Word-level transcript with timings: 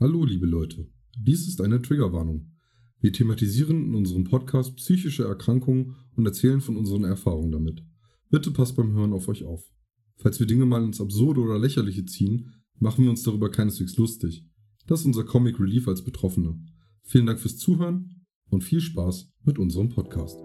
Hallo, 0.00 0.24
liebe 0.24 0.46
Leute. 0.46 0.86
Dies 1.18 1.48
ist 1.48 1.60
eine 1.60 1.82
Triggerwarnung. 1.82 2.52
Wir 3.00 3.12
thematisieren 3.12 3.86
in 3.86 3.94
unserem 3.96 4.22
Podcast 4.22 4.76
psychische 4.76 5.24
Erkrankungen 5.24 5.96
und 6.14 6.24
erzählen 6.24 6.60
von 6.60 6.76
unseren 6.76 7.02
Erfahrungen 7.02 7.50
damit. 7.50 7.82
Bitte 8.30 8.52
passt 8.52 8.76
beim 8.76 8.92
Hören 8.92 9.12
auf 9.12 9.26
euch 9.26 9.42
auf. 9.42 9.68
Falls 10.14 10.38
wir 10.38 10.46
Dinge 10.46 10.66
mal 10.66 10.84
ins 10.84 11.00
Absurde 11.00 11.40
oder 11.40 11.58
Lächerliche 11.58 12.04
ziehen, 12.04 12.52
machen 12.78 13.02
wir 13.02 13.10
uns 13.10 13.24
darüber 13.24 13.50
keineswegs 13.50 13.96
lustig. 13.96 14.46
Das 14.86 15.00
ist 15.00 15.06
unser 15.06 15.24
Comic 15.24 15.58
Relief 15.58 15.88
als 15.88 16.04
Betroffene. 16.04 16.56
Vielen 17.02 17.26
Dank 17.26 17.40
fürs 17.40 17.56
Zuhören 17.56 18.24
und 18.50 18.62
viel 18.62 18.80
Spaß 18.80 19.32
mit 19.42 19.58
unserem 19.58 19.88
Podcast. 19.88 20.38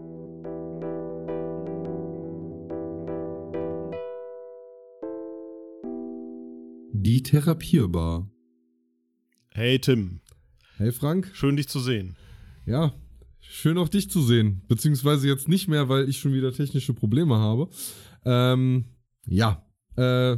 Die 6.92 7.22
Therapierbar. 7.22 8.32
Hey 9.56 9.78
Tim, 9.80 10.20
Hey 10.78 10.92
Frank. 10.92 11.30
schön 11.34 11.56
dich 11.56 11.68
zu 11.70 11.80
sehen. 11.80 12.16
Ja, 12.66 12.92
schön 13.39 13.78
auch 13.78 13.88
dich 13.88 14.10
zu 14.10 14.21
sehen. 14.24 14.64
Beziehungsweise 14.68 15.28
jetzt 15.28 15.48
nicht 15.48 15.68
mehr, 15.68 15.89
weil 15.89 16.10
ich 16.10 16.18
schon 16.18 16.34
wieder 16.34 16.52
technische 16.52 16.94
Probleme 16.96 17.36
habe. 17.38 17.70
Ähm, 18.25 18.86
ja, 19.28 19.64
äh, 19.96 20.38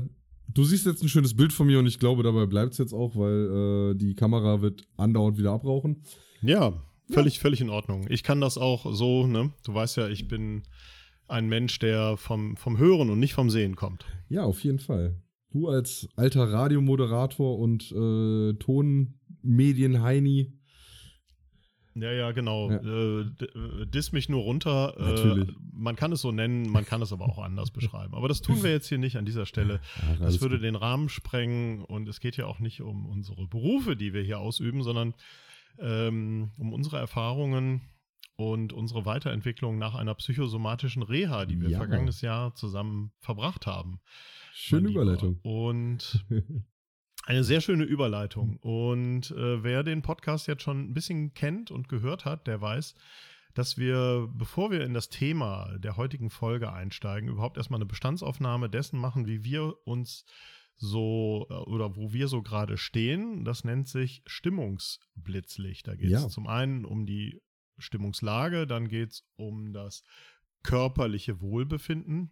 du 0.53 0.63
siehst 0.65 0.85
jetzt 0.85 1.01
ein 1.01 1.07
schönes 1.07 1.33
Bild 1.33 1.53
von 1.53 1.67
mir 1.67 1.79
und 1.79 1.87
ich 1.87 1.97
glaube, 1.97 2.23
dabei 2.23 2.45
bleibt 2.45 2.73
es 2.73 2.77
jetzt 2.77 2.93
auch, 2.93 3.15
weil 3.15 3.93
äh, 3.93 3.95
die 3.95 4.15
Kamera 4.15 4.61
wird 4.61 4.85
andauernd 4.97 5.37
wieder 5.37 5.51
abrauchen. 5.51 6.03
Ja, 6.41 6.73
völlig, 7.09 7.39
völlig 7.39 7.61
in 7.61 7.69
Ordnung. 7.69 8.05
Ich 8.09 8.21
kann 8.23 8.41
das 8.41 8.57
auch 8.57 8.93
so, 8.93 9.27
ne? 9.27 9.53
Du 9.63 9.73
weißt 9.73 9.95
ja, 9.95 10.09
ich 10.09 10.27
bin 10.27 10.63
ein 11.29 11.47
Mensch, 11.47 11.79
der 11.79 12.17
vom, 12.17 12.57
vom 12.57 12.77
Hören 12.77 13.09
und 13.09 13.19
nicht 13.19 13.33
vom 13.33 13.49
Sehen 13.49 13.77
kommt. 13.77 14.05
Ja, 14.27 14.43
auf 14.43 14.61
jeden 14.63 14.79
Fall. 14.79 15.15
Du 15.55 15.69
als 15.69 16.09
alter 16.17 16.51
Radiomoderator 16.51 17.57
und 17.57 17.89
äh, 17.93 18.53
Tonmedien-Heini. 18.55 20.51
Ja, 21.95 22.11
ja, 22.11 22.31
genau. 22.33 22.69
Ja. 22.71 22.77
Äh, 22.79 23.21
äh, 23.21 23.85
diss 23.85 24.11
mich 24.11 24.27
nur 24.27 24.41
runter. 24.41 24.93
Natürlich. 24.99 25.47
Äh, 25.47 25.53
man 25.71 25.95
kann 25.95 26.11
es 26.11 26.19
so 26.19 26.33
nennen, 26.33 26.69
man 26.69 26.85
kann 26.85 27.01
es 27.01 27.13
aber 27.13 27.23
auch 27.23 27.39
anders 27.39 27.71
beschreiben. 27.73 28.13
Aber 28.15 28.27
das 28.27 28.41
tun 28.41 28.63
wir 28.63 28.71
jetzt 28.71 28.89
hier 28.89 28.97
nicht 28.97 29.15
an 29.15 29.23
dieser 29.23 29.45
Stelle. 29.45 29.79
Ach, 30.01 30.19
Das 30.19 30.41
würde 30.41 30.55
gut. 30.57 30.65
den 30.65 30.75
Rahmen 30.75 31.07
sprengen 31.07 31.85
und 31.85 32.09
es 32.09 32.19
geht 32.19 32.35
ja 32.35 32.47
auch 32.47 32.59
nicht 32.59 32.81
um 32.81 33.05
unsere 33.05 33.47
Berufe, 33.47 33.95
die 33.95 34.11
wir 34.13 34.23
hier 34.23 34.39
ausüben, 34.39 34.83
sondern 34.83 35.13
ähm, 35.79 36.51
um 36.57 36.73
unsere 36.73 36.97
Erfahrungen 36.97 37.79
und 38.35 38.73
unsere 38.73 39.05
Weiterentwicklung 39.05 39.77
nach 39.77 39.95
einer 39.95 40.15
psychosomatischen 40.15 41.01
Reha, 41.01 41.45
die 41.45 41.61
wir 41.61 41.69
Ja. 41.69 41.77
vergangenes 41.77 42.19
Jahr 42.19 42.53
zusammen 42.55 43.13
verbracht 43.21 43.65
haben. 43.67 44.01
Schöne. 44.57 44.89
Überleitung. 44.89 45.39
Und 45.43 46.25
eine 47.25 47.43
sehr 47.43 47.59
schöne 47.59 47.83
Überleitung. 47.83 48.57
Und 48.57 49.31
äh, 49.31 49.63
wer 49.63 49.83
den 49.83 50.01
Podcast 50.01 50.47
jetzt 50.47 50.63
schon 50.63 50.79
ein 50.89 50.93
bisschen 50.93 51.33
kennt 51.33 51.71
und 51.71 51.89
gehört 51.89 52.23
hat, 52.23 52.47
der 52.47 52.61
weiß, 52.61 52.95
dass 53.53 53.77
wir, 53.77 54.29
bevor 54.33 54.71
wir 54.71 54.81
in 54.85 54.93
das 54.93 55.09
Thema 55.09 55.77
der 55.79 55.97
heutigen 55.97 56.29
Folge 56.29 56.71
einsteigen, 56.71 57.29
überhaupt 57.29 57.57
erstmal 57.57 57.79
eine 57.79 57.85
Bestandsaufnahme 57.85 58.69
dessen 58.69 58.97
machen, 58.99 59.27
wie 59.27 59.43
wir 59.43 59.75
uns 59.85 60.25
so 60.77 61.47
äh, 61.49 61.53
oder 61.53 61.95
wo 61.97 62.13
wir 62.13 62.27
so 62.29 62.41
gerade 62.41 62.77
stehen. 62.77 63.43
Das 63.43 63.65
nennt 63.65 63.89
sich 63.89 64.23
Stimmungsblitzlicht. 64.25 65.85
Da 65.87 65.95
geht 65.95 66.11
es 66.11 66.21
Ja. 66.23 66.29
zum 66.29 66.47
einen 66.47 66.85
um 66.85 67.05
die 67.05 67.41
Stimmungslage, 67.77 68.67
dann 68.67 68.87
geht 68.87 69.11
es 69.11 69.27
um 69.35 69.73
das 69.73 70.03
körperliche 70.63 71.41
Wohlbefinden, 71.41 72.31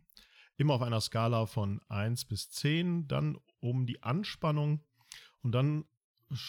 immer 0.57 0.75
auf 0.75 0.81
einer 0.81 1.01
Skala 1.01 1.45
von 1.45 1.81
1 1.89 2.25
bis 2.25 2.49
10, 2.51 3.07
dann 3.07 3.37
um 3.59 3.85
die 3.85 4.03
Anspannung 4.03 4.81
und 5.41 5.51
dann 5.53 5.85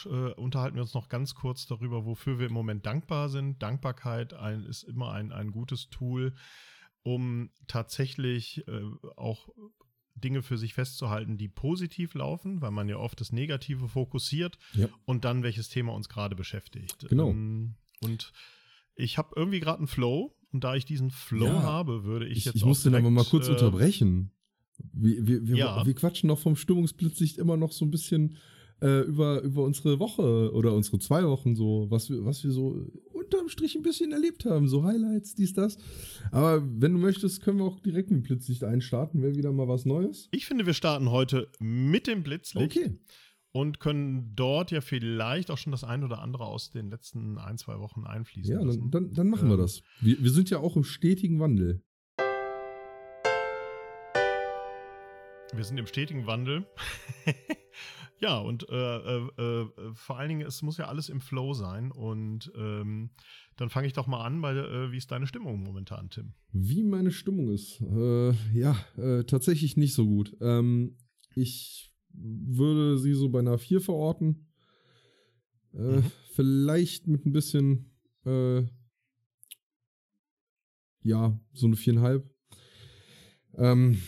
äh, 0.07 0.09
unterhalten 0.35 0.77
wir 0.77 0.83
uns 0.83 0.95
noch 0.95 1.09
ganz 1.09 1.35
kurz 1.35 1.67
darüber, 1.67 2.05
wofür 2.07 2.39
wir 2.39 2.47
im 2.47 2.53
Moment 2.53 2.87
dankbar 2.87 3.29
sind. 3.29 3.63
Dankbarkeit 3.63 4.33
ein, 4.35 4.65
ist 4.65 4.83
immer 4.85 5.13
ein, 5.13 5.33
ein 5.33 5.51
gutes 5.51 5.91
Tool, 5.91 6.35
um 7.03 7.51
tatsächlich 7.67 8.67
äh, 8.69 8.83
auch 9.17 9.49
Dinge 10.17 10.43
für 10.43 10.57
sich 10.59 10.75
festzuhalten, 10.75 11.37
die 11.37 11.49
positiv 11.49 12.15
laufen, 12.15 12.61
weil 12.63 12.71
man 12.71 12.89
ja 12.89 12.97
oft 12.97 13.21
das 13.21 13.33
Negative 13.33 13.89
fokussiert 13.89 14.59
Ja. 14.73 14.89
und 15.05 15.25
dann 15.25 15.43
welches 15.43 15.69
Thema 15.69 15.93
uns 15.93 16.09
gerade 16.09 16.37
beschäftigt. 16.37 17.07
Genau. 17.09 17.31
Ähm, 17.31 17.75
Und 18.01 18.33
ich 18.95 19.19
habe 19.19 19.33
irgendwie 19.37 19.61
gerade 19.61 19.79
einen 19.79 19.89
Flow 19.89 20.35
und 20.55 20.65
da 20.65 20.75
ich 20.77 20.85
diesen 20.85 21.11
Flow 21.11 21.47
Ja. 21.47 21.63
habe, 21.63 22.05
würde 22.05 22.27
ich, 22.27 22.39
Ich, 22.39 22.45
jetzt 22.47 22.55
ich 22.57 22.65
muss 22.65 22.83
den 22.83 22.95
aber 22.95 23.11
mal 23.11 23.25
kurz 23.25 23.49
äh, 23.49 23.51
unterbrechen. 23.51 24.31
Wir, 24.93 25.27
wir, 25.27 25.47
wir, 25.47 25.57
Ja. 25.57 25.85
wir 25.87 25.95
quatschen 25.95 26.29
doch 26.29 26.39
vom 26.39 26.57
Stimmungsblitzlicht 26.57 27.39
immer 27.39 27.57
noch 27.57 27.73
so 27.73 27.85
ein 27.85 27.91
bisschen 27.91 28.37
äh, 28.81 29.01
über, 29.03 29.41
über 29.43 29.63
unsere 29.65 29.99
Woche 29.99 30.53
oder 30.53 30.75
unsere 30.75 30.99
zwei 30.99 31.25
Wochen 31.27 31.55
so, 31.55 31.87
was 31.91 32.11
wir, 32.11 32.25
was 32.25 32.43
wir 32.45 32.51
so 32.51 32.91
unterm 33.13 33.49
Strich 33.49 33.77
ein 33.77 33.83
bisschen 33.83 34.13
erlebt 34.13 34.45
haben, 34.45 34.69
so 34.69 34.83
Highlights, 34.85 35.35
dies, 35.35 35.53
das. 35.55 35.79
Aber 36.33 36.63
wenn 36.81 36.93
du 36.93 36.99
möchtest, 36.99 37.41
können 37.43 37.59
wir 37.59 37.65
auch 37.65 37.81
direkt 37.81 38.11
mit 38.11 38.25
Blitzlicht 38.25 38.65
einstarten, 38.65 39.23
wäre 39.23 39.35
wieder 39.37 39.53
mal 39.53 39.69
was 39.69 39.85
Neues. 39.87 40.29
Ich 40.33 40.47
finde, 40.47 40.67
wir 40.67 40.75
starten 40.75 41.11
heute 41.11 41.49
mit 41.61 42.07
dem 42.07 42.23
Blitzlicht 42.23 42.77
Okay. 42.77 42.99
Und 43.55 43.79
können 43.79 44.35
dort 44.35 44.73
ja 44.73 44.81
vielleicht 44.81 45.49
auch 45.53 45.59
schon 45.59 45.71
das 45.71 45.85
ein 45.85 46.03
oder 46.03 46.21
andere 46.21 46.45
aus 46.45 46.71
den 46.73 46.91
letzten 46.91 47.39
ein, 47.39 47.57
zwei 47.57 47.79
Wochen 47.79 48.05
einfließen 48.05 48.53
Ja, 48.53 48.65
dann, 48.65 48.91
dann, 48.91 49.15
dann 49.15 49.29
machen 49.31 49.49
wir 49.49 49.55
Ähm. 49.55 49.61
das. 49.61 49.81
Wir, 50.01 50.21
wir 50.21 50.31
sind 50.33 50.51
ja 50.51 50.59
auch 50.59 50.75
im 50.75 50.83
stetigen 50.83 51.39
Wandel. 51.39 51.81
Wir 55.55 55.63
sind 55.63 55.79
im 55.79 55.87
stetigen 55.87 56.27
Wandel. 56.27 56.67
ja, 58.21 58.39
und 58.39 58.69
äh, 58.71 58.97
äh, 58.97 59.29
äh, 59.39 59.67
vor 59.95 60.19
allen 60.19 60.31
Dingen, 60.31 60.45
es 60.45 60.63
muss 60.63 60.77
ja 60.79 60.89
alles 60.89 61.09
im 61.09 61.21
Flow 61.21 61.55
sein. 61.55 61.93
Und 61.93 62.51
ähm, 62.57 63.11
dann 63.55 63.71
fange 63.71 63.87
ich 63.87 63.93
doch 63.93 64.09
mal 64.09 64.25
an, 64.25 64.41
bei, 64.41 64.53
äh, 64.53 64.91
wie 64.91 64.97
ist 64.97 65.13
deine 65.13 65.29
Stimmung 65.29 65.63
momentan, 65.63 66.11
Tim? 66.11 66.33
Wie 66.51 66.83
meine 66.83 67.13
Stimmung 67.13 67.53
ist. 67.53 67.81
Äh, 67.83 68.33
ja, 68.53 68.75
tatsächlich 69.29 69.77
nicht 69.77 69.95
so 69.95 70.07
gut. 70.07 70.37
Ähm, 70.41 70.97
ich 71.37 71.94
würde 72.15 72.99
sie 72.99 73.15
so 73.15 73.29
bei 73.29 73.41
einer 73.41 73.59
4 73.59 73.81
verorten. 73.81 74.47
Äh, 75.73 76.01
Mhm. 76.01 76.13
Vielleicht 76.33 77.07
mit 77.07 77.27
ein 77.27 77.33
bisschen, 77.33 77.91
äh, 78.25 78.63
ja, 81.03 81.39
so 81.53 81.67
eine 81.67 81.77
4,5. 81.77 82.23
Ähm, 83.57 83.99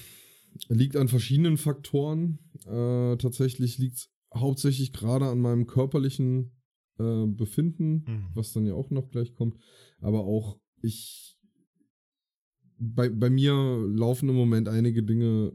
liegt 0.68 0.96
an 0.96 1.08
verschiedenen 1.08 1.56
Faktoren. 1.56 2.38
Äh, 2.64 3.16
tatsächlich 3.18 3.78
liegt 3.78 3.96
es 3.96 4.10
hauptsächlich 4.34 4.92
gerade 4.92 5.26
an 5.26 5.40
meinem 5.40 5.66
körperlichen 5.66 6.52
äh, 6.98 7.26
Befinden 7.26 8.04
Mhm. 8.06 8.26
was 8.34 8.52
dann 8.52 8.64
ja 8.66 8.74
auch 8.74 8.90
noch 8.90 9.10
gleich 9.10 9.34
kommt. 9.34 9.58
Aber 10.00 10.24
auch 10.24 10.58
ich, 10.82 11.38
bei, 12.78 13.08
bei 13.10 13.28
mir 13.30 13.52
laufen 13.52 14.28
im 14.28 14.34
Moment 14.34 14.68
einige 14.68 15.02
Dinge 15.02 15.52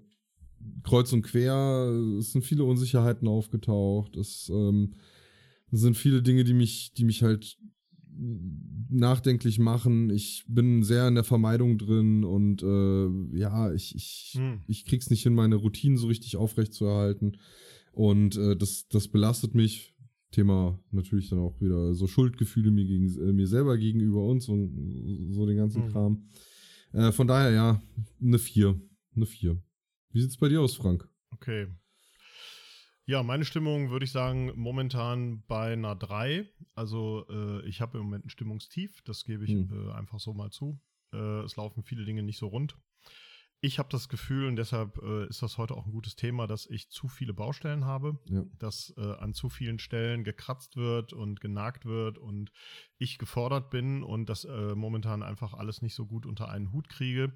kreuz 0.83 1.11
und 1.13 1.22
quer. 1.23 1.89
Es 2.19 2.31
sind 2.31 2.44
viele 2.44 2.63
Unsicherheiten 2.63 3.27
aufgetaucht. 3.27 4.16
Es 4.16 4.49
ähm, 4.53 4.95
sind 5.72 5.95
viele 5.97 6.22
Dinge, 6.22 6.44
die 6.44 6.53
mich, 6.53 6.94
die 6.94 7.05
mich 7.05 7.23
halt 7.23 7.57
nachdenklich 8.89 9.57
machen. 9.59 10.09
Ich 10.09 10.44
bin 10.47 10.83
sehr 10.83 11.07
in 11.07 11.16
der 11.16 11.23
Vermeidung 11.23 11.77
drin 11.77 12.23
und 12.23 12.61
äh, 12.61 13.38
ja, 13.38 13.72
ich, 13.73 13.95
ich, 13.95 14.33
Hm. 14.35 14.61
ich 14.67 14.85
krieg's 14.85 15.09
nicht 15.09 15.23
hin, 15.23 15.33
meine 15.33 15.55
Routinen 15.55 15.97
so 15.97 16.07
richtig 16.07 16.35
aufrecht 16.38 16.73
zu 16.73 16.85
erhalten. 16.85 17.38
Und 17.93 18.38
äh, 18.38 18.55
das, 18.55 18.88
das 18.89 19.07
belastet 19.07 19.55
mich. 19.55 19.93
Thema 20.31 20.79
natürlich 20.91 21.28
dann 21.29 21.39
auch 21.39 21.59
wieder 21.59 21.93
so 21.93 22.07
Schuldgefühle 22.07 22.72
mir, 22.72 22.85
gegen, 22.85 23.07
äh, 23.22 23.33
mir 23.33 23.47
selber 23.47 23.78
gegenüber 23.78 24.23
und 24.23 24.39
so, 24.41 24.55
den 24.55 25.57
ganzen 25.57 25.83
Mhm. 25.85 25.88
Kram. 25.89 26.23
Äh, 26.93 27.11
von 27.11 27.28
daher 27.28 27.51
ja, 27.51 27.81
eine 28.22 28.39
4. 28.39 28.79
Eine 29.13 29.25
4. 29.25 29.61
Wie 30.13 30.22
sieht's 30.22 30.38
bei 30.38 30.49
dir 30.49 30.61
aus, 30.61 30.75
Frank? 30.75 31.07
Okay. 31.31 31.67
Ja, 33.05 33.23
meine 33.23 33.45
Stimmung 33.45 33.89
würde 33.89 34.05
ich 34.05 34.11
sagen, 34.11 34.51
momentan 34.55 35.44
bei 35.47 35.73
einer 35.73 35.95
3. 35.95 36.47
Also 36.75 37.25
äh, 37.29 37.66
ich 37.67 37.81
habe 37.81 37.97
im 37.97 38.05
Moment 38.05 38.25
ein 38.25 38.29
Stimmungstief, 38.29 39.02
das 39.03 39.25
gebe 39.25 39.43
ich 39.43 39.52
Hm. 39.52 39.69
äh, 39.90 39.91
einfach 39.93 40.19
so 40.19 40.34
mal 40.34 40.52
zu. 40.52 40.79
Äh, 41.13 41.41
es 41.41 41.55
laufen 41.55 41.84
viele 41.84 42.05
Dinge 42.05 42.23
nicht 42.23 42.37
so 42.37 42.47
rund. 42.47 42.78
Ich 43.63 43.78
habe 43.79 43.90
das 43.90 44.09
Gefühl, 44.09 44.47
und 44.47 44.55
deshalb 44.55 44.97
äh, 45.03 45.28
ist 45.28 45.43
das 45.43 45.58
heute 45.58 45.75
auch 45.75 45.85
ein 45.85 45.91
gutes 45.91 46.16
Thema, 46.16 46.47
dass 46.47 46.66
ich 46.66 46.90
zu 46.90 47.08
viele 47.08 47.34
Baustellen 47.34 47.85
habe, 47.85 48.19
Ja. 48.25 48.43
dass 48.58 48.93
äh, 48.97 49.02
an 49.02 49.34
zu 49.34 49.49
vielen 49.49 49.78
Stellen 49.78 50.23
gekratzt 50.23 50.78
wird 50.78 51.13
und 51.13 51.41
genagt 51.41 51.85
wird 51.85 52.17
und 52.17 52.52
ich 52.97 53.17
gefordert 53.19 53.69
bin 53.69 54.03
und 54.03 54.29
das 54.29 54.46
äh, 54.46 54.73
momentan 54.75 55.22
einfach 55.22 55.53
alles 55.53 55.81
nicht 55.84 55.93
so 55.93 56.05
gut 56.08 56.25
unter 56.25 56.49
einen 56.49 56.72
Hut 56.72 56.90
kriege. 56.90 57.34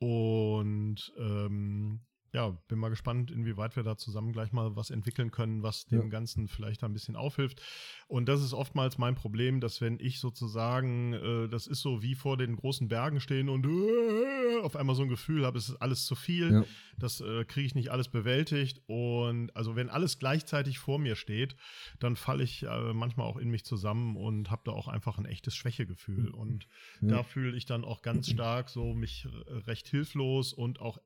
Und 0.00 1.12
ähm, 1.18 2.00
ja, 2.34 2.48
bin 2.68 2.78
mal 2.78 2.88
gespannt, 2.88 3.30
inwieweit 3.30 3.76
wir 3.76 3.82
da 3.82 3.96
zusammen 3.98 4.32
gleich 4.32 4.52
mal 4.52 4.74
was 4.74 4.88
entwickeln 4.90 5.30
können, 5.30 5.62
was 5.62 5.84
dem 5.84 6.04
Ja. 6.04 6.08
Ganzen 6.08 6.48
vielleicht 6.48 6.82
ein 6.82 6.92
bisschen 6.94 7.14
aufhilft. 7.14 7.60
Und 8.08 8.26
das 8.26 8.42
ist 8.42 8.54
oftmals 8.54 8.96
mein 8.96 9.14
Problem, 9.14 9.60
dass 9.60 9.80
wenn 9.82 9.98
ich 10.00 10.18
sozusagen, 10.18 11.12
äh, 11.12 11.48
das 11.48 11.66
ist 11.66 11.80
so 11.82 12.02
wie 12.02 12.14
vor 12.14 12.36
den 12.38 12.56
großen 12.56 12.88
Bergen 12.88 13.20
stehen 13.20 13.48
und 13.50 13.66
äh, 13.66 14.60
auf 14.62 14.76
einmal 14.76 14.96
so 14.96 15.02
ein 15.02 15.08
Gefühl 15.10 15.44
habe, 15.44 15.58
es 15.58 15.68
ist 15.68 15.76
alles 15.76 16.06
zu 16.06 16.14
viel, 16.14 16.52
Ja. 16.52 16.64
das 16.98 17.20
äh, 17.20 17.44
kriege 17.44 17.66
ich 17.66 17.74
nicht 17.74 17.90
alles 17.90 18.08
bewältigt. 18.08 18.80
Und 18.86 19.54
also 19.54 19.76
wenn 19.76 19.90
alles 19.90 20.18
gleichzeitig 20.18 20.78
vor 20.78 20.98
mir 20.98 21.16
steht, 21.16 21.54
dann 21.98 22.16
falle 22.16 22.44
ich 22.44 22.62
äh, 22.62 22.92
manchmal 22.94 23.26
auch 23.26 23.36
in 23.36 23.50
mich 23.50 23.64
zusammen 23.64 24.16
und 24.16 24.50
habe 24.50 24.62
da 24.64 24.72
auch 24.72 24.88
einfach 24.88 25.18
ein 25.18 25.26
echtes 25.26 25.54
Schwächegefühl. 25.54 26.30
Und 26.30 26.66
Ja. 27.02 27.08
da 27.08 27.22
fühle 27.24 27.56
ich 27.58 27.66
dann 27.66 27.84
auch 27.84 28.00
ganz 28.00 28.28
stark 28.30 28.70
so 28.70 28.94
mich 28.94 29.26
äh, 29.26 29.52
recht 29.66 29.86
hilflos 29.88 30.52
und 30.54 30.80
auch 30.80 30.98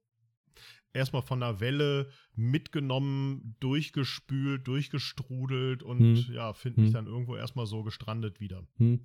erstmal 0.93 1.23
von 1.23 1.41
der 1.41 1.61
Welle 1.61 2.09
mitgenommen, 2.35 3.57
durchgespült, 3.61 4.67
durchgestrudelt 4.67 5.83
und 5.83 6.01
Hm. 6.27 6.35
ja, 6.35 6.53
finde 6.53 6.81
mich 6.81 6.89
Hm. 6.89 6.95
dann 6.95 7.07
irgendwo 7.07 7.37
erstmal 7.37 7.67
so 7.67 7.83
gestrandet 7.83 8.41
wieder. 8.41 8.63
Hm. 8.79 9.01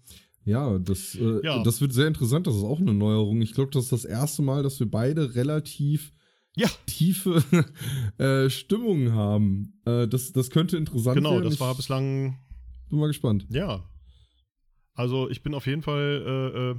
Ja, 0.46 0.80
das, 0.80 1.16
äh, 1.16 1.40
Ja. 1.44 1.62
das 1.64 1.82
wird 1.82 1.94
sehr 1.94 2.08
interessant. 2.08 2.48
Das 2.48 2.56
ist 2.56 2.64
auch 2.64 2.80
eine 2.80 2.94
Neuerung. 2.94 3.42
Ich 3.42 3.54
glaube, 3.54 3.72
das 3.72 3.84
ist 3.86 3.92
das 3.92 4.06
erste 4.06 4.42
Mal, 4.42 4.64
dass 4.64 4.80
wir 4.80 4.90
beide 4.90 5.36
relativ 5.36 6.14
Ja. 6.56 6.68
tiefe 6.88 7.44
äh, 8.18 8.50
Stimmungen 8.50 9.14
haben. 9.14 9.80
Äh, 9.86 10.08
das, 10.08 10.32
das 10.34 10.50
könnte 10.50 10.78
interessant 10.78 11.16
Genau, 11.18 11.34
werden. 11.34 11.44
das 11.44 11.60
war 11.60 11.76
bislang, 11.76 12.40
bin 12.90 13.00
mal 13.00 13.08
gespannt. 13.08 13.46
ja. 13.50 13.84
Also 14.94 15.30
ich 15.30 15.42
bin 15.42 15.54
auf 15.54 15.68
jeden 15.68 15.82
Fall 15.84 16.22
äh, 16.26 16.60
äh, 16.72 16.76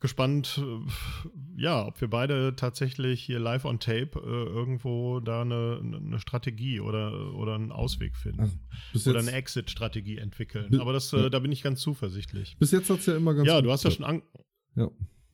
gespannt, 0.00 0.62
äh, 0.62 1.60
ja, 1.60 1.86
ob 1.86 2.00
wir 2.00 2.08
beide 2.08 2.56
tatsächlich 2.56 3.22
hier 3.22 3.38
live 3.38 3.66
on 3.66 3.78
tape 3.78 4.10
äh, 4.14 4.48
irgendwo 4.48 5.20
da 5.20 5.42
eine, 5.42 5.80
eine 5.82 6.18
Strategie 6.18 6.80
oder, 6.80 7.34
oder 7.34 7.54
einen 7.54 7.70
Ausweg 7.70 8.16
finden. 8.16 8.60
Bis 8.92 9.06
oder 9.06 9.20
eine 9.20 9.32
Exit-Strategie 9.32 10.16
entwickeln. 10.16 10.80
Aber 10.80 10.92
das, 10.92 11.12
ja. 11.12 11.26
äh, 11.26 11.30
da 11.30 11.38
bin 11.38 11.52
ich 11.52 11.62
ganz 11.62 11.80
zuversichtlich. 11.80 12.56
bis 12.58 12.70
jetzt 12.70 12.88
hat 12.88 13.00
es 13.00 13.06
ja 13.06 13.16
immer 13.16 13.34
ganz 13.34 13.46
Ja, 13.46 13.56
gut 13.56 13.66
du 13.66 13.72
hast 13.72 13.84
ja 13.84 13.90
schon 13.90 14.06
an. 14.06 14.22
Ja. 14.74 14.90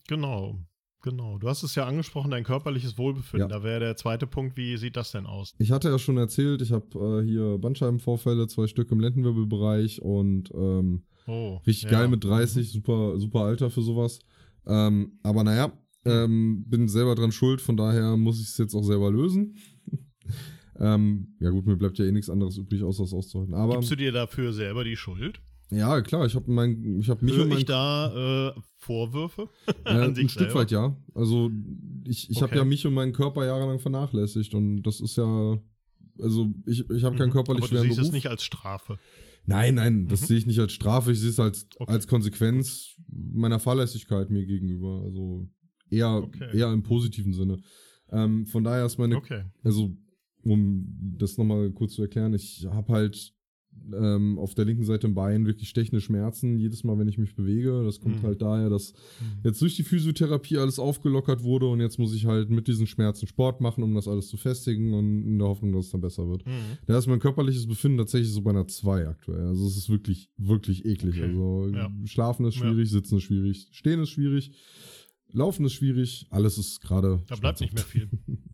Genau, 0.08 0.58
genau. 1.02 1.38
Du 1.38 1.48
hast 1.48 1.62
es 1.62 1.76
ja 1.76 1.86
angesprochen, 1.86 2.32
dein 2.32 2.42
körperliches 2.44 2.98
Wohlbefinden. 2.98 3.48
Ja. 3.48 3.58
Da 3.58 3.62
wäre 3.62 3.80
der 3.80 3.96
zweite 3.96 4.26
Punkt, 4.26 4.56
wie 4.56 4.76
sieht 4.76 4.96
das 4.96 5.12
denn 5.12 5.26
aus? 5.26 5.54
Ich 5.58 5.70
hatte 5.70 5.88
ja 5.88 5.98
schon 5.98 6.16
erzählt, 6.16 6.60
ich 6.60 6.72
habe 6.72 7.22
äh, 7.22 7.24
hier 7.24 7.58
Bandscheibenvorfälle, 7.58 8.48
zwei 8.48 8.66
Stück 8.66 8.90
im 8.90 8.98
Lendenwirbelbereich 8.98 10.02
und 10.02 10.50
ähm, 10.54 11.04
Oh. 11.26 11.60
Richtig 11.66 11.90
ja. 11.90 11.98
geil 11.98 12.08
mit 12.08 12.24
30, 12.24 12.70
super, 12.70 13.18
super 13.18 13.40
Alter 13.40 13.70
für 13.70 13.82
sowas. 13.82 14.20
Ähm, 14.66 15.18
aber 15.22 15.44
naja, 15.44 15.72
ähm, 16.04 16.64
bin 16.66 16.88
selber 16.88 17.14
dran 17.14 17.32
schuld, 17.32 17.60
von 17.60 17.76
daher 17.76 18.16
muss 18.16 18.40
ich 18.40 18.48
es 18.48 18.58
jetzt 18.58 18.74
auch 18.74 18.82
selber 18.84 19.10
lösen. 19.10 19.56
ähm, 20.78 21.36
ja 21.40 21.50
gut, 21.50 21.66
mir 21.66 21.76
bleibt 21.76 21.98
ja 21.98 22.04
eh 22.04 22.12
nichts 22.12 22.30
anderes 22.30 22.56
übrig, 22.58 22.82
außer 22.82 23.04
es 23.04 23.12
auszuhalten. 23.12 23.54
Aber 23.54 23.74
Gibst 23.74 23.90
du 23.90 23.96
dir 23.96 24.12
dafür 24.12 24.52
selber 24.52 24.84
die 24.84 24.96
Schuld? 24.96 25.40
ja, 25.70 26.00
klar, 26.02 26.24
ich 26.26 26.34
habe 26.36 26.50
mein, 26.50 27.00
ich 27.00 27.08
habe 27.08 27.24
mich 27.24 27.34
Höre 27.34 27.42
und 27.42 27.48
mein 27.48 27.58
ich 27.58 27.64
da 27.64 28.50
äh, 28.50 28.60
Vorwürfe? 28.78 29.48
äh, 29.84 29.90
ein 29.90 30.14
sich 30.14 30.30
Stück 30.30 30.44
selber? 30.48 30.60
weit 30.60 30.70
ja. 30.70 30.96
Also 31.14 31.50
ich, 32.04 32.30
ich 32.30 32.36
habe 32.42 32.50
Okay. 32.52 32.58
ja 32.58 32.64
mich 32.64 32.86
und 32.86 32.94
meinen 32.94 33.12
Körper 33.12 33.44
jahrelang 33.44 33.80
vernachlässigt 33.80 34.54
und 34.54 34.82
das 34.82 35.00
ist 35.00 35.16
ja, 35.16 35.58
also 36.20 36.52
ich, 36.66 36.88
ich 36.90 37.02
habe 37.04 37.16
keinen 37.16 37.28
Mhm. 37.30 37.32
körperlich 37.32 37.62
Aber 37.64 37.68
du 37.68 37.74
schweren 37.74 37.82
siehst 37.84 37.96
Beruf. 37.96 38.08
es 38.08 38.12
nicht 38.12 38.28
als 38.28 38.44
Strafe. 38.44 38.98
Nein, 39.46 39.76
nein, 39.76 40.06
das 40.08 40.22
Mhm. 40.22 40.26
sehe 40.26 40.38
ich 40.38 40.46
nicht 40.46 40.58
als 40.58 40.72
Strafe, 40.72 41.12
ich 41.12 41.20
sehe 41.20 41.30
es 41.30 41.38
als, 41.40 41.66
Okay. 41.78 41.92
als 41.92 42.06
Konsequenz 42.06 42.96
meiner 43.08 43.60
Fahrlässigkeit 43.60 44.30
mir 44.30 44.44
gegenüber. 44.44 45.02
Also 45.04 45.48
eher, 45.90 46.10
Okay. 46.24 46.56
eher 46.56 46.72
im 46.72 46.82
positiven 46.82 47.32
Sinne. 47.32 47.58
Ähm, 48.10 48.46
von 48.46 48.64
daher 48.64 48.86
ist 48.86 48.98
meine, 48.98 49.16
Okay. 49.16 49.44
also 49.62 49.96
um 50.42 50.86
das 51.18 51.36
nochmal 51.38 51.70
kurz 51.72 51.94
zu 51.94 52.02
erklären, 52.02 52.34
ich 52.34 52.66
habe 52.70 52.92
halt 52.92 53.32
ähm, 53.94 54.38
auf 54.38 54.54
der 54.54 54.64
linken 54.64 54.84
Seite 54.84 55.06
im 55.06 55.14
Bein 55.14 55.46
wirklich 55.46 55.68
stechende 55.68 56.00
Schmerzen, 56.00 56.58
jedes 56.58 56.82
Mal, 56.84 56.98
wenn 56.98 57.08
ich 57.08 57.18
mich 57.18 57.34
bewege. 57.34 57.82
Das 57.84 58.00
kommt 58.00 58.22
Mhm. 58.22 58.26
halt 58.26 58.42
daher, 58.42 58.68
dass 58.70 58.92
jetzt 59.44 59.60
durch 59.62 59.76
die 59.76 59.82
Physiotherapie 59.84 60.58
alles 60.58 60.78
aufgelockert 60.78 61.42
wurde 61.42 61.66
und 61.66 61.80
jetzt 61.80 61.98
muss 61.98 62.14
ich 62.14 62.26
halt 62.26 62.50
mit 62.50 62.66
diesen 62.68 62.86
Schmerzen 62.86 63.26
Sport 63.26 63.60
machen, 63.60 63.82
um 63.84 63.94
das 63.94 64.08
alles 64.08 64.28
zu 64.28 64.36
festigen 64.36 64.92
und 64.94 65.22
in 65.24 65.38
der 65.38 65.48
Hoffnung, 65.48 65.72
dass 65.72 65.86
es 65.86 65.92
dann 65.92 66.00
besser 66.00 66.28
wird. 66.28 66.44
Mhm. 66.46 66.78
Da 66.86 66.98
ist 66.98 67.06
mein 67.06 67.20
körperliches 67.20 67.66
Befinden 67.66 67.98
tatsächlich 67.98 68.32
so 68.32 68.42
bei 68.42 68.50
einer 68.50 68.66
2 68.66 69.06
aktuell. 69.08 69.46
Also 69.46 69.66
es 69.66 69.76
ist 69.76 69.88
wirklich, 69.88 70.30
wirklich 70.36 70.84
eklig. 70.84 71.14
Okay. 71.16 71.24
Also 71.24 71.68
Ja. 71.72 71.90
schlafen 72.04 72.46
ist 72.46 72.56
Ja. 72.56 72.62
schwierig, 72.62 72.90
sitzen 72.90 73.16
ist 73.18 73.22
schwierig, 73.24 73.68
stehen 73.70 74.00
ist 74.00 74.10
schwierig, 74.10 74.50
laufen 75.32 75.64
ist 75.66 75.74
schwierig, 75.74 76.26
alles 76.30 76.58
ist 76.58 76.80
gerade. 76.80 77.22
Da 77.28 77.36
bleibt 77.36 77.60
nicht 77.60 77.74
mehr 77.74 77.84
viel. 77.84 78.08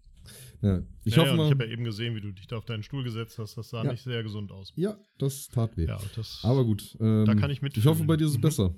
ja, 0.62 0.81
ich 1.05 1.14
ja, 1.14 1.19
hoffe 1.23 1.31
ja, 1.31 1.37
mal. 1.37 1.44
ich 1.47 1.50
habe 1.53 1.64
ja 1.67 1.70
eben 1.73 1.85
gesehen, 1.85 2.14
wie 2.14 2.20
du 2.20 2.32
dich 2.32 2.47
da 2.47 2.56
auf 2.56 2.64
deinen 2.64 2.82
Stuhl 2.82 3.05
gesetzt 3.05 3.38
hast. 3.38 3.56
Das 3.59 3.69
sah 3.70 3.85
nicht 3.85 4.03
sehr 4.03 4.23
gesund 4.23 4.50
aus. 4.53 4.73
ja, 4.76 4.97
das 5.19 5.49
tat 5.49 5.76
weh. 5.76 5.87
Das. 6.17 6.41
Aber 6.44 6.64
gut. 6.64 6.97
Ähm, 7.00 7.25
Da 7.26 7.35
kann 7.35 7.50
ich 7.50 7.59
Ich 7.59 7.62
mitfühlen. 7.62 7.88
hoffe, 7.88 8.05
bei 8.05 8.17
dir 8.17 8.25
ist 8.25 8.31
es 8.32 8.37
Mhm. 8.38 8.43
besser. 8.43 8.75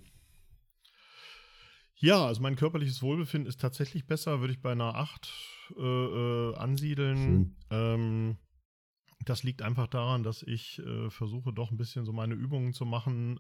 Ja, 1.97 2.27
also 2.27 2.43
mein 2.43 2.57
körperliches 2.57 3.03
Wohlbefinden 3.03 3.49
ist 3.49 3.61
tatsächlich 3.61 4.07
besser, 4.07 4.41
würde 4.41 4.53
ich 4.53 4.61
bei 4.61 4.73
einer 4.73 4.95
8 4.97 5.31
äh, 5.79 5.81
äh, 5.83 6.55
ansiedeln. 6.57 7.57
Ähm, 7.71 8.37
das 9.25 9.43
liegt 9.43 9.63
einfach 9.63 9.87
daran, 9.87 10.23
dass 10.23 10.43
ich 10.43 10.81
äh, 10.81 11.09
versuche, 11.09 11.53
doch 11.53 11.71
ein 11.71 11.77
bisschen 11.79 12.05
so 12.05 12.13
meine 12.13 12.35
Übungen 12.35 12.73
zu 12.75 12.85
machen. 12.85 13.39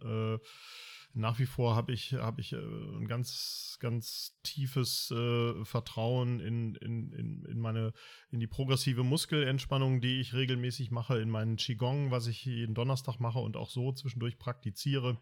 Nach 1.16 1.38
wie 1.38 1.46
vor 1.46 1.76
habe 1.76 1.92
ich, 1.92 2.14
hab 2.14 2.40
ich 2.40 2.52
äh, 2.52 2.56
ein 2.56 3.06
ganz, 3.06 3.78
ganz 3.80 4.36
tiefes 4.42 5.12
äh, 5.12 5.64
Vertrauen 5.64 6.40
in, 6.40 6.74
in, 6.74 7.12
in, 7.12 7.44
in 7.44 7.60
meine, 7.60 7.92
in 8.32 8.40
die 8.40 8.48
progressive 8.48 9.04
Muskelentspannung, 9.04 10.00
die 10.00 10.20
ich 10.20 10.34
regelmäßig 10.34 10.90
mache, 10.90 11.20
in 11.20 11.30
meinen 11.30 11.56
Qigong, 11.56 12.10
was 12.10 12.26
ich 12.26 12.44
jeden 12.44 12.74
Donnerstag 12.74 13.20
mache 13.20 13.38
und 13.38 13.56
auch 13.56 13.70
so 13.70 13.92
zwischendurch 13.92 14.38
praktiziere. 14.38 15.18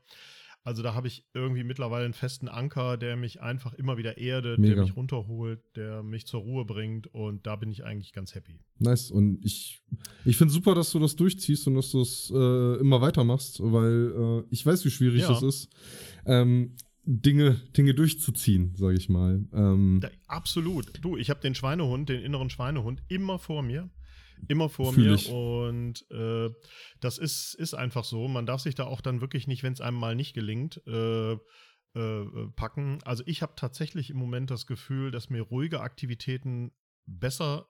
Also 0.65 0.83
da 0.83 0.95
habe 0.95 1.09
ich 1.09 1.27
irgendwie 1.35 1.65
mittlerweile 1.65 2.05
einen 2.05 2.15
festen 2.15 2.49
Anker, 2.49 2.97
der 2.97 3.17
mich 3.17 3.41
einfach 3.41 3.73
immer 3.75 3.97
wieder 3.97 4.19
erdet, 4.19 4.59
Mega. 4.59 4.75
der 4.75 4.85
mich 4.85 4.97
runterholt, 4.97 5.61
der 5.75 6.03
mich 6.05 6.27
zur 6.27 6.41
Ruhe 6.41 6.65
bringt 6.65 7.09
und 7.09 7.47
da 7.47 7.57
bin 7.57 7.71
ich 7.71 7.85
eigentlich 7.85 8.13
ganz 8.13 8.35
happy. 8.35 8.61
Nice. 8.79 9.11
Und 9.11 9.45
ich, 9.45 9.83
ich 10.25 10.37
finde 10.37 10.53
super, 10.53 10.75
dass 10.75 10.93
du 10.93 11.01
das 11.01 11.17
durchziehst 11.17 11.67
und 11.67 11.75
dass 11.75 11.91
du 11.91 12.01
es 12.01 12.31
äh, 12.33 12.81
immer 12.81 13.01
weitermachst, 13.01 13.59
weil 13.61 14.45
äh, 14.45 14.47
ich 14.51 14.65
weiß, 14.65 14.85
wie 14.85 14.91
schwierig 14.91 15.23
Ja. 15.23 15.29
das 15.29 15.43
ist, 15.43 15.69
ähm, 16.27 16.77
Dinge, 17.05 17.61
Dinge 17.77 17.95
durchzuziehen, 17.95 18.77
sage 18.77 18.97
ich 18.97 19.09
mal. 19.09 19.45
Ähm, 19.53 19.99
Da, 20.01 20.09
absolut. 20.29 20.93
Du, 21.03 21.17
ich 21.17 21.31
habe 21.31 21.41
den 21.41 21.57
Schweinehund, 21.57 22.09
den 22.09 22.23
inneren 22.23 22.49
Schweinehund 22.51 23.03
immer 23.09 23.41
vor 23.41 23.63
mir. 23.65 23.91
Immer 24.49 24.69
vor 24.69 24.93
Fühl 24.93 25.09
mir. 25.09 25.15
ich. 25.15 25.29
Und 25.31 26.05
äh, 26.11 26.51
das 27.01 27.19
ist, 27.19 27.55
ist 27.55 27.75
einfach 27.75 28.05
so. 28.05 28.29
Man 28.29 28.47
darf 28.47 28.61
sich 28.61 28.75
da 28.75 28.85
auch 28.85 29.01
dann 29.01 29.21
wirklich 29.21 29.47
nicht, 29.47 29.63
wenn 29.63 29.73
es 29.73 29.81
einem 29.81 29.99
mal 29.99 30.15
nicht 30.15 30.35
gelingt, 30.35 30.81
äh, 30.87 31.33
äh, 31.33 31.39
äh, 31.95 32.49
packen. 32.57 33.01
Also 33.05 33.23
ich 33.27 33.43
habe 33.43 33.53
tatsächlich 33.55 34.11
im 34.11 34.17
Moment 34.17 34.51
das 34.51 34.67
Gefühl, 34.67 35.11
dass 35.11 35.29
mir 35.29 35.43
ruhige 35.43 35.81
Aktivitäten 35.81 36.73
besser 37.07 37.69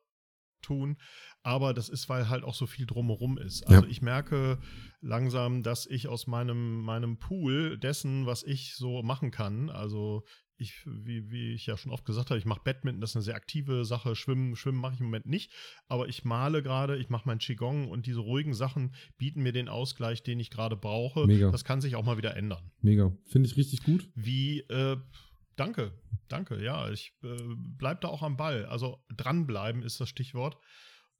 tun, 0.63 0.97
aber 1.43 1.75
das 1.75 1.89
ist, 1.89 2.09
weil 2.09 2.29
halt 2.29 2.45
auch 2.45 2.55
so 2.55 2.67
viel 2.67 2.87
drumherum 2.87 3.37
ist. 3.37 3.67
Also 3.67 3.83
Ja. 3.85 3.91
ich 3.91 4.01
merke 4.01 4.61
langsam, 5.01 5.65
dass 5.65 5.87
ich 5.87 6.07
aus 6.07 6.29
meinem, 6.29 6.83
meinem 6.83 7.19
Pool 7.19 7.79
dessen, 7.79 8.27
was 8.27 8.45
ich 8.45 8.77
so 8.77 9.03
machen 9.03 9.33
kann, 9.33 9.71
also 9.71 10.23
ich, 10.63 10.83
wie, 10.87 11.31
wie 11.31 11.53
ich 11.53 11.67
ja 11.67 11.77
schon 11.77 11.93
oft 11.93 12.05
gesagt 12.05 12.31
habe, 12.31 12.39
ich 12.39 12.47
mache 12.47 12.63
Badminton, 12.65 13.01
das 13.01 13.11
ist 13.11 13.17
eine 13.17 13.23
sehr 13.23 13.35
aktive 13.35 13.85
Sache. 13.85 14.17
Schwimmen, 14.17 14.57
Schwimmen 14.57 14.79
mache 14.79 14.95
ich 14.95 15.01
im 15.01 15.07
Moment 15.07 15.27
nicht. 15.27 15.53
Aber 15.89 16.09
ich 16.09 16.25
male 16.25 16.63
gerade, 16.63 16.97
ich 16.97 17.11
mache 17.11 17.27
mein 17.27 17.39
Qigong 17.39 17.89
und 17.89 18.07
diese 18.07 18.21
ruhigen 18.21 18.55
Sachen 18.55 18.95
bieten 19.19 19.43
mir 19.43 19.53
den 19.53 19.69
Ausgleich, 19.69 20.23
den 20.23 20.41
ich 20.41 20.51
gerade 20.51 20.77
brauche. 20.77 21.27
Mega. 21.27 21.51
Das 21.51 21.65
kann 21.65 21.81
sich 21.81 21.97
auch 21.97 22.05
mal 22.05 22.17
wieder 22.17 22.37
ändern. 22.37 22.71
mega. 22.81 23.13
Finde 23.27 23.49
ich 23.49 23.57
richtig 23.57 23.83
gut. 23.83 24.09
Wie, 24.15 24.61
äh, 24.61 24.97
danke, 25.57 25.93
danke, 26.29 26.63
ja, 26.63 26.91
ich 26.91 27.13
äh, 27.23 27.37
bleib 27.79 28.01
da 28.01 28.09
auch 28.09 28.23
am 28.23 28.37
Ball. 28.37 28.65
Also 28.67 29.05
dranbleiben 29.15 29.83
ist 29.83 30.01
das 30.01 30.09
Stichwort. 30.09 30.57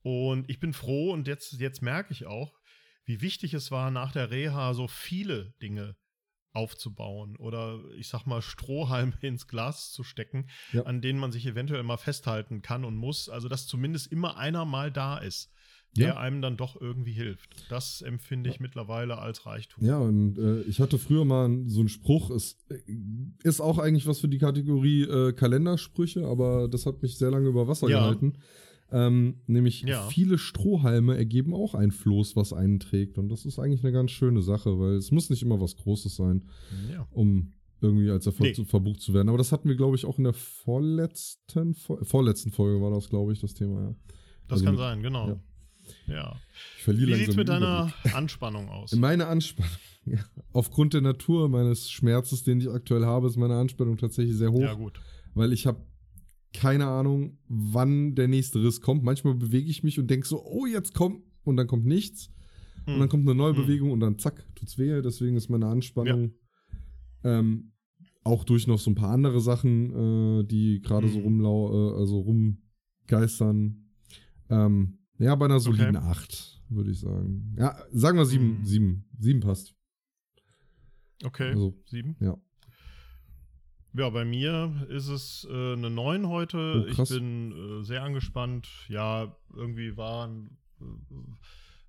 Und 0.03 0.49
ich 0.51 0.59
bin 0.59 0.73
froh 0.73 1.13
und 1.13 1.29
jetzt, 1.29 1.53
jetzt 1.61 1.83
merke 1.83 2.13
ich 2.13 2.27
auch, 2.27 2.53
wie 3.05 3.21
wichtig 3.21 3.55
es 3.55 3.71
war, 3.71 3.91
nach 3.91 4.13
der 4.13 4.31
Reha 4.31 4.75
so 4.75 4.89
viele 4.89 5.55
Dinge 5.63 5.97
aufzubauen 6.53 7.37
oder 7.37 7.81
ich 7.97 8.09
sag 8.09 8.27
mal 8.27 8.43
Strohhalme 8.43 9.13
ins 9.23 9.47
Glas 9.49 9.93
zu 9.93 10.03
stecken, 10.05 10.47
Ja. 10.73 10.83
an 10.83 11.01
denen 11.01 11.19
man 11.19 11.33
sich 11.33 11.47
eventuell 11.47 11.83
mal 11.83 11.97
festhalten 11.97 12.63
kann 12.63 12.85
und 12.85 12.97
muss. 12.97 13.29
Also 13.29 13.49
dass 13.49 13.67
zumindest 13.67 14.11
immer 14.13 14.37
einer 14.37 14.65
mal 14.65 14.91
da 14.91 15.19
ist, 15.19 15.51
der 15.97 16.09
Ja. 16.09 16.17
einem 16.17 16.41
dann 16.41 16.57
doch 16.57 16.81
irgendwie 16.81 17.13
hilft. 17.13 17.71
Das 17.71 18.01
empfinde 18.01 18.49
ich 18.49 18.61
mittlerweile 18.61 19.19
als 19.19 19.45
Reichtum. 19.45 19.85
Ja, 19.85 19.99
und 19.99 20.39
äh, 20.39 20.63
ich 20.63 20.81
hatte 20.81 20.99
früher 20.99 21.25
mal 21.27 21.51
so 21.67 21.81
einen 21.81 21.89
Spruch, 21.91 22.31
es 22.31 22.57
äh, 22.71 22.79
ist 23.43 23.61
auch 23.61 23.79
eigentlich 23.79 24.07
was 24.07 24.19
für 24.21 24.29
die 24.29 24.39
Kategorie 24.39 25.03
äh, 25.03 25.33
Kalendersprüche, 25.35 26.27
aber 26.27 26.69
das 26.69 26.87
hat 26.87 27.03
mich 27.03 27.19
sehr 27.19 27.31
lange 27.31 27.49
über 27.49 27.69
Wasser 27.69 27.89
Ja. 27.91 27.99
gehalten. 28.01 28.39
Ähm, 28.93 29.41
nämlich 29.47 29.83
Ja. 29.83 30.07
viele 30.09 30.37
Strohhalme 30.39 31.17
ergeben 31.17 31.55
auch 31.55 31.75
ein 31.75 31.91
Floß, 31.91 32.37
was 32.37 32.53
einen 32.53 32.79
trägt. 32.79 33.19
Und 33.19 33.29
das 33.31 33.45
ist 33.47 33.59
eigentlich 33.59 33.83
eine 33.83 33.93
ganz 33.93 34.11
schöne 34.11 34.43
Sache, 34.43 34.79
weil 34.79 34.95
es 34.97 35.11
muss 35.11 35.31
nicht 35.31 35.43
immer 35.43 35.61
was 35.61 35.77
Großes 35.77 36.15
sein, 36.17 36.45
Ja. 36.93 37.07
um 37.11 37.55
irgendwie 37.81 38.11
als 38.11 38.27
Erfolg 38.27 38.51
Nee. 38.51 38.55
zu, 38.55 38.65
verbucht 38.65 39.01
zu 39.01 39.13
werden. 39.15 39.29
Aber 39.29 39.39
das 39.39 39.51
hatten 39.51 39.69
wir, 39.69 39.77
glaube 39.77 39.97
ich, 39.97 40.05
auch 40.05 40.19
in 40.19 40.25
der 40.25 40.35
vorletzten, 40.35 41.75
Fol- 41.75 42.05
vorletzten 42.05 42.51
Folge 42.51 42.81
war 42.83 42.91
das, 42.91 43.09
glaube 43.09 43.33
ich, 43.33 43.41
das 43.41 43.55
Thema, 43.55 43.81
ja. 43.83 43.95
Das 44.49 44.53
Also 44.61 44.65
kann 44.67 44.75
mit- 44.75 44.81
sein, 44.81 45.03
genau. 45.03 45.41
ja. 46.07 46.37
Ich 46.77 46.83
verliere 46.85 47.07
Wie 47.07 47.11
langsam 47.13 47.25
sieht's 47.27 47.37
mit 47.37 47.49
deiner. 47.49 47.93
Anspannung 48.15 48.69
aus? 48.69 48.93
Meine 48.95 49.27
Anspannung, 49.27 49.71
ja. 50.07 50.19
aufgrund 50.53 50.95
der 50.95 51.01
Natur 51.01 51.49
meines 51.49 51.91
Schmerzes, 51.91 52.43
den 52.45 52.61
ich 52.61 52.69
aktuell 52.71 53.05
habe, 53.05 53.27
ist 53.27 53.37
meine 53.37 53.57
Anspannung 53.57 53.97
tatsächlich 53.97 54.37
sehr 54.37 54.53
hoch, 54.53 54.61
Ja, 54.61 54.75
gut. 54.75 55.01
weil 55.35 55.53
ich 55.53 55.67
habe 55.67 55.81
keine 56.53 56.87
Ahnung, 56.87 57.39
wann 57.49 58.15
der 58.15 58.29
nächste 58.29 58.63
Riss 58.63 58.81
kommt. 58.81 59.03
Manchmal 59.03 59.35
bewege 59.35 59.71
ich 59.71 59.83
mich 59.83 59.99
und 59.99 60.09
denke 60.11 60.27
so, 60.27 60.45
oh, 60.45 60.67
jetzt 60.67 60.95
kommt, 60.95 61.23
und 61.45 61.57
dann 61.57 61.67
kommt 61.67 61.87
nichts. 61.87 62.29
Und 62.87 62.95
dann 62.95 63.03
Hm. 63.03 63.09
kommt 63.09 63.29
eine 63.29 63.35
neue 63.37 63.55
Hm. 63.57 63.63
Bewegung 63.63 63.91
und 63.93 64.01
dann 64.01 64.19
zack, 64.19 64.45
tut's 64.55 64.77
weh. 64.79 65.01
Deswegen 65.03 65.37
ist 65.37 65.49
meine 65.49 65.67
Anspannung 65.67 66.33
ähm, 67.25 67.73
auch 68.25 68.45
durch 68.45 68.67
noch 68.67 68.79
so 68.81 68.91
ein 68.91 68.95
paar 68.97 69.11
andere 69.11 69.41
Sachen, 69.41 70.41
äh, 70.41 70.45
die 70.45 70.81
gerade 70.81 71.09
so 71.09 71.19
Mhm. 71.19 71.25
rumlau, 71.25 71.95
äh, 71.95 71.99
also 72.01 72.21
rumgeistern. 72.21 73.89
Ähm, 74.51 74.99
ja, 75.19 75.35
bei 75.37 75.45
einer 75.47 75.61
soliden 75.61 75.97
Okay. 75.97 76.07
8, 76.07 76.63
würde 76.69 76.91
ich 76.91 76.99
sagen. 77.01 77.55
Ja, 77.59 77.77
sagen 77.93 78.19
wir 78.19 78.25
7, 78.27 78.59
Mhm. 78.61 78.65
7. 78.65 79.05
7 79.19 79.41
passt. 79.41 79.75
Okay, 81.25 81.51
Also, 81.51 81.77
sieben. 81.87 82.17
ja. 82.21 82.37
Ja, 83.95 84.09
bei 84.09 84.25
mir 84.25 84.87
ist 84.89 85.09
es 85.09 85.47
äh, 85.51 85.75
eine 85.75 85.91
9 85.91 86.29
heute. 86.29 86.85
Oh, 86.85 86.91
ich 86.91 87.09
bin 87.11 87.81
äh, 87.81 87.85
sehr 87.85 88.03
angespannt. 88.03 88.69
Ja, 88.89 89.37
irgendwie 89.55 89.97
waren. 89.97 90.57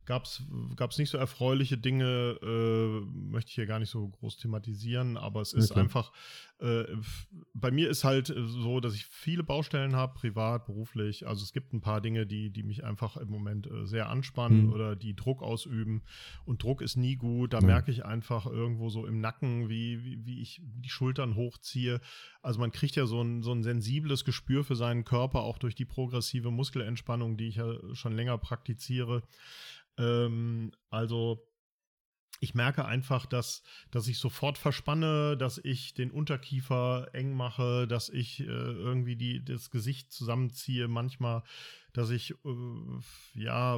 Gab's, 0.05 0.43
gab's 0.75 0.97
nicht 0.97 1.09
so 1.09 1.17
erfreuliche 1.17 1.77
Dinge, 1.77 2.37
äh, 2.41 3.05
möchte 3.29 3.49
ich 3.49 3.55
hier 3.55 3.65
gar 3.65 3.79
nicht 3.79 3.89
so 3.89 4.07
groß 4.09 4.37
thematisieren, 4.37 5.17
aber 5.17 5.41
es 5.41 5.53
ist 5.53 5.71
klar. 5.71 5.83
einfach, 5.83 6.11
äh, 6.59 6.83
bei 7.53 7.71
mir 7.71 7.89
ist 7.89 8.03
halt 8.03 8.29
äh, 8.29 8.43
so, 8.45 8.79
dass 8.79 8.95
ich 8.95 9.05
viele 9.05 9.43
Baustellen 9.43 9.95
habe, 9.95 10.13
privat, 10.13 10.65
beruflich. 10.65 11.27
Also 11.27 11.43
es 11.43 11.53
gibt 11.53 11.73
ein 11.73 11.81
paar 11.81 12.01
Dinge, 12.01 12.25
die, 12.25 12.49
die 12.49 12.63
mich 12.63 12.83
einfach 12.83 13.17
im 13.17 13.29
Moment 13.29 13.67
äh, 13.67 13.85
sehr 13.85 14.09
anspannen 14.09 14.65
Mhm. 14.67 14.73
oder 14.73 14.95
die 14.95 15.15
Druck 15.15 15.41
ausüben. 15.41 16.03
Und 16.45 16.63
Druck 16.63 16.81
ist 16.81 16.97
nie 16.97 17.15
gut. 17.15 17.53
Da 17.53 17.59
Ja. 17.59 17.65
merke 17.65 17.91
ich 17.91 18.03
einfach 18.05 18.45
irgendwo 18.45 18.89
so 18.89 19.05
im 19.05 19.21
Nacken, 19.21 19.69
wie, 19.69 20.03
wie, 20.03 20.25
wie 20.25 20.41
ich 20.41 20.61
die 20.63 20.89
Schultern 20.89 21.35
hochziehe. 21.35 22.01
Also 22.41 22.59
man 22.59 22.71
kriegt 22.71 22.95
ja 22.95 23.05
so 23.05 23.21
ein, 23.21 23.41
so 23.41 23.51
ein 23.51 23.63
sensibles 23.63 24.25
Gespür 24.25 24.63
für 24.63 24.75
seinen 24.75 25.05
Körper, 25.05 25.41
auch 25.43 25.57
durch 25.57 25.75
die 25.75 25.85
progressive 25.85 26.51
Muskelentspannung, 26.51 27.37
die 27.37 27.47
ich 27.47 27.55
ja 27.55 27.73
schon 27.95 28.13
länger 28.13 28.37
praktiziere. 28.37 29.23
Ähm, 29.97 30.71
also 30.89 31.47
ich 32.43 32.53
merke 32.53 32.83
einfach, 32.83 33.25
dass, 33.25 33.63
dass 33.89 34.09
ich 34.09 34.17
sofort 34.17 34.57
verspanne, 34.57 35.37
dass 35.37 35.61
ich 35.63 35.93
den 35.93 36.11
Unterkiefer 36.11 37.07
eng 37.13 37.33
mache, 37.33 37.87
dass 37.87 38.09
ich 38.09 38.41
äh, 38.41 38.43
irgendwie 38.43 39.15
die, 39.15 39.45
das 39.45 39.71
Gesicht 39.71 40.11
zusammenziehe, 40.11 40.89
manchmal, 40.89 41.43
dass 41.93 42.09
ich, 42.09 42.31
äh, 42.31 42.35
ja, 43.35 43.77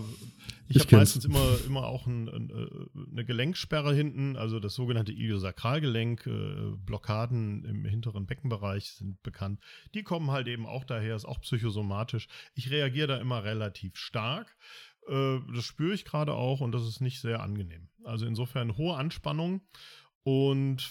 ich, 0.67 0.77
Ich 0.77 0.81
habe 0.81 0.95
meistens 0.95 1.25
immer, 1.25 1.60
immer 1.67 1.86
auch 1.86 2.07
ein, 2.07 2.27
ein, 2.27 2.50
äh, 2.50 3.12
eine 3.12 3.24
Gelenksperre 3.24 3.93
hinten, 3.93 4.36
also 4.36 4.60
das 4.60 4.74
sogenannte 4.74 5.12
Iliosakralgelenk, 5.12 6.25
äh, 6.25 6.75
Blockaden 6.75 7.65
im 7.65 7.86
hinteren 7.86 8.25
Beckenbereich 8.25 8.93
sind 8.93 9.22
bekannt. 9.22 9.60
Die 9.93 10.01
kommen 10.01 10.31
halt 10.31 10.48
eben 10.48 10.65
auch 10.65 10.86
daher, 10.86 11.15
ist 11.15 11.25
auch 11.25 11.41
psychosomatisch. 11.41 12.27
Ich 12.55 12.72
reagiere 12.72 13.07
da 13.07 13.17
immer 13.17 13.43
relativ 13.43 13.95
stark. 13.95 14.57
Äh, 15.07 15.39
das 15.55 15.63
spüre 15.65 15.93
ich 15.93 16.05
gerade 16.05 16.33
auch 16.33 16.62
und 16.62 16.71
das 16.71 16.88
ist 16.88 17.01
nicht 17.01 17.19
sehr 17.21 17.41
angenehm. 17.41 17.89
Also 18.03 18.25
insofern 18.25 18.77
hohe 18.77 18.95
Anspannung 18.95 19.62
und 20.24 20.89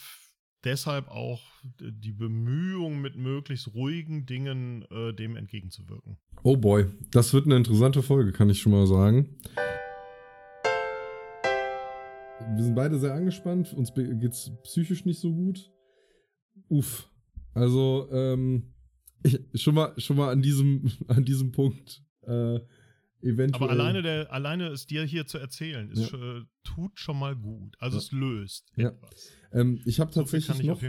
deshalb 0.64 1.08
auch 1.08 1.42
die 1.78 2.12
Bemühung, 2.12 3.00
mit 3.00 3.16
möglichst 3.16 3.74
ruhigen 3.74 4.26
Dingen 4.26 4.84
äh, 4.90 5.12
dem 5.12 5.36
entgegenzuwirken. 5.36 6.18
Oh 6.42 6.56
boy, 6.56 6.86
das 7.10 7.32
wird 7.34 7.46
eine 7.46 7.56
interessante 7.56 8.02
Folge, 8.02 8.32
kann 8.32 8.50
ich 8.50 8.60
schon 8.60 8.72
mal 8.72 8.86
sagen. 8.86 9.36
Wir 12.56 12.62
sind 12.62 12.74
beide 12.74 12.98
sehr 12.98 13.14
angespannt, 13.14 13.72
uns 13.72 13.92
be- 13.92 14.16
geht's 14.16 14.50
psychisch 14.64 15.04
nicht 15.04 15.20
so 15.20 15.32
gut. 15.32 15.70
Uff. 16.68 17.08
Also, 17.54 18.08
ähm, 18.12 18.74
ich, 19.22 19.40
schon 19.54 19.74
mal, 19.74 19.94
schon 19.98 20.16
mal 20.16 20.30
an 20.30 20.42
diesem, 20.42 20.90
an 21.08 21.24
diesem 21.24 21.52
Punkt, 21.52 22.02
äh, 22.22 22.58
eventuell. 23.24 23.62
Aber 23.62 23.70
alleine, 23.70 24.02
der, 24.02 24.32
alleine 24.32 24.68
es 24.68 24.86
dir 24.86 25.02
hier 25.04 25.26
zu 25.26 25.38
erzählen, 25.38 25.90
ist, 25.90 26.12
Ja. 26.12 26.38
äh, 26.38 26.42
tut 26.62 26.98
schon 26.98 27.18
mal 27.18 27.34
gut. 27.34 27.74
Also 27.80 27.96
Ja. 27.96 28.02
es 28.02 28.12
löst 28.12 28.72
Ja. 28.76 28.88
etwas. 28.90 29.32
ähm, 29.52 29.80
ich 29.84 30.00
habe 30.00 30.12
So 30.12 30.20
tatsächlich 30.20 30.60
ich 30.60 30.66
noch, 30.66 30.80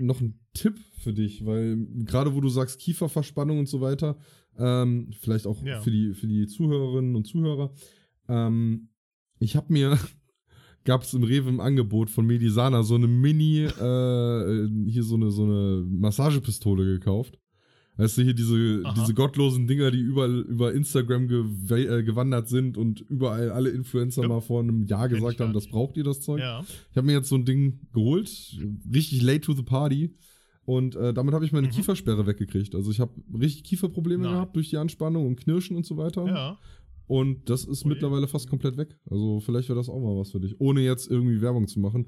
noch 0.00 0.20
einen 0.20 0.40
Tipp 0.54 0.78
für 0.98 1.12
dich, 1.12 1.44
weil 1.46 1.76
gerade 2.04 2.34
wo 2.34 2.40
du 2.40 2.48
sagst 2.48 2.78
Kieferverspannung 2.80 3.58
und 3.58 3.68
so 3.68 3.80
weiter, 3.80 4.18
ähm, 4.58 5.10
vielleicht 5.20 5.46
auch 5.46 5.56
für, 5.82 5.90
die, 5.90 6.14
für 6.14 6.26
die 6.26 6.46
Zuhörerinnen 6.46 7.16
und 7.16 7.26
Zuhörer, 7.26 7.72
ähm, 8.28 8.88
ich 9.38 9.56
habe 9.56 9.72
mir, 9.72 9.98
gab 10.84 11.02
es 11.02 11.14
im 11.14 11.22
Rewe 11.22 11.48
im 11.48 11.60
Angebot 11.60 12.10
von 12.10 12.26
Medisana 12.26 12.82
so 12.82 12.94
eine 12.94 13.06
Mini, 13.06 13.64
äh, 13.64 14.68
hier 14.90 15.02
so 15.02 15.14
eine, 15.16 15.30
so 15.30 15.44
eine 15.44 15.84
Massagepistole 15.88 16.84
gekauft. 16.84 17.38
Weißt 17.96 18.16
du, 18.16 18.22
hier 18.22 18.32
diese, 18.34 18.80
Aha. 18.84 18.94
diese 18.98 19.12
gottlosen 19.14 19.66
Dinger, 19.66 19.90
die 19.90 20.00
überall 20.00 20.40
über 20.40 20.72
Instagram 20.72 21.24
äh, 21.24 22.02
gewandert 22.02 22.48
sind 22.48 22.78
und 22.78 23.00
überall 23.02 23.50
alle 23.50 23.70
Influencer 23.70 24.22
Ja. 24.22 24.28
mal 24.28 24.40
vor 24.40 24.60
einem 24.62 24.84
Jahr 24.84 25.08
Kenn 25.08 25.16
gesagt 25.18 25.40
haben, 25.40 25.52
das 25.52 25.66
braucht 25.66 25.96
ihr, 25.98 26.04
das 26.04 26.20
Zeug. 26.22 26.40
ja. 26.40 26.62
Ich 26.90 26.96
habe 26.96 27.06
mir 27.06 27.12
jetzt 27.12 27.28
so 27.28 27.34
ein 27.36 27.44
Ding 27.44 27.80
geholt, 27.92 28.30
richtig 28.92 29.20
late 29.22 29.40
to 29.42 29.52
the 29.52 29.62
party. 29.62 30.14
Und 30.64 30.94
äh, 30.94 31.12
damit 31.12 31.34
habe 31.34 31.44
ich 31.44 31.52
meine 31.52 31.66
Mhm. 31.66 31.72
Kiefersperre 31.72 32.26
weggekriegt. 32.26 32.74
Also 32.74 32.90
ich 32.90 33.00
habe 33.00 33.12
richtig 33.38 33.64
Kieferprobleme 33.64 34.22
Nein. 34.24 34.32
gehabt 34.34 34.56
durch 34.56 34.70
die 34.70 34.76
Anspannung 34.76 35.26
und 35.26 35.36
Knirschen 35.36 35.76
und 35.76 35.84
so 35.84 35.96
weiter. 35.96 36.26
ja. 36.26 36.58
Und 37.06 37.50
das 37.50 37.64
ist 37.64 37.84
Ui. 37.84 37.88
mittlerweile 37.88 38.28
fast 38.28 38.48
komplett 38.48 38.76
weg. 38.76 38.96
Also 39.10 39.40
vielleicht 39.40 39.68
wäre 39.68 39.76
das 39.80 39.88
auch 39.88 39.98
mal 40.00 40.16
was 40.16 40.30
für 40.30 40.38
dich. 40.38 40.60
Ohne 40.60 40.80
jetzt 40.82 41.10
irgendwie 41.10 41.40
Werbung 41.40 41.66
zu 41.66 41.80
machen. 41.80 42.06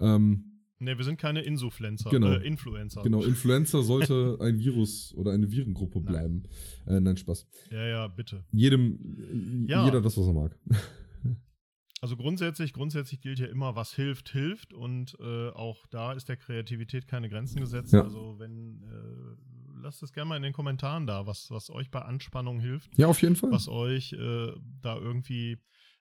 Ähm, 0.00 0.57
Ne, 0.80 0.96
wir 0.96 1.04
sind 1.04 1.18
keine 1.18 1.40
Insufluencer, 1.42 2.08
Genau. 2.10 2.32
äh, 2.32 2.46
Influencer. 2.46 3.02
genau, 3.02 3.22
Influenza 3.24 3.82
sollte 3.82 4.38
ein 4.40 4.58
Virus 4.60 5.12
oder 5.16 5.32
eine 5.32 5.50
Virengruppe 5.50 5.98
Nein. 6.00 6.04
bleiben. 6.06 6.42
Äh, 6.86 7.00
nein, 7.00 7.16
Spaß. 7.16 7.46
Ja, 7.70 7.86
ja, 7.86 8.06
bitte. 8.08 8.44
Jedem, 8.52 9.66
Ja. 9.68 9.84
jeder 9.84 10.00
das, 10.00 10.16
was 10.16 10.26
er 10.26 10.32
mag. 10.34 10.56
Also 12.00 12.16
grundsätzlich, 12.16 12.72
grundsätzlich 12.72 13.20
gilt 13.20 13.40
ja 13.40 13.46
immer, 13.46 13.74
was 13.74 13.92
hilft, 13.92 14.28
hilft 14.28 14.72
und 14.72 15.16
äh, 15.18 15.48
auch 15.48 15.84
da 15.88 16.12
ist 16.12 16.28
der 16.28 16.36
Kreativität 16.36 17.08
keine 17.08 17.28
Grenzen 17.28 17.58
gesetzt. 17.58 17.92
Ja. 17.92 18.02
Also 18.04 18.36
wenn, 18.38 18.84
äh, 18.84 19.80
lasst 19.82 20.04
es 20.04 20.12
gerne 20.12 20.28
mal 20.28 20.36
in 20.36 20.44
den 20.44 20.52
Kommentaren 20.52 21.08
da, 21.08 21.26
was, 21.26 21.50
was 21.50 21.70
euch 21.70 21.90
bei 21.90 22.00
Anspannung 22.02 22.60
hilft, 22.60 22.96
Ja, 22.96 23.08
auf 23.08 23.20
jeden 23.20 23.34
Fall. 23.34 23.50
was 23.50 23.66
euch 23.66 24.12
äh, 24.12 24.52
da 24.80 24.96
irgendwie 24.96 25.58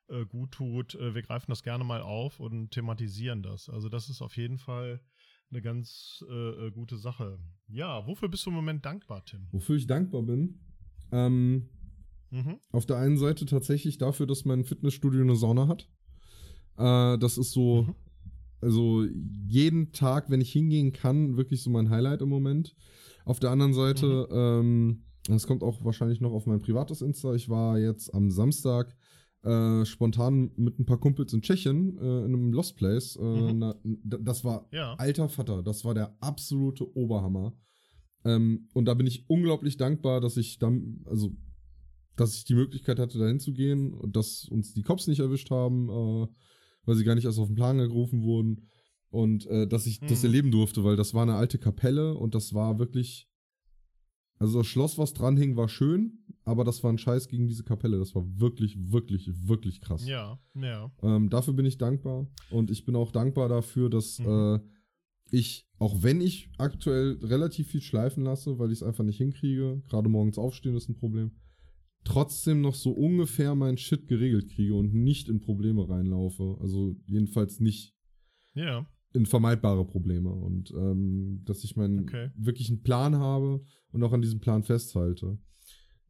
äh, 0.10 0.26
gut 0.26 0.52
tut. 0.52 0.96
Äh, 0.96 1.14
wir 1.16 1.22
greifen 1.22 1.50
das 1.50 1.64
gerne 1.64 1.84
mal 1.84 2.02
auf 2.02 2.40
und 2.40 2.72
thematisieren 2.72 3.44
das. 3.44 3.70
Also 3.70 3.90
das 3.90 4.10
ist 4.10 4.22
auf 4.22 4.36
jeden 4.38 4.58
Fall 4.58 5.02
eine 5.50 5.62
ganz 5.62 6.24
äh, 6.30 6.68
äh, 6.68 6.72
gute 6.72 6.98
Sache. 6.98 7.40
Ja, 7.68 8.06
wofür 8.06 8.28
bist 8.30 8.46
du 8.46 8.50
im 8.50 8.56
Moment 8.58 8.86
dankbar, 8.86 9.24
Tim? 9.26 9.48
Wofür 9.52 9.76
ich 9.78 9.88
dankbar 9.88 10.24
bin. 10.24 10.60
Ähm, 11.12 11.70
Mhm. 12.30 12.60
Auf 12.74 12.86
der 12.86 12.98
einen 12.98 13.18
Seite 13.18 13.46
tatsächlich 13.46 13.98
dafür, 14.00 14.28
dass 14.28 14.44
mein 14.44 14.66
Fitnessstudio 14.66 15.22
eine 15.22 15.38
Sauna 15.38 15.70
hat. 15.70 15.90
Äh, 16.78 17.18
das 17.20 17.38
ist 17.38 17.54
so, 17.54 17.84
Mhm. 17.84 17.96
also 18.60 19.06
jeden 19.48 19.94
Tag, 19.94 20.30
wenn 20.30 20.42
ich 20.42 20.52
hingehen 20.52 20.92
kann, 20.92 21.38
wirklich 21.38 21.62
so 21.64 21.70
mein 21.70 21.90
Highlight 21.90 22.22
im 22.22 22.28
Moment. 22.28 22.76
Auf 23.24 23.40
der 23.40 23.52
anderen 23.52 23.74
Seite, 23.74 24.28
ähm, 24.30 25.06
das 25.30 25.48
kommt 25.48 25.64
auch 25.64 25.86
wahrscheinlich 25.86 26.20
noch 26.20 26.34
auf 26.34 26.46
mein 26.48 26.60
privates 26.60 27.02
Insta. 27.02 27.34
Ich 27.34 27.48
war 27.48 27.80
jetzt 27.80 28.14
am 28.14 28.30
Samstag 28.30 28.94
äh, 29.44 29.86
spontan 29.86 30.51
mit 30.58 30.79
ein 30.79 30.86
paar 30.86 31.00
Kumpels 31.00 31.32
in 31.34 31.41
Tschechien 31.41 31.98
äh, 31.98 32.20
in 32.25 32.34
einem 32.34 32.51
Lost 32.53 32.75
Place. 32.75 33.15
Äh, 33.15 33.22
Mhm. 33.22 33.60
na, 33.60 33.75
das 34.03 34.44
war 34.44 34.67
Ja. 34.72 34.96
alter 34.96 35.29
Vater, 35.29 35.63
das 35.63 35.86
war 35.86 35.94
der 35.94 36.15
absolute 36.22 36.96
Oberhammer. 36.98 37.53
Ähm, 38.25 38.67
und 38.74 38.86
da 38.86 38.94
bin 38.94 39.08
ich 39.08 39.29
unglaublich 39.29 39.77
dankbar, 39.77 40.20
dass 40.22 40.38
ich 40.38 40.58
dann, 40.60 41.01
also, 41.06 41.36
dass 42.15 42.36
ich 42.36 42.46
die 42.46 42.56
Möglichkeit 42.56 43.00
hatte, 43.00 43.20
dahin 43.20 43.39
zu 43.39 43.53
gehen 43.53 43.94
und 43.94 44.15
dass 44.15 44.46
uns 44.46 44.74
die 44.74 44.82
Cops 44.84 45.08
nicht 45.08 45.20
erwischt 45.20 45.51
haben, 45.51 45.88
äh, 45.89 46.27
weil 46.86 46.96
sie 46.96 47.03
gar 47.03 47.15
nicht 47.15 47.25
erst 47.25 47.39
auf 47.39 47.48
den 47.48 47.56
Plan 47.56 47.77
gerufen 47.77 48.24
wurden. 48.24 48.67
Und 49.10 49.46
äh, 49.46 49.67
dass 49.67 49.86
ich 49.86 50.00
das 50.01 50.24
Hm. 50.24 50.25
erleben 50.25 50.51
durfte, 50.51 50.84
weil 50.84 50.96
das 50.98 51.13
war 51.13 51.22
eine 51.22 51.36
alte 51.36 51.60
Kapelle 51.60 52.15
und 52.15 52.36
das 52.36 52.53
war 52.53 52.79
wirklich. 52.79 53.29
Also 54.39 54.60
das 54.60 54.67
Schloss, 54.67 54.98
was 54.98 55.13
dran 55.13 55.36
hing, 55.38 55.56
war 55.56 55.67
schön, 55.70 56.20
aber 56.44 56.63
das 56.63 56.84
war 56.84 56.91
ein 56.94 56.98
Scheiß 56.98 57.27
gegen 57.27 57.48
diese 57.48 57.63
Kapelle. 57.63 57.98
Das 57.98 58.13
war 58.15 58.24
wirklich, 58.39 58.77
wirklich, 58.91 59.29
wirklich 59.48 59.82
krass. 59.82 60.08
Ja, 60.08 60.39
ja. 60.53 60.91
Ähm, 61.01 61.29
dafür 61.29 61.53
bin 61.53 61.65
ich 61.65 61.77
dankbar. 61.77 62.27
Und 62.51 62.70
ich 62.72 62.86
bin 62.86 62.96
auch 62.96 63.12
dankbar 63.12 63.50
dafür, 63.50 63.89
dass 63.89 64.20
Mhm. 64.20 64.25
äh, 64.27 64.60
ich, 65.32 65.67
auch 65.79 66.03
wenn 66.03 66.22
ich 66.22 66.50
aktuell 66.58 67.17
relativ 67.22 67.67
viel 67.70 67.82
schleifen 67.82 68.24
lasse, 68.24 68.60
weil 68.60 68.72
ich 68.72 68.79
es 68.79 68.84
einfach 68.84 69.03
nicht 69.03 69.17
hinkriege, 69.17 69.82
gerade 69.89 70.08
morgens 70.08 70.38
aufstehen 70.38 70.75
ist 70.75 70.88
ein 70.88 70.96
Problem, 70.96 71.32
trotzdem 72.03 72.62
noch 72.62 72.75
so 72.75 72.91
ungefähr 72.91 73.53
meinen 73.56 73.77
Shit 73.77 74.08
geregelt 74.08 74.50
kriege 74.50 74.75
und 74.75 74.94
nicht 74.94 75.27
in 75.27 75.41
Probleme 75.41 75.89
reinlaufe. 75.89 76.58
Also 76.62 76.96
jedenfalls 77.06 77.60
nicht 77.60 77.94
Ja. 78.53 78.88
in 79.13 79.25
vermeidbare 79.25 79.86
Probleme. 79.86 80.29
Und 80.32 80.72
ähm, 80.72 81.41
dass 81.44 81.63
ich 81.63 81.75
meinen 81.75 82.03
Okay. 82.03 82.29
wirklich 82.38 82.70
einen 82.70 82.84
Plan 82.84 83.15
habe 83.15 83.62
und 83.91 84.03
auch 84.03 84.13
an 84.13 84.22
diesem 84.22 84.39
Plan 84.39 84.63
festhalte. 84.63 85.38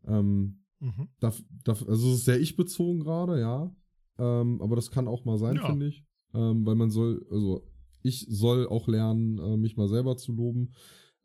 Ähm, 0.06 0.64
Mhm. 0.80 1.08
Darf, 1.20 1.44
darf, 1.64 1.82
also 1.88 2.10
es 2.12 2.20
ist 2.20 2.26
sehr 2.26 2.40
ich-bezogen 2.40 3.00
gerade, 3.00 3.40
ja. 3.40 3.76
Ähm, 4.20 4.62
aber 4.62 4.76
das 4.76 4.92
kann 4.92 5.08
auch 5.08 5.26
mal 5.26 5.40
sein, 5.40 5.56
Ja. 5.56 5.66
finde 5.66 5.88
ich. 5.88 6.06
Ähm, 6.36 6.68
weil 6.68 6.76
man 6.76 6.92
soll, 6.92 7.26
also 7.32 7.68
ich 8.04 8.28
soll 8.30 8.68
auch 8.68 8.88
lernen, 8.88 9.40
äh, 9.40 9.58
mich 9.58 9.76
mal 9.76 9.88
selber 9.88 10.18
zu 10.18 10.34
loben. 10.34 10.74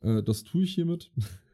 Äh, 0.00 0.22
das 0.22 0.42
tue 0.44 0.62
ich 0.62 0.74
hiermit. 0.74 1.12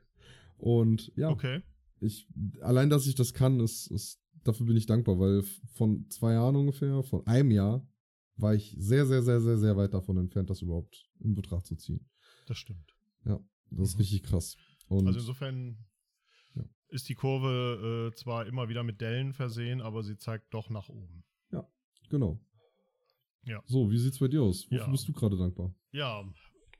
Und 0.59 1.13
ja, 1.17 1.31
Okay. 1.31 1.63
ich, 2.01 2.29
allein, 2.61 2.91
dass 2.91 3.07
ich 3.09 3.15
das 3.17 3.35
kann, 3.35 3.59
ist, 3.61 3.89
ist, 3.89 4.21
dafür 4.45 4.67
bin 4.67 4.77
ich 4.77 4.87
dankbar, 4.87 5.19
weil 5.19 5.43
von 5.75 6.09
zwei 6.09 6.35
Jahren 6.35 6.57
ungefähr, 6.57 7.03
von 7.03 7.27
einem 7.27 7.51
Jahr, 7.51 7.87
war 8.37 8.55
ich 8.55 8.77
sehr, 8.79 9.07
sehr, 9.07 9.23
sehr, 9.23 9.41
sehr, 9.41 9.59
sehr 9.59 9.77
weit 9.77 9.93
davon 9.93 10.17
entfernt, 10.19 10.51
das 10.51 10.63
überhaupt 10.63 11.11
in 11.19 11.35
Betracht 11.35 11.67
zu 11.67 11.75
ziehen. 11.75 12.09
Das 12.47 12.59
stimmt. 12.59 12.95
Das 13.25 13.41
ist 13.91 13.95
Mhm. 13.97 13.99
richtig 13.99 14.23
krass. 14.23 14.57
Und 14.89 15.07
Also 15.07 15.19
insofern 15.21 15.79
Ja. 16.55 16.65
ist 16.89 17.09
die 17.09 17.15
Kurve 17.15 18.11
äh, 18.13 18.17
zwar 18.17 18.47
immer 18.47 18.69
wieder 18.69 18.83
mit 18.83 19.01
Dellen 19.01 19.33
versehen, 19.35 19.81
aber 19.81 20.03
sie 20.03 20.17
zeigt 20.17 20.53
doch 20.55 20.71
nach 20.71 20.89
oben. 20.89 21.25
genau. 22.11 22.41
Ja. 23.45 23.63
So, 23.67 23.91
wie 23.91 23.99
sieht's 23.99 24.19
bei 24.19 24.29
dir 24.29 24.43
aus? 24.43 24.65
Wofür 24.67 24.79
Ja. 24.79 24.91
bist 24.91 25.07
du 25.09 25.13
gerade 25.13 25.37
dankbar? 25.37 25.75
Ja, 25.93 26.25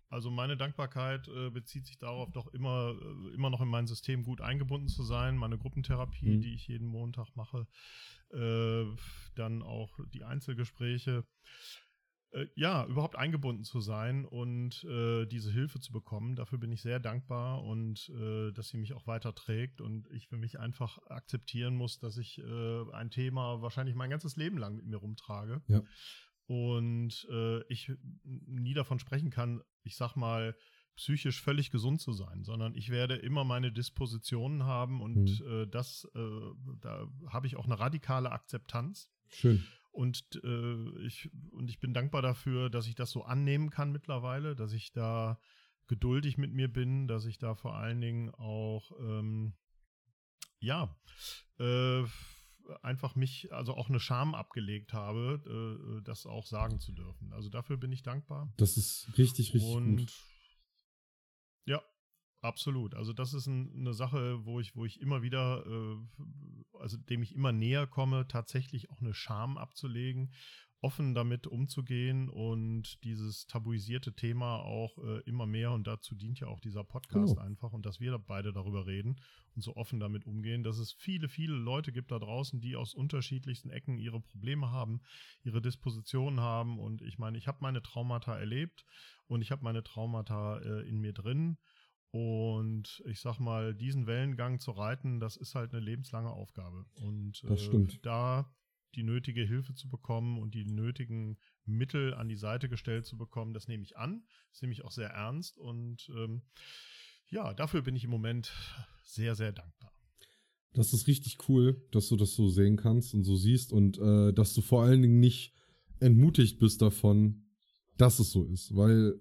also 0.09 0.31
meine 0.31 0.57
Dankbarkeit 0.57 1.29
äh, 1.29 1.51
bezieht 1.51 1.85
sich 1.87 1.99
darauf, 1.99 2.31
doch 2.33 2.47
immer, 2.55 2.95
äh, 2.99 3.35
immer 3.35 3.51
noch 3.51 3.61
in 3.61 3.69
mein 3.69 3.87
System 3.87 4.23
gut 4.25 4.41
eingebunden 4.41 4.89
zu 4.89 5.03
sein. 5.03 5.37
Meine 5.37 5.59
Gruppentherapie, 5.59 6.37
Mhm. 6.37 6.41
die 6.41 6.55
ich 6.55 6.67
jeden 6.67 6.87
Montag 6.87 7.37
mache, 7.37 7.67
äh, 8.31 8.85
dann 9.35 9.63
auch 9.63 9.99
die 10.15 10.25
Einzelgespräche. 10.25 11.25
Äh, 12.31 12.47
ja, 12.55 12.85
überhaupt 12.87 13.17
eingebunden 13.17 13.65
zu 13.65 13.81
sein 13.81 14.27
und 14.27 14.85
äh, 14.85 15.25
diese 15.27 15.51
Hilfe 15.51 15.81
zu 15.81 15.93
bekommen. 15.93 16.37
Dafür 16.37 16.59
bin 16.59 16.71
ich 16.73 16.83
sehr 16.83 17.01
dankbar 17.01 17.65
und 17.65 18.11
äh, 18.11 18.53
dass 18.53 18.69
sie 18.69 18.77
mich 18.77 18.93
auch 18.93 19.07
weiter 19.07 19.35
trägt 19.35 19.81
und 19.81 20.07
ich 20.11 20.29
für 20.29 20.37
mich 20.37 20.59
einfach 20.59 20.99
akzeptieren 21.07 21.75
muss, 21.75 21.99
dass 21.99 22.19
ich 22.19 22.39
äh, 22.39 22.93
ein 22.93 23.11
Thema 23.11 23.63
wahrscheinlich 23.63 23.95
mein 23.95 24.11
ganzes 24.11 24.37
Leben 24.37 24.59
lang 24.59 24.77
mit 24.77 24.85
mir 24.85 24.97
rumtrage. 24.97 25.63
Ja. 25.69 25.83
Und 26.47 27.27
äh, 27.31 27.63
ich 27.73 27.93
nie 28.25 28.75
davon 28.75 28.99
sprechen 28.99 29.31
kann, 29.31 29.63
ich 29.83 29.97
sag 29.97 30.15
mal, 30.15 30.55
psychisch 30.97 31.41
völlig 31.41 31.71
gesund 31.71 32.01
zu 32.01 32.13
sein, 32.13 32.45
sondern 32.45 32.75
ich 32.75 32.91
werde 32.91 33.15
immer 33.15 33.45
meine 33.45 33.73
Dispositionen 33.73 34.65
haben 34.65 35.01
und 35.01 35.41
äh, 35.43 35.67
das, 35.67 36.07
äh, 36.15 36.19
da 36.81 37.07
habe 37.29 37.47
ich 37.47 37.57
auch 37.57 37.67
eine 37.67 37.79
radikale 37.79 38.33
Akzeptanz. 38.33 39.09
Schön. 39.29 39.65
Und, 39.99 40.41
äh, 40.45 41.07
ich, 41.07 41.29
und 41.51 41.69
ich 41.69 41.81
bin 41.81 41.93
dankbar 41.93 42.23
dafür, 42.23 42.71
dass 42.71 42.87
ich 42.87 42.95
das 42.95 43.11
so 43.11 43.25
annehmen 43.25 43.69
kann 43.69 43.91
mittlerweile, 43.91 44.55
dass 44.55 44.73
ich 44.73 44.93
da 44.93 45.41
geduldig 45.89 46.39
mit 46.39 46.53
mir 46.53 46.73
bin, 46.73 47.09
dass 47.09 47.25
ich 47.25 47.39
da 47.39 47.57
vor 47.57 47.75
allen 47.75 48.01
Dingen 48.01 48.31
auch, 48.31 48.93
ähm, 49.01 49.55
ja, 50.61 50.97
äh, 51.59 52.05
einfach 52.81 53.17
mich, 53.17 53.53
also 53.53 53.75
auch 53.75 53.89
eine 53.89 53.99
Scham 53.99 54.37
abgelegt 54.37 54.93
habe, 54.93 55.99
äh, 55.99 56.03
das 56.05 56.27
auch 56.27 56.47
sagen 56.47 56.79
zu 56.79 56.93
dürfen. 56.93 57.33
Also 57.33 57.49
dafür 57.49 57.77
bin 57.77 57.91
ich 57.91 58.05
dankbar. 58.05 58.53
Das 58.57 58.77
ist 58.77 59.09
richtig, 59.19 59.53
richtig 59.53 59.69
und 59.69 59.97
gut. 59.97 60.13
ja, 61.65 61.83
absolut. 62.41 62.95
Also 62.95 63.13
das 63.13 63.35
ist 63.35 63.47
ein, 63.47 63.73
eine 63.77 63.95
Sache, 63.95 64.45
wo 64.45 64.61
ich, 64.61 64.75
wo 64.77 64.85
ich 64.85 65.01
immer 65.01 65.23
wieder, 65.23 65.65
äh, 65.67 65.97
also 66.79 66.97
dem 66.97 67.23
ich 67.23 67.35
immer 67.35 67.53
näher 67.53 67.87
komme, 67.87 68.27
tatsächlich 68.29 68.91
auch 68.91 69.01
eine 69.01 69.15
Scham 69.15 69.59
abzulegen, 69.59 70.33
offen 70.81 71.15
damit 71.15 71.47
umzugehen 71.49 72.29
und 72.29 73.03
dieses 73.03 73.47
tabuisierte 73.47 74.15
Thema 74.15 74.61
auch 74.61 74.97
äh, 74.99 75.21
immer 75.27 75.45
mehr 75.45 75.73
und 75.73 75.89
dazu 75.89 76.15
dient 76.15 76.39
ja 76.39 76.47
auch 76.47 76.61
dieser 76.61 76.85
Podcast 76.85 77.35
Genau. 77.35 77.47
einfach 77.47 77.73
und 77.73 77.85
dass 77.85 77.99
wir 77.99 78.17
beide 78.19 78.53
darüber 78.53 78.87
reden 78.87 79.17
und 79.57 79.63
so 79.63 79.75
offen 79.75 79.99
damit 79.99 80.25
umgehen, 80.25 80.63
dass 80.63 80.79
es 80.79 80.93
viele, 80.93 81.29
viele 81.29 81.55
Leute 81.55 81.91
gibt 81.91 82.13
da 82.13 82.21
draußen, 82.21 82.61
die 82.61 82.77
aus 82.77 82.95
unterschiedlichsten 82.95 83.71
Ecken 83.71 83.99
ihre 83.99 84.21
Probleme 84.21 84.71
haben, 84.71 85.01
ihre 85.43 85.61
Dispositionen 85.61 86.41
haben 86.41 86.79
und 86.79 87.03
ich 87.03 87.19
meine, 87.19 87.39
ich 87.39 87.49
habe 87.49 87.59
meine 87.61 87.83
Traumata 87.83 88.39
erlebt 88.39 88.85
und 89.27 89.43
ich 89.43 89.51
habe 89.51 89.65
meine 89.65 89.83
Traumata 89.83 90.59
äh, 90.59 90.89
in 90.89 91.01
mir 91.01 91.13
drin. 91.13 91.59
Und 92.11 93.03
ich 93.07 93.21
sag 93.21 93.39
mal, 93.39 93.75
diesen 93.75 94.07
Wellengang 94.07 94.61
zu 94.61 94.71
reiten, 94.71 95.21
das 95.21 95.37
ist 95.37 95.55
halt 95.55 95.73
eine 95.73 95.85
lebenslange 95.85 96.31
Aufgabe. 96.31 96.87
Und 96.95 97.43
Das 97.47 97.63
stimmt. 97.63 98.05
da 98.05 98.51
die 98.95 99.03
nötige 99.03 99.45
Hilfe 99.45 99.75
zu 99.75 99.89
bekommen 99.89 100.39
und 100.39 100.55
die 100.55 100.65
nötigen 100.65 101.39
Mittel 101.67 102.15
an 102.15 102.29
die 102.29 102.37
Seite 102.37 102.69
gestellt 102.69 103.05
zu 103.05 103.19
bekommen, 103.19 103.53
das 103.53 103.69
nehme 103.69 103.83
ich 103.83 103.97
an. 103.99 104.25
Das 104.51 104.63
nehme 104.63 104.73
ich 104.73 104.85
auch 104.85 104.91
sehr 104.91 105.11
ernst. 105.11 105.59
Und 105.59 106.09
ähm, 106.17 106.43
ja, 107.29 107.53
dafür 107.53 107.83
bin 107.83 107.95
ich 107.95 108.05
im 108.05 108.11
Moment 108.11 108.53
sehr, 109.05 109.35
sehr 109.35 109.53
dankbar. 109.53 109.93
Das 110.73 110.93
ist 110.93 111.07
richtig 111.07 111.37
cool, 111.49 111.83
dass 111.93 112.09
du 112.09 112.17
das 112.17 112.35
so 112.35 112.49
sehen 112.49 112.77
kannst 112.77 113.15
und 113.15 113.25
so 113.25 113.37
siehst 113.37 113.73
und 113.73 113.99
äh, 113.99 114.33
dass 114.33 114.55
du 114.55 114.61
vor 114.61 114.83
allen 114.83 115.03
Dingen 115.03 115.21
nicht 115.21 115.55
entmutigt 116.01 116.59
bist 116.59 116.81
davon, 116.81 117.47
dass 117.97 118.19
es 118.21 118.31
so 118.31 118.45
ist, 118.45 118.75
weil, 118.77 119.19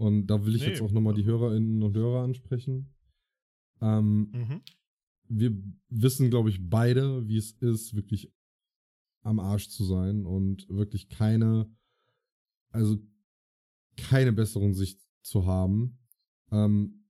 und 0.00 0.26
da 0.28 0.44
will 0.46 0.54
ich 0.54 0.62
Nee. 0.62 0.68
jetzt 0.68 0.80
auch 0.80 0.92
nochmal 0.92 1.12
die 1.14 1.24
Hörerinnen 1.24 1.82
und 1.82 1.94
Hörer 1.94 2.22
ansprechen. 2.24 2.88
Ähm, 3.82 4.30
Mhm. 4.32 4.60
wir 5.28 5.62
wissen, 5.88 6.30
glaube 6.30 6.48
ich, 6.48 6.68
beide, 6.68 7.28
wie 7.28 7.36
es 7.36 7.52
ist, 7.52 7.94
wirklich 7.94 8.32
am 9.22 9.38
Arsch 9.38 9.68
zu 9.68 9.84
sein 9.84 10.24
und 10.24 10.68
wirklich 10.70 11.08
keine, 11.10 11.70
also 12.70 12.98
keine 13.96 14.32
besseren 14.32 14.72
Sicht 14.72 15.00
zu 15.22 15.44
haben. 15.46 15.98
Ähm, 16.50 17.04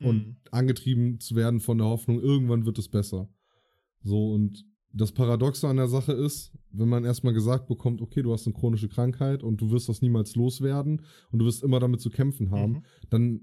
und 0.00 0.28
Mhm. 0.28 0.36
angetrieben 0.52 1.18
zu 1.18 1.34
werden 1.34 1.58
von 1.58 1.78
der 1.78 1.88
Hoffnung, 1.88 2.20
irgendwann 2.20 2.64
wird 2.64 2.78
es 2.78 2.88
besser. 2.88 3.28
So, 4.04 4.32
und 4.32 4.64
das 4.92 5.12
Paradoxe 5.12 5.68
an 5.68 5.76
der 5.76 5.88
Sache 5.88 6.12
ist, 6.12 6.52
wenn 6.70 6.88
man 6.88 7.04
erstmal 7.04 7.34
gesagt 7.34 7.68
bekommt, 7.68 8.00
okay, 8.00 8.22
du 8.22 8.32
hast 8.32 8.46
eine 8.46 8.54
chronische 8.54 8.88
Krankheit 8.88 9.42
und 9.42 9.60
du 9.60 9.70
wirst 9.70 9.88
das 9.88 10.00
niemals 10.02 10.34
loswerden 10.34 11.02
und 11.30 11.38
du 11.40 11.44
wirst 11.44 11.62
immer 11.62 11.78
damit 11.80 12.00
zu 12.00 12.10
kämpfen 12.10 12.50
haben, 12.50 12.72
Mhm. 12.72 12.82
dann 13.10 13.40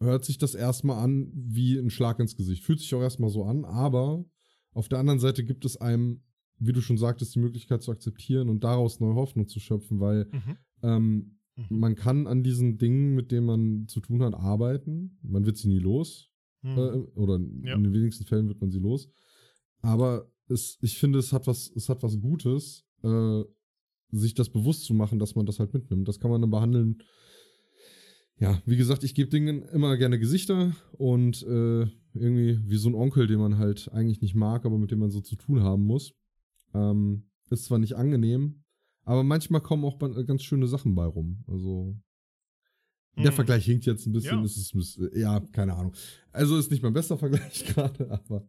hört 0.00 0.24
sich 0.24 0.38
das 0.38 0.54
erstmal 0.54 0.98
an 1.02 1.30
wie 1.34 1.78
ein 1.78 1.90
Schlag 1.90 2.18
ins 2.18 2.36
Gesicht. 2.36 2.64
Fühlt 2.64 2.80
sich 2.80 2.92
auch 2.94 3.00
erstmal 3.02 3.30
so 3.30 3.44
an, 3.44 3.64
aber 3.64 4.24
auf 4.72 4.88
der 4.88 4.98
anderen 4.98 5.20
Seite 5.20 5.44
gibt 5.44 5.64
es 5.64 5.76
einem, 5.76 6.22
wie 6.58 6.72
du 6.72 6.80
schon 6.80 6.98
sagtest, 6.98 7.34
die 7.34 7.40
Möglichkeit 7.40 7.82
zu 7.82 7.92
akzeptieren 7.92 8.48
und 8.48 8.64
daraus 8.64 8.98
neue 9.00 9.14
Hoffnung 9.14 9.46
zu 9.48 9.60
schöpfen, 9.60 10.00
weil 10.00 10.26
Mhm. 10.32 10.56
ähm, 10.82 11.38
Mhm. 11.56 11.78
man 11.78 11.94
kann 11.94 12.26
an 12.26 12.42
diesen 12.42 12.78
Dingen, 12.78 13.14
mit 13.14 13.30
denen 13.30 13.46
man 13.46 13.86
zu 13.86 14.00
tun 14.00 14.22
hat, 14.22 14.34
arbeiten. 14.34 15.18
Man 15.22 15.46
wird 15.46 15.56
sie 15.56 15.68
nie 15.68 15.78
los. 15.78 16.30
Mhm. 16.62 16.70
Äh, 16.78 16.80
oder 17.14 17.38
Ja. 17.62 17.74
in 17.76 17.84
den 17.84 17.92
wenigsten 17.92 18.24
Fällen 18.24 18.48
wird 18.48 18.60
man 18.60 18.70
sie 18.72 18.80
los. 18.80 19.08
Aber 19.80 20.28
es, 20.48 20.78
ich 20.80 20.98
finde, 20.98 21.18
es 21.18 21.32
hat 21.32 21.46
was, 21.46 21.70
es 21.74 21.88
hat 21.88 22.02
was 22.02 22.20
Gutes, 22.20 22.84
äh, 23.02 23.42
sich 24.10 24.34
das 24.34 24.48
bewusst 24.50 24.84
zu 24.84 24.94
machen, 24.94 25.18
dass 25.18 25.34
man 25.34 25.46
das 25.46 25.58
halt 25.58 25.72
mitnimmt. 25.74 26.06
Das 26.08 26.18
kann 26.20 26.30
man 26.30 26.40
dann 26.40 26.50
behandeln. 26.50 27.02
Ja, 28.38 28.60
wie 28.66 28.76
gesagt, 28.76 29.04
ich 29.04 29.14
gebe 29.14 29.30
Dingen 29.30 29.62
immer 29.62 29.96
gerne 29.96 30.18
Gesichter 30.18 30.74
und 30.98 31.42
äh, 31.44 31.82
irgendwie 32.14 32.58
wie 32.68 32.76
so 32.76 32.88
ein 32.88 32.94
Onkel, 32.94 33.26
den 33.26 33.38
man 33.38 33.58
halt 33.58 33.90
eigentlich 33.92 34.20
nicht 34.20 34.34
mag, 34.34 34.64
aber 34.66 34.76
mit 34.78 34.90
dem 34.90 34.98
man 34.98 35.10
so 35.10 35.20
zu 35.20 35.36
tun 35.36 35.60
haben 35.62 35.84
muss. 35.84 36.14
Ähm, 36.74 37.28
ist 37.50 37.64
zwar 37.66 37.78
nicht 37.78 37.94
angenehm, 37.94 38.64
aber 39.04 39.22
manchmal 39.22 39.60
kommen 39.60 39.84
auch 39.84 39.98
ganz 40.26 40.42
schöne 40.42 40.66
Sachen 40.66 40.94
bei 40.96 41.04
rum. 41.06 41.44
Also 41.46 41.96
der 43.16 43.30
Mhm. 43.30 43.34
Vergleich 43.36 43.64
hinkt 43.64 43.86
jetzt 43.86 44.06
ein 44.06 44.12
bisschen. 44.12 44.38
Ja. 44.38 44.44
Ist, 44.44 44.74
ist- 44.74 45.00
ja, 45.14 45.38
keine 45.52 45.74
Ahnung. 45.74 45.94
Also 46.32 46.56
ist 46.58 46.70
nicht 46.72 46.82
mein 46.82 46.92
bester 46.92 47.16
Vergleich 47.16 47.64
gerade, 47.74 48.10
aber 48.10 48.48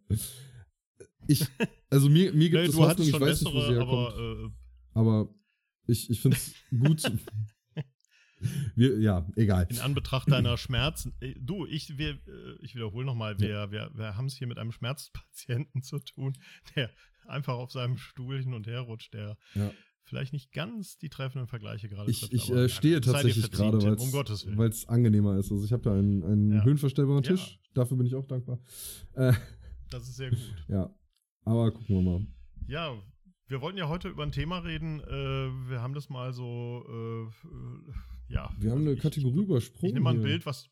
ich, 1.27 1.45
also 1.89 2.09
mir, 2.09 2.33
mir 2.33 2.49
gibt 2.49 2.61
Nee, 2.63 2.69
es 2.69 2.75
du 2.75 2.81
Hoffnung, 2.83 3.07
ich 3.07 3.13
weiß 3.19 3.41
nicht, 3.41 3.53
wo 3.53 3.59
sie 3.61 3.67
bessere, 3.67 3.73
herkommt. 3.85 4.13
aber 4.13 4.45
äh, 4.45 4.49
Aber 4.93 5.35
ich, 5.87 6.09
ich 6.09 6.19
finde 6.21 6.37
es 6.37 6.53
gut. 6.77 7.03
wir, 8.75 8.99
ja, 8.99 9.27
egal. 9.35 9.67
in 9.69 9.79
Anbetracht 9.79 10.29
deiner 10.29 10.57
Schmerzen, 10.57 11.13
äh, 11.21 11.33
du, 11.39 11.65
ich, 11.65 11.97
wir, 11.97 12.11
äh, 12.11 12.55
ich 12.61 12.75
wiederhole 12.75 13.05
nochmal, 13.05 13.39
wir, 13.39 13.71
wir, 13.71 13.91
wir 13.93 14.17
haben 14.17 14.25
es 14.27 14.35
hier 14.37 14.47
mit 14.47 14.57
einem 14.57 14.71
Schmerzpatienten 14.71 15.81
zu 15.83 15.99
tun, 15.99 16.33
der 16.75 16.89
einfach 17.27 17.55
auf 17.55 17.71
seinem 17.71 17.97
Stuhl 17.97 18.39
hin 18.41 18.53
und 18.53 18.67
her 18.67 18.81
rutscht, 18.81 19.13
der 19.13 19.37
Ja. 19.55 19.71
vielleicht 20.03 20.33
nicht 20.33 20.51
ganz 20.51 20.97
die 20.97 21.09
treffenden 21.09 21.47
Vergleiche 21.47 21.89
gerade 21.89 22.11
Ich, 22.11 22.19
trifft, 22.19 22.33
ich 22.33 22.51
äh, 22.51 22.69
stehe 22.69 23.01
tatsächlich 23.01 23.49
gerade, 23.51 23.81
weil 23.81 23.95
um 23.95 24.11
Gottes 24.11 24.45
Willen. 24.45 24.59
es 24.69 24.87
angenehmer 24.87 25.37
ist. 25.37 25.51
Also 25.51 25.65
ich 25.65 25.71
habe 25.73 25.81
da 25.81 25.93
einen, 25.93 26.23
einen 26.23 26.53
Ja. 26.53 26.63
höhenverstellbaren 26.63 27.23
Ja. 27.23 27.31
Tisch. 27.31 27.59
Dafür 27.73 27.97
bin 27.97 28.05
ich 28.05 28.13
auch 28.15 28.27
dankbar. 28.27 28.59
Äh, 29.13 29.33
Das 29.99 30.09
ist 30.09 30.15
sehr 30.17 30.29
gut. 30.29 30.39
ja, 30.67 30.89
aber 31.45 31.71
gucken 31.71 31.95
wir 31.95 32.01
mal. 32.01 32.27
Ja, 32.67 33.01
wir 33.47 33.61
wollten 33.61 33.77
ja 33.77 33.87
heute 33.87 34.09
über 34.09 34.23
ein 34.23 34.31
Thema 34.31 34.59
reden. 34.59 34.99
Äh, 35.01 35.69
wir 35.69 35.81
haben 35.81 35.93
das 35.93 36.09
mal 36.09 36.33
so, 36.33 36.83
äh, 36.89 38.33
ja. 38.33 38.51
Wir 38.59 38.71
haben 38.71 38.79
also 38.79 38.89
eine 38.89 38.93
ich- 38.93 39.01
Kategorie 39.01 39.43
übersprungen. 39.43 39.87
Ich 39.87 39.93
nehme 39.93 40.03
mal 40.03 40.09
ein 40.11 40.17
hier. 40.19 40.27
Bild, 40.27 40.45
was. 40.45 40.69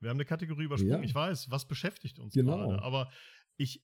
Wir 0.00 0.10
haben 0.10 0.16
eine 0.16 0.24
Kategorie 0.24 0.64
übersprungen. 0.64 1.02
Ja. 1.02 1.04
Ich 1.08 1.14
weiß, 1.14 1.50
was 1.50 1.66
beschäftigt 1.68 2.18
uns 2.18 2.34
Genau. 2.34 2.56
gerade. 2.56 2.82
Aber 2.82 3.10
ich. 3.56 3.82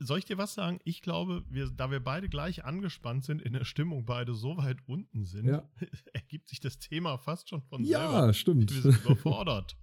Soll 0.00 0.18
ich 0.18 0.24
dir 0.24 0.36
was 0.38 0.54
sagen? 0.54 0.80
Ich 0.84 1.02
glaube, 1.02 1.44
wir, 1.48 1.70
da 1.70 1.88
wir 1.90 2.00
beide 2.00 2.28
gleich 2.28 2.64
angespannt 2.64 3.24
sind, 3.24 3.40
in 3.40 3.52
der 3.52 3.64
Stimmung 3.64 4.04
beide 4.04 4.34
so 4.34 4.56
weit 4.56 4.78
unten 4.88 5.24
sind, 5.24 5.46
Ja. 5.46 5.70
ergibt 6.12 6.48
sich 6.48 6.58
das 6.58 6.80
Thema 6.80 7.16
fast 7.16 7.48
schon 7.48 7.62
von 7.62 7.84
Ja, 7.84 8.10
selber. 8.10 8.32
stimmt. 8.34 8.74
Wir 8.74 8.82
sind 8.82 9.04
überfordert. 9.04 9.76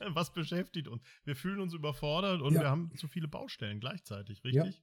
Was 0.14 0.32
beschäftigt 0.32 0.88
uns? 0.88 1.02
Wir 1.24 1.36
fühlen 1.36 1.60
uns 1.60 1.74
überfordert 1.74 2.40
und 2.42 2.54
Ja. 2.54 2.60
wir 2.62 2.70
haben 2.70 2.94
zu 2.96 3.08
viele 3.08 3.28
Baustellen 3.28 3.80
gleichzeitig, 3.80 4.42
richtig? 4.44 4.82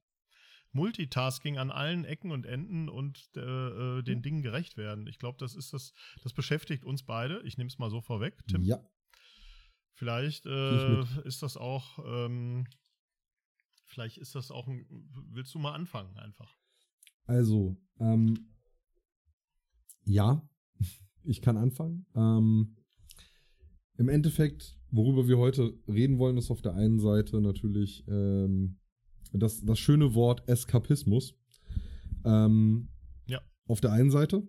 Multitasking 0.72 1.56
an 1.56 1.70
allen 1.70 2.04
Ecken 2.04 2.30
und 2.30 2.44
Enden 2.44 2.88
und 2.90 3.30
äh, 3.36 3.40
äh, 3.40 4.02
den 4.02 4.18
Ja. 4.18 4.22
Dingen 4.22 4.42
gerecht 4.42 4.76
werden. 4.76 5.06
Ich 5.06 5.18
glaube, 5.18 5.38
das 5.38 5.54
ist 5.54 5.72
das, 5.72 5.94
das 6.22 6.34
beschäftigt 6.34 6.84
uns 6.84 7.02
beide. 7.04 7.40
Ich 7.44 7.56
nehme 7.56 7.68
es 7.68 7.78
mal 7.78 7.90
so 7.90 8.00
vorweg, 8.02 8.46
Tim. 8.48 8.62
Ja, 8.62 8.78
Vielleicht 9.94 10.46
ich 10.46 10.52
äh, 10.52 11.00
ist 11.26 11.42
das 11.42 11.56
auch, 11.56 11.98
ähm, 12.06 12.68
vielleicht 13.86 14.18
ist 14.18 14.36
das 14.36 14.52
auch 14.52 14.68
ein, 14.68 14.86
willst 15.30 15.52
du 15.54 15.58
mal 15.58 15.72
anfangen 15.72 16.16
einfach? 16.18 16.56
also, 17.24 17.76
ähm, 17.98 18.54
ja, 20.04 20.48
ich 21.24 21.42
kann 21.42 21.56
anfangen. 21.56 22.06
Ähm, 22.14 22.76
Im 23.94 24.08
Endeffekt, 24.08 24.77
worüber 24.90 25.28
wir 25.28 25.38
heute 25.38 25.74
reden 25.88 26.18
wollen, 26.18 26.36
ist 26.38 26.50
auf 26.50 26.62
der 26.62 26.74
einen 26.74 26.98
Seite 26.98 27.40
natürlich 27.40 28.04
ähm, 28.08 28.78
das, 29.32 29.60
das 29.64 29.78
schöne 29.78 30.14
Wort 30.14 30.48
Eskapismus. 30.48 31.34
Ähm, 32.24 32.88
Ja. 33.26 33.40
Auf 33.66 33.80
der 33.80 33.92
einen 33.92 34.10
Seite. 34.10 34.48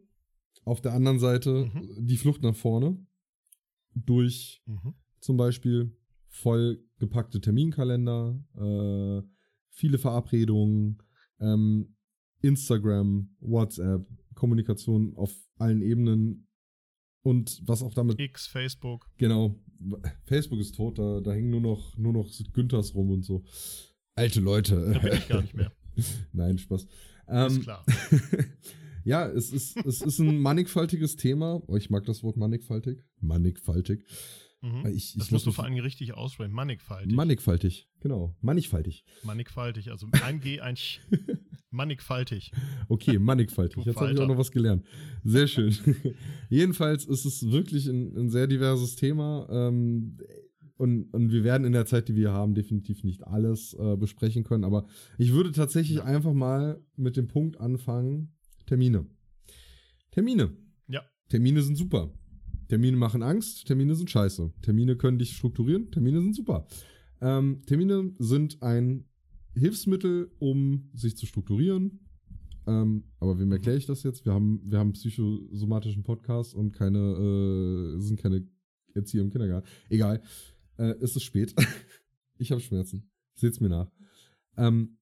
Auf 0.64 0.82
der 0.82 0.94
anderen 0.94 1.20
Seite 1.20 1.70
Mhm. 1.74 2.06
die 2.08 2.18
Flucht 2.18 2.42
nach 2.42 2.56
vorne. 2.56 2.98
Durch 3.94 4.62
Mhm. 4.66 4.94
zum 5.20 5.38
Beispiel 5.38 5.96
vollgepackte 6.28 7.42
Terminkalender, 7.42 8.40
äh, 8.56 9.28
viele 9.72 9.98
Verabredungen, 9.98 11.02
ähm, 11.40 11.96
Instagram, 12.42 13.36
WhatsApp, 13.40 14.08
Kommunikation 14.36 15.16
auf 15.16 15.34
allen 15.58 15.82
Ebenen 15.82 16.48
und 17.24 17.62
was 17.66 17.82
auch 17.84 17.94
damit 17.94 18.20
X, 18.20 18.48
Facebook. 18.48 19.10
genau 19.18 19.60
Facebook 20.26 20.60
ist 20.60 20.76
tot, 20.76 21.00
da, 21.00 21.22
da 21.22 21.32
hängen 21.32 21.50
nur 21.50 21.62
noch 21.62 21.98
nur 21.98 22.14
noch 22.14 22.30
Günthers 22.54 22.94
rum 22.96 23.12
und 23.12 23.24
so. 23.24 23.44
Alte 24.16 24.42
Leute. 24.42 24.92
Da 24.94 25.00
bin 25.00 25.14
ich 25.14 25.28
gar 25.28 25.42
nicht 25.42 25.56
mehr. 25.56 25.72
Nein, 26.34 26.58
Spaß. 26.58 26.84
Ist 26.84 26.90
Ähm, 27.28 27.62
klar. 27.62 27.86
ja, 29.06 29.28
es 29.28 29.52
ist, 29.52 29.78
es 29.86 30.02
ist 30.02 30.20
ein 30.20 30.40
mannigfaltiges 30.40 31.16
Thema. 31.16 31.62
Oh, 31.68 31.76
ich 31.76 31.90
mag 31.90 32.06
das 32.06 32.24
Wort 32.24 32.38
mannigfaltig. 32.38 33.04
Mannigfaltig. 33.22 34.06
Mhm. 34.62 34.86
Ich, 34.88 35.14
Das 35.14 35.28
ich 35.28 35.32
musst 35.32 35.46
du 35.46 35.52
vor 35.52 35.64
allem 35.66 35.74
richtig 35.80 36.14
aussprechen. 36.14 36.52
Mannigfaltig. 36.54 37.16
Mannigfaltig, 37.16 37.88
genau. 38.02 38.36
Mannigfaltig. 38.42 39.04
Mannigfaltig. 39.24 39.90
Also 39.92 40.08
ein 40.24 40.40
G, 40.42 40.60
ein 40.60 40.76
Ch. 40.76 41.00
Mannigfaltig. 41.72 42.52
Okay, 42.88 43.20
mannigfaltig. 43.20 43.86
Jetzt 43.86 43.98
habe 43.98 44.12
ich 44.12 44.20
auch 44.20 44.28
noch 44.28 44.38
was 44.38 44.52
gelernt. 44.52 44.84
Sehr 45.24 45.48
schön. 45.48 45.76
Jedenfalls 46.50 47.06
ist 47.06 47.26
es 47.26 47.50
wirklich 47.52 47.86
ein, 47.88 48.18
ein 48.18 48.30
sehr 48.30 48.48
diverses 48.48 48.96
Thema. 48.96 49.48
Ähm, 49.52 50.18
und, 50.78 51.14
und 51.14 51.32
wir 51.32 51.44
werden 51.44 51.66
in 51.66 51.74
der 51.74 51.86
Zeit, 51.86 52.08
die 52.08 52.16
wir 52.16 52.32
haben, 52.32 52.56
definitiv 52.56 53.04
nicht 53.04 53.26
alles 53.28 53.74
äh, 53.76 53.98
besprechen 53.98 54.44
können. 54.44 54.64
Aber 54.64 54.88
ich 55.18 55.32
würde 55.32 55.52
tatsächlich 55.52 55.98
Ja. 55.98 56.06
einfach 56.06 56.34
mal 56.34 56.82
mit 56.96 57.18
dem 57.18 57.28
Punkt 57.28 57.60
anfangen: 57.60 58.34
Termine. 58.66 59.06
Termine. 60.12 60.52
Ja. 60.88 61.04
Termine 61.30 61.62
sind 61.62 61.76
super. 61.76 62.12
Termine 62.70 62.98
machen 62.98 63.24
Angst, 63.24 63.66
Termine 63.68 63.96
sind 63.96 64.10
scheiße. 64.10 64.54
Termine 64.62 64.96
können 64.96 65.20
dich 65.20 65.36
strukturieren, 65.36 65.92
Termine 65.92 66.22
sind 66.22 66.36
super. 66.36 66.68
Ähm, 67.20 67.64
Termine 67.66 68.14
sind 68.20 68.62
ein 68.62 69.06
Hilfsmittel, 69.56 70.32
um 70.40 70.90
sich 70.94 71.18
zu 71.18 71.26
strukturieren. 71.26 72.00
Ähm, 72.68 73.06
aber 73.20 73.40
wem 73.40 73.52
erkläre 73.52 73.78
ich 73.78 73.88
das 73.88 74.04
jetzt? 74.04 74.24
Wir 74.26 74.34
haben, 74.34 74.62
wir 74.64 74.78
haben 74.78 74.94
psychosomatischen 74.94 76.04
Podcast 76.04 76.54
und 76.54 76.72
keine, 76.72 77.96
äh, 77.98 78.00
sind 78.00 78.20
keine 78.20 78.48
Erzieher 78.94 79.24
im 79.24 79.32
Kindergarten. 79.32 79.68
Egal. 79.90 80.22
Äh, 80.78 80.94
es 81.02 81.16
ist 81.16 81.24
spät. 81.24 81.56
ich 82.38 82.52
habe 82.52 82.62
Schmerzen. 82.62 83.10
Seht's 83.34 83.60
mir 83.60 83.70
nach. 83.70 83.92
Ähm, 84.58 85.00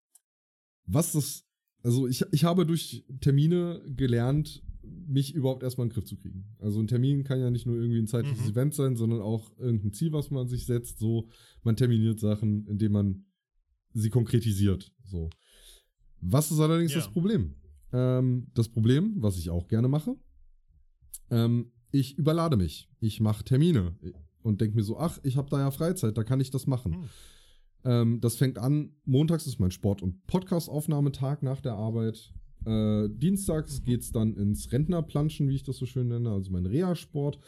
was 0.85 1.11
das, 1.11 1.45
also 1.83 2.07
ich, 2.07 2.23
ich 2.31 2.45
habe 2.45 2.65
durch 2.65 3.05
Termine 3.19 3.81
gelernt, 3.87 4.63
mich 5.07 5.33
überhaupt 5.33 5.63
erstmal 5.63 5.85
in 5.85 5.89
den 5.89 5.95
Griff 5.95 6.05
zu 6.05 6.15
kriegen. 6.17 6.45
Also 6.59 6.79
ein 6.79 6.87
Termin 6.87 7.23
kann 7.23 7.39
ja 7.39 7.49
nicht 7.49 7.65
nur 7.65 7.75
irgendwie 7.75 7.99
ein 7.99 8.07
zeitliches 8.07 8.43
Mhm. 8.45 8.51
Event 8.51 8.73
sein, 8.73 8.95
sondern 8.95 9.21
auch 9.21 9.51
irgendein 9.57 9.93
Ziel, 9.93 10.11
was 10.11 10.31
man 10.31 10.47
sich 10.47 10.65
setzt. 10.65 10.99
So, 10.99 11.29
man 11.63 11.75
terminiert 11.75 12.19
Sachen, 12.19 12.65
indem 12.67 12.91
man 12.93 13.25
sie 13.93 14.09
konkretisiert. 14.09 14.91
So. 15.03 15.29
Was 16.21 16.51
ist 16.51 16.59
allerdings 16.59 16.91
Ja. 16.93 16.99
das 16.99 17.11
Problem? 17.11 17.55
Ähm, 17.93 18.47
das 18.53 18.69
Problem, 18.69 19.15
was 19.21 19.37
ich 19.37 19.49
auch 19.49 19.67
gerne 19.67 19.87
mache, 19.87 20.15
ähm, 21.29 21.71
ich 21.91 22.17
überlade 22.17 22.57
mich. 22.57 22.89
Ich 22.99 23.19
mache 23.21 23.43
Termine 23.43 23.95
und 24.41 24.59
denke 24.61 24.75
mir 24.75 24.83
so, 24.83 24.97
ach, 24.97 25.19
ich 25.23 25.37
habe 25.37 25.49
da 25.49 25.59
ja 25.59 25.71
Freizeit, 25.71 26.17
da 26.17 26.23
kann 26.23 26.39
ich 26.39 26.51
das 26.51 26.67
machen. 26.67 26.93
Hm. 26.93 27.03
Ähm, 27.85 28.19
das 28.21 28.35
fängt 28.35 28.57
an, 28.57 28.91
montags 29.05 29.47
ist 29.47 29.59
mein 29.59 29.71
Sport- 29.71 30.01
und 30.01 30.25
Podcast-Aufnahmetag 30.27 31.41
nach 31.41 31.61
der 31.61 31.73
Arbeit. 31.75 32.33
Äh, 32.67 33.09
dienstags 33.09 33.79
Mhm. 33.79 33.85
geht's 33.85 34.11
dann 34.11 34.35
ins 34.35 34.71
Rentnerplanschen, 34.71 35.47
wie 35.49 35.55
ich 35.55 35.63
das 35.63 35.77
so 35.77 35.85
schön 35.85 36.09
nenne, 36.09 36.29
also 36.31 36.51
mein 36.51 36.65
Reha-Sport. 36.65 37.39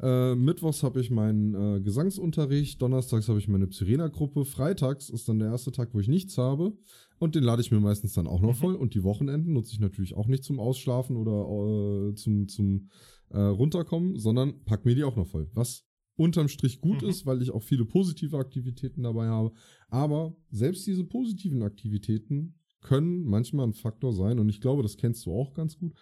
Mhm. 0.00 0.06
Äh, 0.06 0.34
Mittwochs 0.34 0.82
habe 0.82 1.00
ich 1.00 1.10
meinen 1.10 1.54
äh, 1.54 1.80
Gesangsunterricht, 1.80 2.80
donnerstags 2.80 3.28
habe 3.28 3.38
ich 3.38 3.48
meine 3.48 3.66
Psirena-Gruppe, 3.66 4.44
freitags 4.44 5.10
ist 5.10 5.28
dann 5.28 5.38
der 5.38 5.48
erste 5.48 5.72
Tag, 5.72 5.90
wo 5.92 6.00
ich 6.00 6.08
nichts 6.08 6.38
habe. 6.38 6.72
Und 7.18 7.34
den 7.34 7.44
lade 7.44 7.62
ich 7.62 7.70
mir 7.70 7.78
meistens 7.80 8.14
dann 8.14 8.26
auch 8.26 8.40
noch 8.40 8.50
Mhm. 8.54 8.54
voll. 8.54 8.74
Und 8.74 8.94
die 8.94 9.04
Wochenenden 9.04 9.52
nutze 9.52 9.72
ich 9.74 9.80
natürlich 9.80 10.14
auch 10.14 10.26
nicht 10.26 10.42
zum 10.44 10.58
Ausschlafen 10.58 11.16
oder 11.16 12.08
äh, 12.10 12.14
zum, 12.14 12.48
zum 12.48 12.88
äh, 13.30 13.38
Runterkommen, 13.40 14.18
sondern 14.18 14.64
pack 14.64 14.84
mir 14.84 14.94
die 14.94 15.04
auch 15.04 15.16
noch 15.16 15.26
voll. 15.28 15.48
Was 15.54 15.84
unterm 16.16 16.48
Strich 16.48 16.80
gut 16.80 17.02
Mhm. 17.02 17.08
ist, 17.08 17.24
weil 17.26 17.40
ich 17.42 17.50
auch 17.50 17.62
viele 17.62 17.84
positive 17.84 18.36
Aktivitäten 18.38 19.02
dabei 19.04 19.28
habe. 19.28 19.52
Aber 19.88 20.34
selbst 20.50 20.86
diese 20.86 21.04
positiven 21.04 21.62
Aktivitäten 21.62 22.54
können 22.82 23.24
manchmal 23.24 23.66
ein 23.66 23.72
Faktor 23.72 24.12
sein. 24.12 24.38
Und 24.38 24.48
ich 24.50 24.60
glaube, 24.60 24.82
das 24.82 24.96
kennst 24.96 25.24
du 25.26 25.32
auch 25.32 25.54
ganz 25.54 25.78
gut 25.78 25.94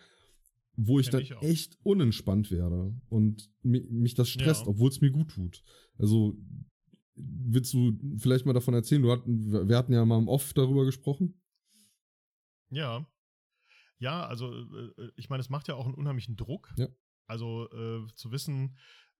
wo 0.82 0.98
ich 0.98 1.10
Kenn 1.10 1.26
dann 1.28 1.40
ich 1.42 1.48
echt 1.48 1.78
unentspannt 1.82 2.50
werde 2.50 2.94
und 3.10 3.50
mi 3.62 3.80
mich 3.90 4.14
das 4.14 4.28
stresst, 4.30 4.62
Ja. 4.62 4.68
obwohl 4.68 4.88
es 4.88 5.00
mir 5.00 5.10
gut 5.10 5.30
tut. 5.30 5.62
Also 5.98 6.38
willst 7.16 7.74
du 7.74 7.98
vielleicht 8.16 8.46
mal 8.46 8.54
davon 8.54 8.72
erzählen? 8.72 9.02
Du 9.02 9.10
hatten, 9.10 9.68
wir 9.68 9.76
hatten 9.76 9.92
ja 9.92 10.04
mal 10.06 10.18
im 10.18 10.28
Off 10.28 10.54
darüber 10.54 10.86
gesprochen. 10.86 11.38
Ja. 12.70 13.06
Ja, 13.98 14.24
also 14.26 14.50
äh, 14.54 15.10
ich 15.16 15.28
meine, 15.28 15.42
es 15.42 15.50
macht 15.50 15.68
ja 15.68 15.74
auch 15.74 15.84
einen 15.84 15.94
unheimlichen 15.94 16.36
Druck. 16.36 16.72
Ja. 16.78 16.88
Also 17.26 17.68
äh, 17.72 18.06
zu 18.14 18.32
wissen, 18.32 18.78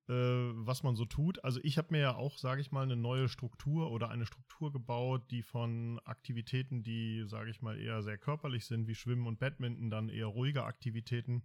äh, 0.09 0.13
was 0.13 0.83
man 0.83 0.97
so 0.97 1.05
tut. 1.05 1.43
Also 1.45 1.61
ich 1.63 1.79
habe 1.79 1.89
mir 1.93 2.01
ja 2.01 2.17
auch, 2.17 2.39
sage 2.39 2.61
ich 2.61 2.73
mal, 2.73 2.83
eine 2.83 2.97
neue 2.97 3.29
Struktur 3.29 3.91
oder 3.91 4.11
eine 4.11 4.27
Struktur 4.27 4.73
gebaut, 4.73 5.31
die 5.31 5.43
von 5.43 6.01
Aktivitäten, 6.05 6.83
die, 6.83 7.25
sage 7.27 7.51
ich 7.51 7.63
mal, 7.63 7.79
eher 7.79 8.03
sehr 8.03 8.19
körperlich 8.19 8.67
sind, 8.67 8.87
wie 8.87 8.95
Schwimmen 8.95 9.27
und 9.27 9.39
Badminton, 9.39 9.91
dann 9.91 10.09
eher 10.09 10.27
ruhige 10.27 10.65
Aktivitäten. 10.65 11.43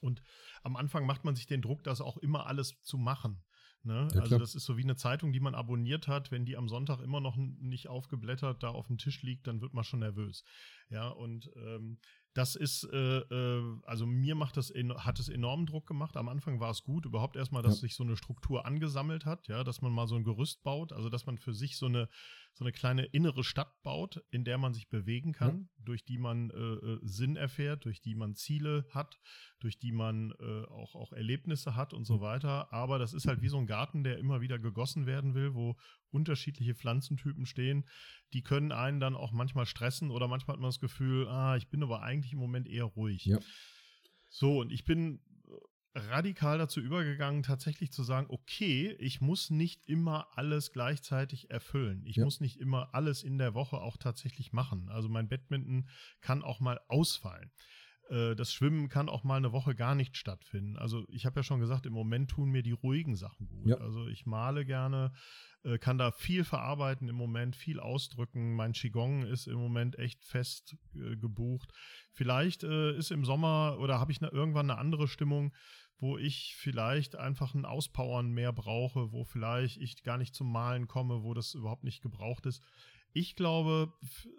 Und 0.00 0.22
am 0.62 0.76
Anfang 0.76 1.06
macht 1.06 1.24
man 1.24 1.34
sich 1.34 1.46
den 1.46 1.62
Druck, 1.62 1.84
das 1.84 2.00
auch 2.00 2.16
immer 2.18 2.46
alles 2.46 2.80
zu 2.82 2.98
machen. 2.98 3.42
Ne? 3.84 4.06
Ja, 4.14 4.20
also 4.20 4.38
das 4.38 4.54
ist 4.54 4.64
so 4.64 4.76
wie 4.76 4.84
eine 4.84 4.94
Zeitung, 4.94 5.32
die 5.32 5.40
man 5.40 5.56
abonniert 5.56 6.06
hat. 6.06 6.30
Wenn 6.30 6.44
die 6.44 6.56
am 6.56 6.68
Sonntag 6.68 7.00
immer 7.00 7.20
noch 7.20 7.36
nicht 7.36 7.88
aufgeblättert 7.88 8.62
da 8.62 8.68
auf 8.68 8.86
dem 8.86 8.98
Tisch 8.98 9.22
liegt, 9.22 9.48
dann 9.48 9.60
wird 9.60 9.74
man 9.74 9.82
schon 9.82 10.00
nervös. 10.00 10.44
Ja, 10.88 11.08
und 11.08 11.50
ähm, 11.56 11.98
das 12.34 12.54
ist, 12.56 12.84
äh, 12.92 13.18
äh, 13.18 13.80
also 13.84 14.06
mir 14.06 14.34
macht 14.34 14.56
das, 14.56 14.70
hat 14.70 15.18
es 15.18 15.28
enormen 15.28 15.66
Druck 15.66 15.86
gemacht. 15.86 16.16
Am 16.16 16.28
Anfang 16.28 16.60
war 16.60 16.70
es 16.70 16.82
gut, 16.82 17.04
überhaupt 17.04 17.36
erstmal, 17.36 17.62
dass 17.62 17.76
Ja. 17.76 17.80
sich 17.82 17.94
so 17.94 18.04
eine 18.04 18.16
Struktur 18.16 18.64
angesammelt 18.64 19.26
hat, 19.26 19.48
ja, 19.48 19.64
dass 19.64 19.82
man 19.82 19.92
mal 19.92 20.06
so 20.06 20.16
ein 20.16 20.24
Gerüst 20.24 20.62
baut, 20.62 20.92
also 20.92 21.10
dass 21.10 21.26
man 21.26 21.36
für 21.36 21.52
sich 21.52 21.76
so 21.76 21.86
eine, 21.86 22.08
so 22.54 22.64
eine 22.64 22.72
kleine 22.72 23.04
innere 23.04 23.44
Stadt 23.44 23.82
baut, 23.82 24.22
in 24.30 24.44
der 24.44 24.56
man 24.58 24.72
sich 24.72 24.88
bewegen 24.88 25.32
kann, 25.32 25.68
durch 25.78 26.04
die 26.04 26.18
man 26.18 26.50
äh, 26.50 26.54
äh, 26.56 26.98
Sinn 27.02 27.36
erfährt, 27.36 27.84
durch 27.84 28.00
die 28.00 28.14
man 28.14 28.34
Ziele 28.34 28.86
hat, 28.90 29.18
durch 29.60 29.78
die 29.78 29.92
man 29.92 30.32
äh, 30.40 30.64
auch, 30.66 30.94
auch 30.94 31.12
Erlebnisse 31.12 31.76
hat 31.76 31.92
und 31.92 32.04
so 32.04 32.20
weiter. 32.20 32.72
Aber 32.72 32.98
das 32.98 33.12
ist 33.12 33.26
halt 33.26 33.42
wie 33.42 33.48
so 33.48 33.58
ein 33.58 33.66
Garten, 33.66 34.04
der 34.04 34.18
immer 34.18 34.40
wieder 34.40 34.58
gegossen 34.58 35.06
werden 35.06 35.34
will, 35.34 35.54
wo 35.54 35.76
unterschiedliche 36.12 36.74
Pflanzentypen 36.74 37.46
stehen. 37.46 37.84
Die 38.32 38.42
können 38.42 38.72
einen 38.72 39.00
dann 39.00 39.14
auch 39.16 39.32
manchmal 39.32 39.66
stressen 39.66 40.10
oder 40.10 40.28
manchmal 40.28 40.54
hat 40.54 40.60
man 40.60 40.68
das 40.68 40.80
Gefühl, 40.80 41.26
ah, 41.28 41.56
ich 41.56 41.68
bin 41.68 41.82
aber 41.82 42.02
eigentlich 42.02 42.32
im 42.32 42.38
Moment 42.38 42.68
eher 42.68 42.84
ruhig. 42.84 43.24
Ja. 43.24 43.38
So, 44.28 44.60
und 44.60 44.72
ich 44.72 44.84
bin 44.84 45.20
äh, 45.94 45.98
radikal 45.98 46.58
dazu 46.58 46.80
übergegangen, 46.80 47.42
tatsächlich 47.42 47.92
zu 47.92 48.02
sagen, 48.02 48.26
okay, 48.30 48.96
ich 48.98 49.20
muss 49.20 49.50
nicht 49.50 49.86
immer 49.86 50.28
alles 50.38 50.72
gleichzeitig 50.72 51.50
erfüllen. 51.50 52.02
Ich 52.06 52.16
Ja. 52.16 52.24
muss 52.24 52.40
nicht 52.40 52.58
immer 52.58 52.94
alles 52.94 53.22
in 53.22 53.38
der 53.38 53.54
Woche 53.54 53.76
auch 53.76 53.96
tatsächlich 53.98 54.52
machen. 54.52 54.88
Also 54.88 55.08
mein 55.08 55.28
Badminton 55.28 55.88
kann 56.20 56.42
auch 56.42 56.60
mal 56.60 56.80
ausfallen. 56.88 57.50
Äh, 58.12 58.36
das 58.36 58.52
Schwimmen 58.52 58.88
kann 58.88 59.08
auch 59.08 59.24
mal 59.24 59.36
eine 59.36 59.52
Woche 59.52 59.74
gar 59.74 59.94
nicht 59.94 60.16
stattfinden. 60.16 60.76
Also 60.76 61.04
ich 61.08 61.24
habe 61.24 61.40
ja 61.40 61.42
schon 61.42 61.60
gesagt, 61.60 61.86
im 61.86 61.94
Moment 61.94 62.30
tun 62.30 62.50
mir 62.50 62.62
die 62.62 62.72
ruhigen 62.72 63.16
Sachen 63.16 63.48
gut. 63.48 63.66
Ja. 63.66 63.76
Also 63.78 64.06
ich 64.06 64.26
male 64.26 64.66
gerne, 64.66 65.12
äh, 65.64 65.78
kann 65.78 65.96
da 65.96 66.10
viel 66.10 66.44
verarbeiten 66.44 67.08
im 67.08 67.16
Moment, 67.16 67.56
viel 67.56 67.80
ausdrücken. 67.80 68.54
Mein 68.54 68.72
Qigong 68.72 69.24
ist 69.24 69.46
im 69.46 69.58
Moment 69.58 69.98
echt 69.98 70.24
fest 70.24 70.76
äh, 70.94 71.16
gebucht. 71.16 71.72
Vielleicht 72.12 72.64
äh, 72.64 72.94
ist 72.96 73.10
im 73.10 73.24
Sommer 73.24 73.78
oder 73.80 73.98
habe 73.98 74.12
ich 74.12 74.20
ne, 74.20 74.28
irgendwann 74.30 74.70
eine 74.70 74.78
andere 74.78 75.08
Stimmung, 75.08 75.54
wo 75.98 76.18
ich 76.18 76.54
vielleicht 76.58 77.16
einfach 77.16 77.54
ein 77.54 77.64
Auspowern 77.64 78.30
mehr 78.30 78.52
brauche, 78.52 79.12
wo 79.12 79.24
vielleicht 79.24 79.78
ich 79.78 80.02
gar 80.02 80.18
nicht 80.18 80.34
zum 80.34 80.52
Malen 80.52 80.86
komme, 80.86 81.22
wo 81.22 81.32
das 81.32 81.54
überhaupt 81.54 81.84
nicht 81.84 82.02
gebraucht 82.02 82.44
ist. 82.44 82.62
Ich 83.12 83.36
glaube, 83.36 83.92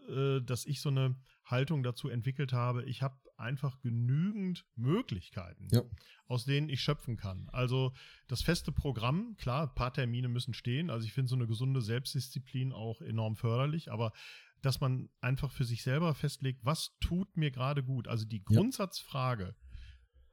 äh, 0.09 0.41
dass 0.45 0.65
ich 0.65 0.81
so 0.81 0.89
eine 0.89 1.15
Haltung 1.45 1.83
dazu 1.83 2.09
entwickelt 2.09 2.53
habe. 2.53 2.83
Ich 2.85 3.01
habe 3.01 3.17
einfach 3.37 3.79
genügend 3.81 4.65
Möglichkeiten, 4.75 5.67
Ja. 5.71 5.81
aus 6.27 6.45
denen 6.45 6.69
ich 6.69 6.81
schöpfen 6.81 7.17
kann. 7.17 7.49
Also 7.51 7.93
das 8.27 8.41
feste 8.41 8.71
Programm, 8.71 9.35
klar, 9.37 9.63
ein 9.69 9.75
paar 9.75 9.93
Termine 9.93 10.27
müssen 10.29 10.53
stehen. 10.53 10.89
Also 10.89 11.05
ich 11.05 11.13
finde 11.13 11.29
so 11.29 11.35
eine 11.35 11.47
gesunde 11.47 11.81
Selbstdisziplin 11.81 12.71
auch 12.71 13.01
enorm 13.01 13.35
förderlich, 13.35 13.91
aber 13.91 14.13
dass 14.61 14.79
man 14.79 15.09
einfach 15.19 15.51
für 15.51 15.65
sich 15.65 15.83
selber 15.83 16.13
festlegt, 16.15 16.63
was 16.63 16.97
tut 17.01 17.35
mir 17.35 17.51
gerade 17.51 17.83
gut. 17.83 18.07
Also 18.07 18.25
die. 18.25 18.43
Grundsatzfrage, 18.43 19.55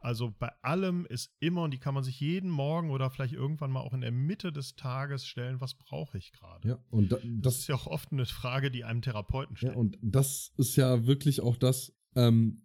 also 0.00 0.34
bei 0.38 0.50
allem 0.62 1.06
ist 1.06 1.30
immer, 1.40 1.62
und 1.64 1.72
die 1.72 1.78
kann 1.78 1.94
man 1.94 2.02
sich 2.02 2.18
jeden 2.20 2.50
Morgen 2.50 2.90
oder 2.90 3.10
vielleicht 3.10 3.34
irgendwann 3.34 3.70
mal 3.70 3.80
auch 3.80 3.92
in 3.92 4.00
der 4.00 4.10
Mitte 4.12 4.50
des 4.52 4.74
Tages 4.74 5.24
stellen, 5.26 5.60
was 5.60 5.74
brauche 5.74 6.18
ich 6.18 6.32
gerade? 6.32 6.68
Ja, 6.68 6.78
und 6.90 7.12
da, 7.12 7.16
Das 7.16 7.30
das, 7.42 7.58
ist 7.58 7.68
ja 7.68 7.74
auch 7.76 7.86
oft 7.86 8.10
eine 8.12 8.26
Frage, 8.26 8.70
die 8.70 8.84
einem 8.84 9.02
Therapeuten 9.02 9.54
ja, 9.54 9.58
stellt. 9.58 9.76
und 9.76 9.98
das 10.02 10.52
ist 10.56 10.76
ja 10.76 11.06
wirklich 11.06 11.40
auch 11.40 11.56
das, 11.56 11.92
ähm, 12.16 12.62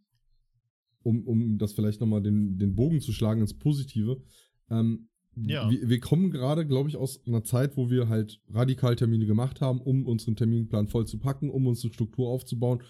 um, 1.04 1.28
um 1.28 1.58
das 1.58 1.74
vielleicht 1.74 2.02
nochmal 2.02 2.21
den, 2.21 2.58
den 2.58 2.76
Bogen 2.76 3.00
zu 3.02 3.12
schlagen 3.12 3.41
ins 3.41 3.54
Positive. 3.58 4.24
Ähm, 4.69 5.10
Ja. 5.36 5.69
wir, 5.69 5.89
wir 5.89 6.00
kommen 6.00 6.32
gerade, 6.32 6.65
glaube 6.65 6.89
ich, 6.89 6.95
aus 6.98 7.21
einer 7.28 7.43
Zeit, 7.43 7.76
wo 7.78 7.89
wir 7.89 8.08
halt 8.08 8.41
radikal 8.50 8.95
Termine 8.95 9.26
gemacht 9.26 9.60
haben, 9.62 9.82
um 9.82 10.06
unseren 10.08 10.36
Terminplan 10.38 10.88
voll 10.88 11.06
zu 11.06 11.19
packen, 11.19 11.50
um 11.50 11.67
unsere 11.67 11.93
Struktur 11.93 12.30
aufzubauen. 12.30 12.82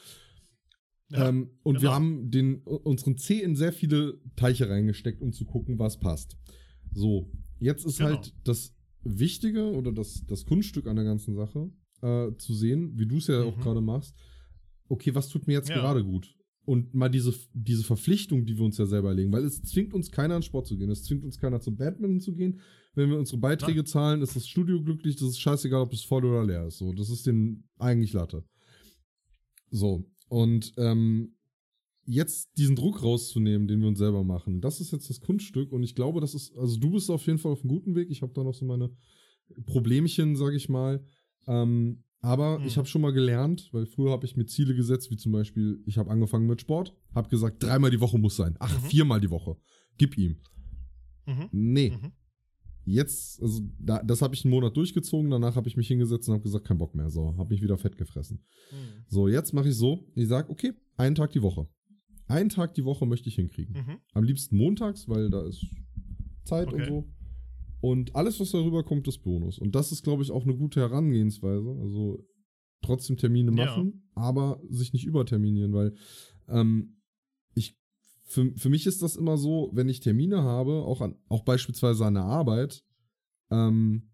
Ja, 1.12 1.30
ähm, 1.30 1.52
und 1.64 1.76
genau. 1.76 1.84
wir 1.90 1.94
haben 1.94 2.32
den, 2.32 2.62
unseren 2.64 3.18
C 3.18 3.42
in 3.42 3.56
sehr 3.56 3.72
viele 3.72 4.20
Teiche 4.36 4.70
reingesteckt, 4.70 5.22
um 5.22 5.34
zu 5.34 5.46
gucken, 5.46 5.78
was 5.78 6.00
passt. 6.00 6.36
So, 6.94 7.32
jetzt 7.60 7.86
ist 7.86 7.98
Genau. 7.98 8.10
halt 8.12 8.34
das 8.44 8.74
Wichtige 9.04 9.72
oder 9.72 9.92
das, 9.92 10.26
das 10.28 10.46
Kunststück 10.46 10.88
an 10.88 10.96
der 10.96 11.06
ganzen 11.06 11.36
Sache, 11.36 11.70
äh, 12.02 12.32
zu 12.38 12.54
sehen, 12.56 12.98
wie 12.98 13.06
du 13.06 13.18
es 13.18 13.28
ja 13.28 13.44
auch 13.44 13.56
Mhm. 13.58 13.62
gerade 13.62 13.82
machst. 13.82 14.16
Okay, 14.88 15.14
was 15.14 15.30
tut 15.30 15.46
mir 15.48 15.54
jetzt 15.54 15.70
Ja. 15.70 15.76
gerade 15.76 16.04
gut? 16.04 16.36
Und 16.66 16.96
mal 16.96 17.10
diese, 17.10 17.32
diese 17.54 17.84
Verpflichtung, 17.84 18.48
die 18.48 18.58
wir 18.58 18.66
uns 18.66 18.80
ja 18.80 18.88
selber 18.88 19.14
legen, 19.14 19.32
weil 19.32 19.44
es 19.46 19.62
zwingt 19.62 19.94
uns 19.94 20.10
keiner 20.10 20.36
an 20.36 20.42
Sport 20.42 20.66
zu 20.66 20.76
gehen, 20.76 20.90
es 20.90 21.04
zwingt 21.04 21.24
uns 21.24 21.38
keiner 21.38 21.60
zum 21.62 21.76
Badminton 21.78 22.20
zu 22.20 22.34
gehen. 22.34 22.60
Wenn 22.96 23.12
wir 23.12 23.20
unsere 23.20 23.38
Beiträge 23.38 23.84
zahlen, 23.84 24.24
ist 24.24 24.36
das 24.36 24.48
Studio 24.48 24.82
glücklich, 24.82 25.16
das 25.16 25.30
ist 25.30 25.40
scheißegal, 25.40 25.82
ob 25.82 25.94
es 25.94 26.02
voll 26.04 26.26
oder 26.26 26.44
leer 26.44 26.66
ist. 26.66 26.80
So, 26.80 26.92
das 26.94 27.12
ist 27.12 27.28
den 27.28 27.66
eigentlich 27.78 28.14
Latte. 28.14 28.44
So, 29.70 30.06
und 30.28 30.74
ähm, 30.78 31.34
jetzt 32.06 32.58
diesen 32.58 32.76
Druck 32.76 33.02
rauszunehmen, 33.04 33.68
den 33.68 33.82
wir 33.82 33.88
uns 33.88 33.98
selber 34.00 34.24
machen, 34.24 34.62
das 34.62 34.80
ist 34.80 34.92
jetzt 34.92 35.10
das 35.10 35.20
Kunststück 35.22 35.72
und 35.72 35.84
ich 35.84 35.96
glaube, 35.96 36.22
das 36.22 36.36
ist, 36.36 36.56
also 36.58 36.78
du 36.78 36.92
bist 36.92 37.10
auf 37.10 37.26
jeden 37.26 37.40
Fall 37.40 37.52
auf 37.52 37.62
einem 37.62 37.70
guten 37.70 37.96
Weg. 37.96 38.10
Ich 38.12 38.22
habe 38.22 38.34
da 38.34 38.44
noch 38.44 38.54
so 38.54 38.66
meine 38.66 38.92
Problemchen, 39.66 40.36
sag 40.36 40.54
ich 40.54 40.70
mal. 40.70 41.04
Ähm, 41.48 42.04
aber 42.22 42.60
Mhm. 42.60 42.66
ich 42.66 42.78
habe 42.78 42.88
schon 42.88 43.02
mal 43.02 43.12
gelernt, 43.14 43.70
weil 43.72 43.86
früher 43.86 44.12
habe 44.12 44.26
ich 44.26 44.36
mir 44.36 44.46
Ziele 44.46 44.76
gesetzt, 44.76 45.12
wie 45.12 45.18
zum 45.18 45.32
Beispiel, 45.32 45.82
ich 45.86 45.98
habe 45.98 46.10
angefangen 46.10 46.48
mit 46.48 46.62
Sport, 46.62 46.96
habe 47.14 47.30
gesagt, 47.30 47.62
dreimal 47.62 47.92
die 47.92 48.00
Woche 48.02 48.18
muss 48.18 48.36
sein. 48.36 48.56
Ach, 48.60 48.82
Mhm. 48.84 48.88
viermal 48.88 49.22
die 49.22 49.30
Woche. 49.30 49.58
Gib 49.98 50.18
ihm. 50.18 50.38
Mhm. 51.28 51.50
Nee. 51.52 51.94
Jetzt, 52.86 53.42
also 53.42 53.62
da, 53.80 54.02
das 54.04 54.22
habe 54.22 54.36
ich 54.36 54.46
einen 54.46 54.52
Monat 54.54 54.78
durchgezogen, 54.78 55.32
danach 55.32 55.56
habe 55.56 55.68
ich 55.68 55.76
mich 55.76 55.88
hingesetzt 55.88 56.28
und 56.30 56.34
habe 56.36 56.44
gesagt, 56.44 56.66
kein 56.68 56.78
Bock 56.78 56.94
mehr. 56.94 57.10
So, 57.10 57.36
habe 57.38 57.54
mich 57.54 57.62
wieder 57.64 57.78
fett 57.78 57.98
gefressen. 57.98 58.44
Mhm. 58.72 59.04
So, 59.08 59.28
jetzt 59.28 59.54
mache 59.54 59.70
ich 59.70 59.76
so, 59.76 60.06
ich 60.16 60.28
sage, 60.28 60.50
okay, 60.52 60.74
einen 60.98 61.16
Tag 61.16 61.32
die 61.32 61.42
Woche. 61.42 61.68
Einen 62.28 62.50
Tag 62.50 62.74
die 62.76 62.86
Woche 62.86 63.06
möchte 63.06 63.28
ich 63.30 63.36
hinkriegen. 63.36 63.74
Mhm. 63.76 63.98
Am 64.14 64.24
liebsten 64.24 64.56
montags, 64.58 65.10
weil 65.10 65.30
da 65.30 65.46
ist 65.48 65.66
Zeit 66.44 66.72
und 66.74 66.82
Okay. 66.82 66.90
so. 66.90 67.06
Und 67.82 68.16
alles, 68.16 68.40
was 68.40 68.52
darüber 68.52 68.84
kommt, 68.84 69.08
ist 69.08 69.20
Bonus. 69.20 69.60
Und 69.60 69.76
das 69.76 69.92
ist, 69.92 70.04
glaube 70.04 70.24
ich, 70.24 70.32
auch 70.32 70.44
eine 70.44 70.56
gute 70.56 70.80
Herangehensweise. 70.80 71.70
Also 71.82 72.26
trotzdem 72.82 73.18
Termine 73.18 73.52
Ja. 73.52 73.66
machen, 73.66 74.10
aber 74.16 74.60
sich 74.70 74.94
nicht 74.94 75.06
überterminieren, 75.06 75.74
weil 75.74 75.94
ähm, 76.48 76.95
für, 78.26 78.52
für 78.58 78.70
mich 78.70 78.86
ist 78.88 79.02
das 79.02 79.16
immer 79.16 79.38
so, 79.38 79.70
wenn 79.74 79.88
ich 79.88 80.00
Termine 80.00 80.44
habe, 80.44 80.84
auch 80.84 81.02
an, 81.02 81.16
auch 81.30 81.44
beispielsweise 81.44 82.06
an 82.06 82.16
der 82.16 82.24
Arbeit, 82.24 82.84
ähm, 83.52 84.10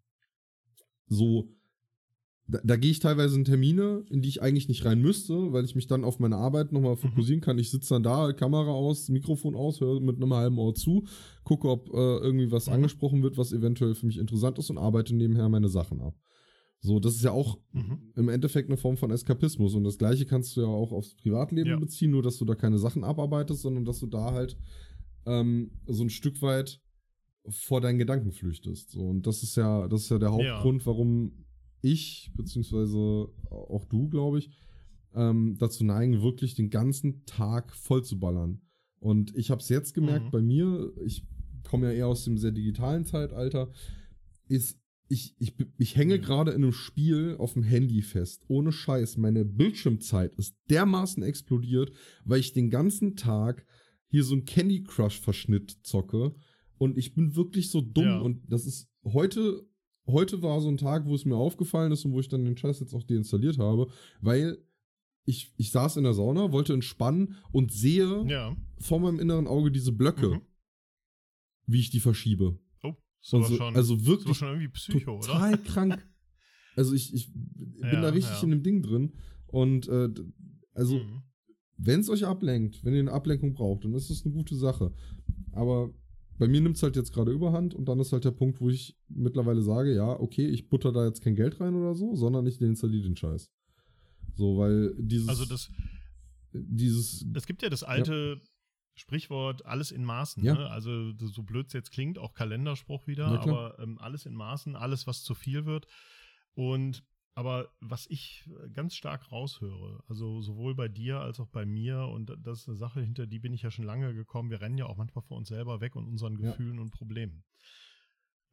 so 1.07 1.49
da, 2.47 2.59
da 2.63 2.75
gehe 2.75 2.91
ich 2.91 2.99
teilweise 2.99 3.37
in 3.37 3.45
Termine, 3.45 4.03
in 4.09 4.21
die 4.21 4.27
ich 4.27 4.41
eigentlich 4.41 4.67
nicht 4.67 4.83
rein 4.83 5.01
müsste, 5.01 5.53
weil 5.53 5.63
ich 5.63 5.75
mich 5.75 5.87
dann 5.87 6.03
auf 6.03 6.19
meine 6.19 6.35
Arbeit 6.35 6.73
nochmal 6.73 6.97
fokussieren 6.97 7.39
kann. 7.39 7.57
Ich 7.57 7.71
sitze 7.71 7.93
dann 7.93 8.03
da, 8.03 8.33
Kamera 8.33 8.71
aus, 8.71 9.07
Mikrofon 9.07 9.55
aus, 9.55 9.79
höre 9.79 10.01
mit 10.01 10.17
einem 10.17 10.33
halben 10.33 10.57
Ohr 10.57 10.75
zu, 10.75 11.05
gucke, 11.43 11.69
ob 11.69 11.89
äh, 11.89 12.17
irgendwie 12.17 12.51
was 12.51 12.67
Mhm. 12.67 12.73
angesprochen 12.73 13.23
wird, 13.23 13.37
was 13.37 13.53
eventuell 13.53 13.95
für 13.95 14.05
mich 14.05 14.17
interessant 14.17 14.59
ist 14.59 14.69
und 14.69 14.77
arbeite 14.77 15.15
nebenher 15.15 15.47
meine 15.47 15.69
Sachen 15.69 16.01
ab. 16.01 16.15
So, 16.83 16.99
das 16.99 17.15
ist 17.15 17.23
ja 17.23 17.31
auch 17.31 17.59
Mhm. 17.73 18.11
im 18.15 18.27
Endeffekt 18.29 18.69
eine 18.69 18.77
Form 18.77 18.97
von 18.97 19.11
Eskapismus 19.11 19.75
und 19.75 19.83
das 19.83 19.97
gleiche 19.99 20.25
kannst 20.25 20.57
du 20.57 20.61
ja 20.61 20.67
auch 20.67 20.91
aufs 20.91 21.13
Privatleben 21.15 21.69
Ja. 21.69 21.79
beziehen, 21.79 22.09
nur 22.11 22.23
dass 22.23 22.37
du 22.37 22.45
da 22.45 22.55
keine 22.55 22.79
Sachen 22.79 23.03
abarbeitest, 23.03 23.61
sondern 23.61 23.85
dass 23.85 23.99
du 23.99 24.07
da 24.07 24.31
halt 24.33 24.57
ähm, 25.27 25.71
so 25.85 26.03
ein 26.03 26.09
Stück 26.09 26.41
weit 26.41 26.81
vor 27.47 27.81
deinen 27.81 27.99
Gedanken 27.99 28.31
flüchtest. 28.31 28.89
So, 28.91 29.01
und 29.01 29.27
das 29.27 29.43
ist 29.43 29.55
ja, 29.57 29.87
das 29.87 30.01
ist 30.03 30.09
ja 30.09 30.17
der 30.17 30.29
Ja. 30.29 30.35
Hauptgrund, 30.55 30.85
warum 30.87 31.45
ich, 31.81 32.31
beziehungsweise 32.35 33.29
auch 33.49 33.85
du, 33.85 34.09
glaube 34.09 34.39
ich, 34.39 34.49
ähm, 35.13 35.57
dazu 35.59 35.83
neigen, 35.83 36.21
wirklich 36.23 36.55
den 36.55 36.69
ganzen 36.71 37.25
Tag 37.25 37.75
voll 37.75 38.03
zu 38.03 38.19
ballern. 38.19 38.61
Und 38.99 39.35
ich 39.35 39.51
habe 39.51 39.61
es 39.61 39.69
jetzt 39.69 39.93
gemerkt 39.93 40.27
Mhm. 40.27 40.31
bei 40.31 40.41
mir, 40.41 40.93
ich 41.05 41.23
komme 41.63 41.87
ja 41.87 41.93
eher 41.93 42.07
aus 42.07 42.23
dem 42.23 42.37
sehr 42.37 42.51
digitalen 42.51 43.05
Zeitalter, 43.05 43.69
ist, 44.47 44.79
ich, 45.11 45.35
ich, 45.39 45.53
ich 45.77 45.95
hänge 45.95 46.17
Mhm. 46.17 46.21
gerade 46.21 46.51
in 46.51 46.63
einem 46.63 46.71
Spiel 46.73 47.35
auf 47.37 47.53
dem 47.53 47.63
Handy 47.63 48.01
fest. 48.01 48.45
Ohne 48.47 48.71
Scheiß. 48.71 49.17
Meine 49.17 49.43
Bildschirmzeit 49.45 50.35
ist 50.35 50.55
dermaßen 50.69 51.21
explodiert, 51.23 51.91
weil 52.25 52.39
ich 52.39 52.53
den 52.53 52.69
ganzen 52.69 53.15
Tag 53.15 53.65
hier 54.07 54.23
so 54.23 54.33
einen 54.33 54.45
Candy 54.45 54.83
Crush 54.83 55.19
Verschnitt 55.19 55.77
zocke. 55.83 56.33
Und 56.77 56.97
ich 56.97 57.13
bin 57.13 57.35
wirklich 57.35 57.69
so 57.69 57.81
dumm. 57.81 58.03
Ja. 58.05 58.19
Und 58.19 58.41
das 58.51 58.65
ist 58.65 58.89
heute, 59.03 59.67
heute 60.07 60.41
war 60.41 60.59
so 60.61 60.69
ein 60.69 60.77
Tag, 60.77 61.05
wo 61.05 61.13
es 61.15 61.25
mir 61.25 61.35
aufgefallen 61.35 61.91
ist 61.91 62.05
und 62.05 62.13
wo 62.13 62.19
ich 62.19 62.27
dann 62.29 62.43
den 62.45 62.57
Scheiß 62.57 62.79
jetzt 62.79 62.93
auch 62.93 63.03
deinstalliert 63.03 63.57
habe, 63.59 63.87
weil 64.21 64.57
ich, 65.25 65.53
ich 65.57 65.69
saß 65.71 65.97
in 65.97 66.03
der 66.03 66.13
Sauna, 66.15 66.51
wollte 66.51 66.73
entspannen 66.73 67.35
und 67.51 67.71
sehe 67.71 68.25
Ja. 68.27 68.55
vor 68.79 68.99
meinem 68.99 69.19
inneren 69.19 69.45
Auge 69.47 69.71
diese 69.71 69.91
Blöcke, 69.91 70.29
Mhm. 70.29 70.41
wie 71.67 71.79
ich 71.79 71.89
die 71.91 71.99
verschiebe. 71.99 72.59
Aber 73.31 73.43
Also, 73.43 73.55
schon, 73.55 73.75
also 73.75 74.05
wirklich 74.05 74.37
schon 74.37 74.47
irgendwie 74.49 74.67
Psycho, 74.69 75.17
oder? 75.17 75.25
total 75.27 75.57
krank. 75.63 76.07
Also 76.77 76.93
ich, 76.95 77.13
ich 77.13 77.33
bin 77.33 77.83
Ja, 77.83 78.01
da 78.01 78.09
richtig 78.09 78.37
ja. 78.37 78.43
in 78.43 78.51
dem 78.51 78.63
Ding 78.63 78.81
drin. 78.81 79.11
Und 79.47 79.89
äh, 79.89 80.07
also, 80.73 80.95
Mhm. 80.99 81.21
wenn 81.77 81.99
es 81.99 82.09
euch 82.09 82.25
ablenkt, 82.25 82.85
wenn 82.85 82.93
ihr 82.93 83.01
eine 83.01 83.11
Ablenkung 83.11 83.53
braucht, 83.53 83.83
dann 83.83 83.93
ist 83.93 84.09
das 84.09 84.23
eine 84.23 84.33
gute 84.33 84.55
Sache. 84.55 84.93
Aber 85.51 85.93
bei 86.39 86.47
mir 86.47 86.61
nimmt 86.61 86.77
es 86.77 86.83
halt 86.83 86.95
jetzt 86.95 87.11
gerade 87.11 87.31
überhand 87.33 87.73
und 87.75 87.89
dann 87.89 87.99
ist 87.99 88.13
halt 88.13 88.23
der 88.23 88.31
Punkt, 88.31 88.61
wo 88.61 88.69
ich 88.69 88.97
mittlerweile 89.09 89.61
sage, 89.61 89.93
ja, 89.93 90.17
okay, 90.17 90.47
ich 90.47 90.69
butter 90.69 90.93
da 90.93 91.05
jetzt 91.05 91.21
kein 91.21 91.35
Geld 91.35 91.59
rein 91.59 91.75
oder 91.75 91.93
so, 91.93 92.15
sondern 92.15 92.47
ich 92.47 92.57
deinstalliere 92.57 93.03
den 93.03 93.17
Scheiß. 93.17 93.51
So, 94.35 94.57
weil 94.57 94.95
dieses, 94.97 95.27
Also 95.27 95.43
das, 95.43 95.69
dieses, 96.53 97.25
es 97.33 97.45
gibt 97.45 97.61
ja 97.63 97.69
das 97.69 97.83
alte 97.83 98.39
Sprichwort, 99.01 99.65
alles 99.65 99.91
in 99.91 100.05
Maßen. 100.05 100.43
Ja. 100.43 100.53
Ne? 100.53 100.69
Also 100.69 101.11
so 101.17 101.43
blöd 101.43 101.67
es 101.67 101.73
jetzt 101.73 101.91
klingt, 101.91 102.19
auch 102.19 102.33
Kalenderspruch 102.33 103.07
wieder, 103.07 103.27
aber 103.41 103.77
ähm, 103.79 103.97
alles 103.97 104.25
in 104.25 104.35
Maßen, 104.35 104.75
alles, 104.75 105.07
was 105.07 105.23
zu 105.23 105.33
viel 105.33 105.65
wird. 105.65 105.87
Und 106.53 107.03
aber 107.33 107.69
was 107.79 108.07
ich 108.07 108.47
ganz 108.73 108.93
stark 108.93 109.31
raushöre, 109.31 110.03
also 110.07 110.41
sowohl 110.41 110.75
bei 110.75 110.89
dir 110.89 111.21
als 111.21 111.39
auch 111.39 111.47
bei 111.47 111.65
mir, 111.65 112.07
und 112.07 112.35
das 112.43 112.61
ist 112.61 112.67
eine 112.67 112.77
Sache, 112.77 113.01
hinter 113.01 113.25
die 113.25 113.39
bin 113.39 113.53
ich 113.53 113.61
ja 113.61 113.71
schon 113.71 113.85
lange 113.85 114.13
gekommen, 114.13 114.49
wir 114.49 114.61
rennen 114.61 114.77
ja 114.77 114.85
auch 114.85 114.97
manchmal 114.97 115.23
vor 115.23 115.37
uns 115.37 115.47
selber 115.47 115.79
weg 115.79 115.95
und 115.95 116.07
unseren 116.07 116.37
Ja. 116.39 116.51
Gefühlen 116.51 116.77
und 116.77 116.91
Problemen. 116.91 117.43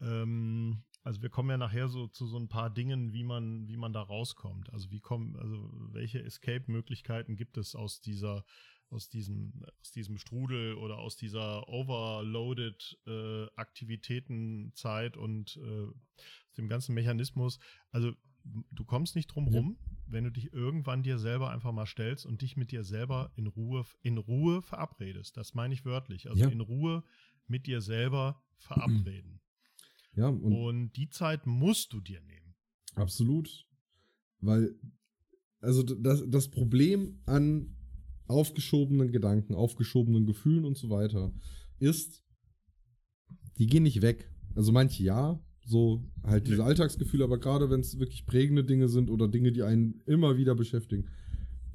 Ähm, 0.00 0.84
also 1.02 1.22
wir 1.22 1.28
kommen 1.28 1.50
ja 1.50 1.58
nachher 1.58 1.88
so 1.88 2.06
zu 2.06 2.26
so 2.26 2.38
ein 2.38 2.48
paar 2.48 2.70
Dingen, 2.70 3.12
wie 3.12 3.24
man, 3.24 3.66
wie 3.66 3.76
man 3.76 3.92
da 3.92 4.00
rauskommt. 4.00 4.72
Also 4.72 4.90
wie 4.90 5.00
kommen, 5.00 5.36
also 5.36 5.70
welche 5.92 6.22
Escape-Möglichkeiten 6.22 7.36
gibt 7.36 7.58
es 7.58 7.74
aus 7.74 8.00
dieser, 8.00 8.44
aus 8.90 9.08
diesem, 9.08 9.52
aus 9.80 9.90
diesem 9.92 10.18
Strudel 10.18 10.74
oder 10.74 10.98
aus 10.98 11.16
dieser 11.16 11.68
overloaded 11.68 12.98
äh, 13.06 13.46
Aktivitätenzeit 13.56 15.16
und 15.16 15.56
äh, 15.62 15.84
aus 15.86 16.54
dem 16.56 16.68
ganzen 16.68 16.94
Mechanismus. 16.94 17.58
Also 17.90 18.12
du 18.44 18.84
kommst 18.84 19.14
nicht 19.16 19.28
drum 19.28 19.46
Ja. 19.48 19.60
rum, 19.60 19.78
wenn 20.06 20.24
du 20.24 20.30
dich 20.30 20.52
irgendwann 20.52 21.02
dir 21.02 21.18
selber 21.18 21.50
einfach 21.50 21.72
mal 21.72 21.86
stellst 21.86 22.24
und 22.24 22.40
dich 22.42 22.56
mit 22.56 22.72
dir 22.72 22.82
selber 22.84 23.30
in 23.36 23.46
Ruhe, 23.46 23.84
in 24.02 24.16
Ruhe 24.16 24.62
verabredest. 24.62 25.36
Das 25.36 25.54
meine 25.54 25.74
ich 25.74 25.84
wörtlich. 25.84 26.28
Also 26.30 26.44
Ja. 26.44 26.48
in 26.48 26.60
Ruhe 26.60 27.04
mit 27.46 27.66
dir 27.66 27.80
selber 27.80 28.42
verabreden. 28.56 29.40
Ja, 30.14 30.28
und 30.28 30.42
Und 30.42 30.92
die 30.92 31.10
Zeit 31.10 31.46
musst 31.46 31.92
du 31.92 32.00
dir 32.00 32.20
nehmen. 32.22 32.54
Absolut. 32.94 33.66
Weil, 34.40 34.74
also 35.60 35.82
das, 35.82 36.24
das 36.28 36.48
Problem 36.48 37.20
an 37.26 37.76
aufgeschobenen 38.28 39.10
Gedanken, 39.10 39.54
aufgeschobenen 39.54 40.26
Gefühlen 40.26 40.64
und 40.64 40.76
so 40.76 40.90
weiter 40.90 41.32
ist, 41.78 42.22
die 43.58 43.66
gehen 43.66 43.82
nicht 43.82 44.02
weg. 44.02 44.30
Also 44.54 44.72
manche 44.72 45.02
ja, 45.02 45.40
so 45.64 46.04
halt 46.22 46.46
diese 46.46 46.58
Nee. 46.58 46.62
Alltagsgefühle, 46.68 47.24
aber 47.24 47.38
gerade 47.38 47.70
wenn 47.70 47.80
es 47.80 47.98
wirklich 47.98 48.24
prägende 48.26 48.64
Dinge 48.64 48.88
sind 48.88 49.10
oder 49.10 49.28
Dinge, 49.28 49.52
die 49.52 49.62
einen 49.62 50.00
immer 50.06 50.36
wieder 50.36 50.54
beschäftigen, 50.54 51.08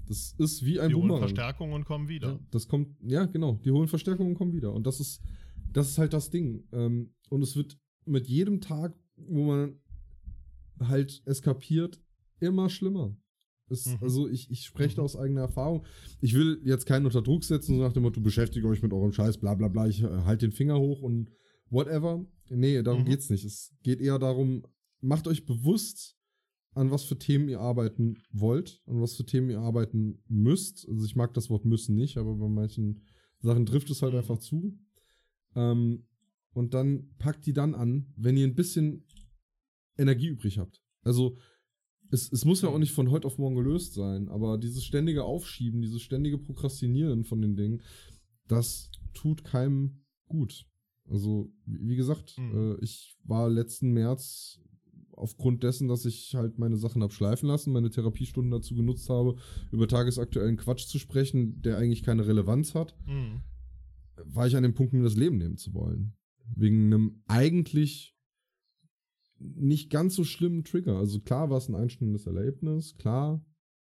das 0.08 0.34
ist 0.38 0.66
wie 0.66 0.80
ein 0.80 0.90
Die 0.90 0.96
holen 0.96 1.04
Bumerang. 1.08 1.30
Verstärkung 1.30 1.72
und 1.74 1.86
kommen 1.86 2.10
wieder. 2.10 2.34
Ja, 2.34 2.40
das 2.52 2.68
kommt, 2.68 2.90
ja, 3.02 3.26
genau. 3.26 3.60
Die 3.64 3.72
holen 3.72 3.88
Verstärkung 3.88 4.28
und 4.28 4.36
kommen 4.36 4.54
wieder. 4.54 4.74
Und 4.74 4.86
das 4.86 5.00
ist, 5.00 5.22
das 5.72 5.90
ist 5.90 5.98
halt 5.98 6.14
das 6.14 6.30
Ding. 6.30 6.64
Ähm, 6.74 7.14
und 7.30 7.42
es 7.42 7.56
wird 7.56 7.78
mit 8.06 8.28
jedem 8.28 8.60
Tag, 8.60 8.94
wo 9.16 9.46
man 9.46 9.80
halt 10.80 11.22
eskapiert, 11.26 12.02
immer 12.40 12.70
schlimmer. 12.70 13.16
Es, 13.70 13.86
Mhm. 13.88 13.98
Also 14.02 14.28
ich, 14.30 14.50
ich 14.52 14.66
spreche 14.66 14.96
da 14.96 15.02
Mhm. 15.02 15.06
aus 15.06 15.16
eigener 15.16 15.42
Erfahrung. 15.42 15.86
Ich 16.22 16.34
will 16.34 16.62
jetzt 16.64 16.86
keinen 16.86 17.06
unter 17.06 17.22
Druck 17.22 17.44
setzen, 17.44 17.76
so 17.78 17.82
nach 17.82 17.94
dem 17.94 18.04
Motto, 18.04 18.22
beschäftigt 18.22 18.66
euch 18.66 18.82
mit 18.82 18.94
eurem 18.94 19.12
Scheiß, 19.14 19.38
bla 19.38 19.54
bla 19.56 19.68
bla, 19.70 19.88
ich 19.88 20.02
äh, 20.04 20.08
halt 20.08 20.42
den 20.42 20.52
Finger 20.52 20.78
hoch 20.80 21.02
und 21.02 21.30
whatever. 21.70 22.26
Nee, 22.50 22.84
darum 22.84 23.02
Mhm. 23.02 23.06
geht's 23.06 23.30
nicht. 23.30 23.46
Es 23.46 23.74
geht 23.84 24.02
eher 24.02 24.20
darum, 24.20 24.64
macht 25.02 25.28
euch 25.28 25.46
bewusst, 25.46 26.18
an 26.76 26.90
was 26.92 27.04
für 27.04 27.18
Themen 27.18 27.50
ihr 27.50 27.60
arbeiten 27.60 28.18
wollt, 28.32 28.82
an 28.88 29.00
was 29.02 29.16
für 29.16 29.26
Themen 29.26 29.50
ihr 29.50 29.60
arbeiten 29.60 30.24
müsst. 30.28 30.88
Also 30.90 31.06
ich 31.06 31.16
mag 31.16 31.34
das 31.34 31.50
Wort 31.50 31.66
müssen 31.66 31.96
nicht, 31.96 32.18
aber 32.18 32.36
bei 32.36 32.48
manchen 32.50 33.02
Sachen 33.42 33.66
trifft 33.66 33.90
es 33.92 34.02
halt 34.02 34.14
Mhm. 34.14 34.20
einfach 34.20 34.40
zu. 34.40 34.78
Ähm, 35.56 36.06
und 36.54 36.74
dann 36.74 37.10
packt 37.18 37.46
die 37.46 37.54
dann 37.54 37.76
an, 37.76 38.12
wenn 38.16 38.38
ihr 38.38 38.46
ein 38.48 38.56
bisschen 38.56 39.06
Energie 39.98 40.28
übrig 40.28 40.58
habt. 40.58 40.82
Also 41.04 41.38
es, 42.14 42.32
es 42.32 42.46
muss 42.46 42.62
ja 42.62 42.70
auch 42.70 42.78
nicht 42.80 42.92
von 42.94 43.10
heute 43.12 43.28
auf 43.28 43.38
morgen 43.38 43.56
gelöst 43.56 43.94
sein, 43.94 44.30
aber 44.30 44.58
dieses 44.58 44.84
ständige 44.86 45.24
Aufschieben, 45.24 45.82
dieses 45.82 46.02
ständige 46.02 46.38
Prokrastinieren 46.38 47.24
von 47.24 47.42
den 47.42 47.56
Dingen, 47.56 47.82
das 48.48 48.90
tut 49.14 49.44
keinem 49.44 50.04
gut. 50.28 50.66
Also, 51.06 51.52
wie 51.66 51.96
gesagt, 51.96 52.38
Mhm. 52.38 52.78
äh, 52.80 52.84
ich 52.84 53.18
war 53.24 53.50
letzten 53.50 53.92
März 53.92 54.60
aufgrund 55.12 55.62
dessen, 55.64 55.88
dass 55.88 56.06
ich 56.06 56.34
halt 56.34 56.58
meine 56.58 56.78
Sachen 56.78 57.04
hab 57.04 57.14
schleifen 57.14 57.48
lassen, 57.48 57.72
meine 57.74 57.90
Therapiestunden 57.90 58.52
dazu 58.52 58.74
genutzt 58.74 59.10
habe, 59.10 59.36
über 59.72 59.88
tagesaktuellen 59.88 60.58
Quatsch 60.58 60.88
zu 60.88 60.98
sprechen, 61.00 61.62
der 61.62 61.78
eigentlich 61.78 62.04
keine 62.04 62.26
Relevanz 62.26 62.74
hat, 62.74 62.96
Mhm. 63.06 63.42
war 64.26 64.48
ich 64.48 64.56
an 64.56 64.64
dem 64.64 64.74
Punkt, 64.74 64.94
mir 64.94 65.04
das 65.04 65.16
Leben 65.16 65.38
nehmen 65.38 65.58
zu 65.58 65.74
wollen. 65.74 66.14
Wegen 66.56 66.86
einem 66.86 67.22
eigentlich 67.28 68.13
nicht 69.56 69.90
ganz 69.90 70.16
so 70.16 70.24
schlimmen 70.24 70.64
Trigger. 70.64 70.98
Also 70.98 71.20
klar 71.20 71.50
war 71.50 71.58
es 71.58 71.70
ein 71.70 71.76
einschneidendes 71.76 72.26
Erlebnis, 72.26 72.96
klar 72.98 73.44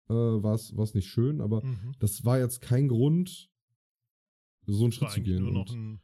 äh, 0.10 0.13
war 0.13 0.54
es 0.56 0.94
nicht 0.94 1.08
schön, 1.08 1.41
aber 1.41 1.63
Mhm. 1.65 1.96
das 2.00 2.24
war 2.26 2.38
jetzt 2.39 2.62
kein 2.62 2.88
Grund, 2.88 3.50
so 4.68 4.84
einen 4.84 4.89
Das 4.91 4.96
Schritt 5.00 5.12
zu 5.12 5.22
gehen. 5.22 5.44
nur 5.44 5.52
noch 5.54 5.70
Und, 5.70 5.76
ein, 5.76 6.02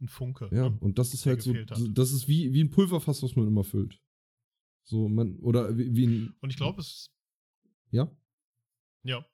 ein 0.00 0.08
Funke. 0.08 0.48
ja, 0.52 0.70
ne? 0.70 0.78
und 0.80 0.98
das 0.98 1.14
ist 1.14 1.26
halt 1.26 1.42
so, 1.42 1.54
hat. 1.54 1.70
das 1.94 2.12
ist 2.12 2.28
wie, 2.28 2.52
wie 2.52 2.62
ein 2.62 2.70
Pulverfass, 2.70 3.22
was 3.22 3.34
man 3.36 3.46
immer 3.46 3.64
füllt. 3.64 4.00
So, 4.84 5.08
man, 5.08 5.36
oder 5.40 5.76
wie, 5.76 5.94
wie 5.96 6.06
ein, 6.06 6.34
Und 6.40 6.50
ich 6.50 6.56
glaube, 6.56 6.80
es 6.80 7.10
ja, 7.90 8.10
Ja. 9.02 9.24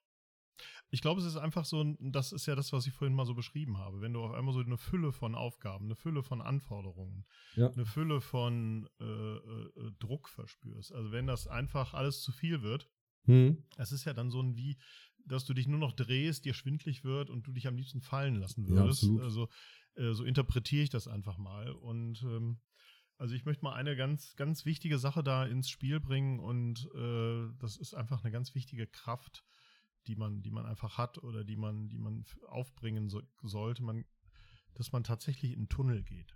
Ich 0.95 1.01
glaube, 1.01 1.21
es 1.23 1.27
ist 1.27 1.39
einfach 1.39 1.65
so, 1.65 1.83
das 2.01 2.33
ist 2.33 2.45
ja 2.47 2.55
das, 2.55 2.71
was 2.75 2.87
ich 2.87 2.93
vorhin 2.93 3.15
mal 3.17 3.25
so 3.25 3.35
beschrieben 3.35 3.79
habe. 3.79 4.03
Wenn 4.03 4.13
du 4.13 4.23
auf 4.23 4.33
einmal 4.33 4.53
so 4.53 4.61
eine 4.61 4.77
Fülle 4.77 5.11
von 5.11 5.35
Aufgaben, 5.35 5.87
eine 5.87 5.97
Fülle 5.97 6.23
von 6.23 6.43
Anforderungen, 6.43 7.25
Ja. 7.57 7.71
eine 7.71 7.87
Fülle 7.87 8.21
von 8.21 8.87
äh, 9.01 9.05
äh, 9.05 9.87
äh, 9.87 9.93
Druck 9.99 10.29
verspürst. 10.29 10.93
Also 10.93 11.11
wenn 11.11 11.27
das 11.27 11.47
einfach 11.47 11.95
alles 11.95 12.21
zu 12.21 12.31
viel 12.31 12.61
wird, 12.61 12.91
hm, 13.25 13.65
es 13.79 13.91
ist 13.91 14.05
ja 14.05 14.13
dann 14.13 14.31
so 14.31 14.43
ein 14.43 14.55
wie, 14.55 14.77
dass 15.25 15.47
du 15.47 15.55
dich 15.55 15.67
nur 15.67 15.79
noch 15.79 15.93
drehst, 15.93 16.45
dir 16.45 16.53
schwindlig 16.53 17.05
wird 17.05 17.31
und 17.31 17.47
du 17.47 17.53
dich 17.53 17.67
am 17.67 17.77
liebsten 17.77 18.03
fallen 18.03 18.35
lassen 18.37 18.67
Ja, 18.67 18.75
würdest. 18.83 19.05
absolut. 19.05 19.23
also 19.23 19.49
äh, 19.95 20.13
so 20.13 20.25
interpretiere 20.25 20.83
ich 20.83 20.91
das 20.91 21.09
einfach 21.09 21.39
mal. 21.39 21.71
Und 21.73 22.23
ähm, 22.23 22.61
also 23.17 23.35
ich 23.35 23.47
möchte 23.47 23.65
mal 23.65 23.73
eine 23.75 23.97
ganz, 23.97 24.37
ganz 24.37 24.67
wichtige 24.67 24.99
Sache 24.99 25.23
da 25.23 25.47
ins 25.47 25.71
Spiel 25.71 26.01
bringen 26.01 26.39
und 26.39 26.87
äh, 26.95 27.49
das 27.61 27.79
ist 27.79 27.95
einfach 27.95 28.23
eine 28.23 28.31
ganz 28.33 28.55
wichtige 28.55 28.87
Kraft, 28.87 29.43
die 30.07 30.17
man, 30.17 30.43
die 30.43 30.51
man 30.51 30.67
einfach 30.67 30.99
hat 30.99 31.19
oder 31.23 31.45
die 31.45 31.57
man, 31.57 31.89
die 31.89 31.99
man 31.99 32.25
aufbringen 32.49 33.09
so, 33.09 33.23
sollte, 33.43 33.83
man, 33.83 34.05
dass 34.75 34.93
man 34.93 35.05
tatsächlich 35.05 35.53
in 35.53 35.61
einen 35.61 35.69
Tunnel 35.69 36.03
geht. 36.03 36.35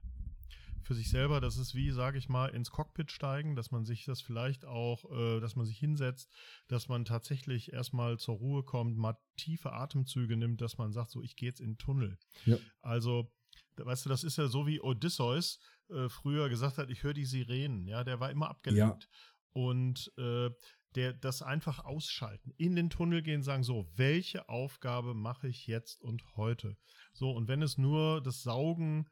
Für 0.83 0.95
sich 0.95 1.11
selber, 1.11 1.41
das 1.41 1.57
ist 1.57 1.75
wie, 1.75 1.91
sage 1.91 2.17
ich 2.17 2.29
mal, 2.29 2.47
ins 2.51 2.71
Cockpit 2.71 3.11
steigen, 3.11 3.57
dass 3.57 3.73
man 3.73 3.85
sich 3.85 4.05
das 4.05 4.21
vielleicht 4.21 4.65
auch, 4.65 5.11
äh, 5.11 5.41
dass 5.41 5.57
man 5.57 5.67
sich 5.67 5.79
hinsetzt, 5.79 6.31
dass 6.69 6.89
man 6.89 7.05
tatsächlich 7.05 7.73
erstmal 7.73 8.19
zur 8.19 8.37
Ruhe 8.37 8.63
kommt, 8.63 8.97
mal 8.97 9.19
tiefe 9.37 9.73
Atemzüge 9.73 10.37
nimmt, 10.37 10.61
dass 10.61 10.79
man 10.79 10.93
sagt, 10.93 11.11
so, 11.11 11.23
ich 11.23 11.35
gehe 11.35 11.49
jetzt 11.49 11.61
in 11.61 11.73
den 11.73 11.79
Tunnel. 11.79 12.19
Ja. 12.45 12.57
Also, 12.83 13.33
weißt 13.77 14.05
du, 14.05 14.09
das 14.09 14.23
ist 14.23 14.39
ja 14.39 14.47
so 14.47 14.69
wie 14.69 14.81
Odysseus 14.81 15.59
äh, 15.89 16.09
früher 16.09 16.49
gesagt 16.49 16.79
hat, 16.79 16.89
ich 16.89 17.03
höre 17.03 17.15
die 17.15 17.25
Sirenen, 17.25 17.89
ja, 17.89 18.05
der 18.05 18.21
war 18.21 18.31
immer 18.31 18.49
abgelenkt. 18.49 19.09
Und 19.53 20.13
äh, 20.19 20.51
der 20.97 21.13
das 21.13 21.43
einfach 21.43 21.85
ausschalten, 21.85 22.53
in 22.57 22.75
den 22.75 22.91
Tunnel 22.91 23.23
gehen, 23.23 23.43
sagen 23.43 23.63
so, 23.63 23.87
welche 23.95 24.49
Aufgabe 24.49 25.15
mache 25.15 25.47
ich 25.49 25.67
jetzt 25.67 26.03
und 26.03 26.37
heute? 26.37 26.77
So, 27.13 27.31
und 27.31 27.47
wenn 27.49 27.63
es 27.63 27.79
nur 27.79 28.21
das 28.23 28.43
Saugen 28.43 29.07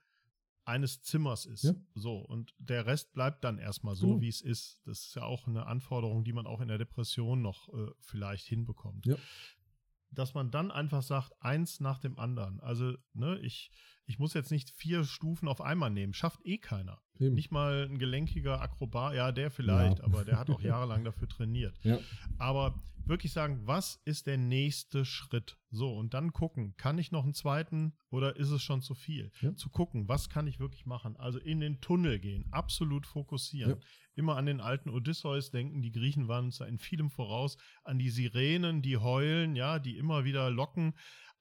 eines 0.64 1.02
Zimmers 1.02 1.44
ist, 1.44 1.64
Ja. 1.64 1.74
so, 1.94 2.16
und 2.18 2.54
der 2.58 2.86
Rest 2.86 3.12
bleibt 3.12 3.44
dann 3.44 3.58
erstmal 3.58 3.94
so, 3.94 4.06
Genau. 4.08 4.20
wie 4.22 4.28
es 4.28 4.40
ist. 4.40 4.80
Das 4.86 5.00
ist 5.06 5.14
ja 5.14 5.22
auch 5.24 5.46
eine 5.46 5.66
Anforderung, 5.66 6.24
die 6.24 6.32
man 6.32 6.46
auch 6.46 6.60
in 6.62 6.68
der 6.68 6.78
Depression 6.78 7.42
noch 7.42 7.68
äh, 7.74 7.90
vielleicht 8.00 8.46
hinbekommt. 8.46 9.04
Ja. 9.04 9.16
Dass 10.10 10.32
man 10.32 10.50
dann 10.50 10.70
einfach 10.70 11.02
sagt, 11.02 11.32
eins 11.40 11.80
nach 11.80 11.98
dem 11.98 12.18
anderen. 12.18 12.60
Also, 12.60 12.94
ne, 13.12 13.38
ich, 13.40 13.70
ich 14.06 14.18
muss 14.18 14.34
jetzt 14.34 14.50
nicht 14.50 14.70
vier 14.70 15.04
Stufen 15.04 15.48
auf 15.48 15.60
einmal 15.60 15.90
nehmen, 15.90 16.14
schafft 16.14 16.40
eh 16.44 16.58
keiner. 16.58 17.00
eben. 17.18 17.34
Nicht 17.34 17.50
mal 17.52 17.86
ein 17.88 17.98
gelenkiger 17.98 18.60
Akrobat, 18.60 19.14
ja, 19.14 19.32
der 19.32 19.50
vielleicht, 19.50 19.98
Ja. 19.98 20.04
aber 20.04 20.24
der 20.24 20.38
hat 20.38 20.50
auch 20.50 20.60
jahrelang 20.62 21.04
dafür 21.04 21.28
trainiert. 21.28 21.78
Ja. 21.82 21.98
Aber 22.38 22.82
wirklich 23.06 23.32
sagen, 23.32 23.60
was 23.66 24.00
ist 24.04 24.26
der 24.26 24.38
nächste 24.38 25.04
Schritt? 25.04 25.58
So, 25.70 25.94
und 25.94 26.14
dann 26.14 26.32
gucken, 26.32 26.74
kann 26.76 26.98
ich 26.98 27.12
noch 27.12 27.24
einen 27.24 27.34
zweiten 27.34 27.92
oder 28.10 28.36
ist 28.36 28.50
es 28.50 28.62
schon 28.62 28.80
zu 28.82 28.94
viel? 28.94 29.30
Ja. 29.40 29.54
Zu 29.54 29.68
gucken, 29.70 30.08
was 30.08 30.28
kann 30.28 30.46
ich 30.46 30.58
wirklich 30.60 30.86
machen? 30.86 31.16
Also 31.16 31.38
in 31.38 31.60
den 31.60 31.80
Tunnel 31.80 32.18
gehen, 32.18 32.46
absolut 32.50 33.06
fokussieren. 33.06 33.80
Immer 34.16 34.36
an 34.36 34.46
den 34.46 34.60
alten 34.60 34.90
Odysseus 34.90 35.50
denken, 35.50 35.82
die 35.82 35.90
Griechen 35.90 36.28
waren 36.28 36.44
uns 36.46 36.60
in 36.60 36.78
vielem 36.78 37.10
voraus, 37.10 37.56
an 37.82 37.98
die 37.98 38.10
Sirenen, 38.10 38.80
die 38.80 38.96
heulen, 38.96 39.56
ja, 39.56 39.78
die 39.80 39.96
immer 39.98 40.24
wieder 40.24 40.50
locken, 40.50 40.94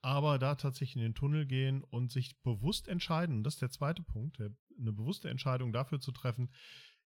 aber 0.04 0.38
da 0.38 0.56
tatsächlich 0.56 0.98
in 0.98 1.02
den 1.02 1.16
Tunnel 1.16 1.46
gehen 1.46 1.82
und 1.84 2.12
sich 2.12 2.38
bewusst 2.44 2.88
entscheiden, 2.88 3.38
und 3.38 3.44
das 3.44 3.56
ist 3.56 3.62
der 3.62 3.72
zweite 3.72 4.04
Punkt, 4.04 4.40
eine 4.40 4.92
bewusste 4.92 5.30
Entscheidung 5.30 5.72
dafür 5.72 6.00
zu 6.00 6.12
treffen, 6.12 6.52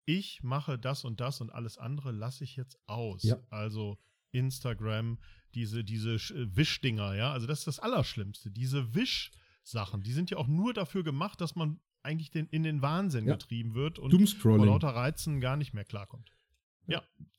ich 0.06 0.44
mache 0.44 0.78
das 0.78 1.06
und 1.06 1.22
das 1.22 1.40
und 1.42 1.52
alles 1.52 1.78
andere 1.78 2.12
lasse 2.12 2.44
ich 2.44 2.58
jetzt 2.58 2.78
aus. 2.88 3.24
Ja. 3.24 3.40
Also 3.50 3.98
Instagram, 4.32 5.20
diese, 5.54 5.84
diese 5.84 6.16
äh, 6.16 6.56
Wischdinger, 6.56 7.16
ja, 7.16 7.32
also 7.32 7.48
das 7.48 7.60
ist 7.60 7.68
das 7.68 7.80
Allerschlimmste. 7.80 8.52
Diese 8.52 8.94
Wischsachen, 8.94 10.04
die 10.04 10.12
sind 10.12 10.30
ja 10.30 10.38
auch 10.38 10.48
nur 10.48 10.74
dafür 10.74 11.04
gemacht, 11.04 11.40
dass 11.40 11.56
man 11.56 11.80
eigentlich 12.04 12.32
den, 12.32 12.48
in 12.48 12.64
den 12.64 12.82
Wahnsinn 12.82 13.26
Ja. 13.26 13.34
getrieben 13.34 13.74
wird 13.74 14.00
und 14.00 14.12
vor 14.30 14.66
lauter 14.66 14.90
Reizen 14.90 15.40
gar 15.40 15.56
nicht 15.56 15.74
mehr 15.74 15.86
klarkommt. 15.86 16.32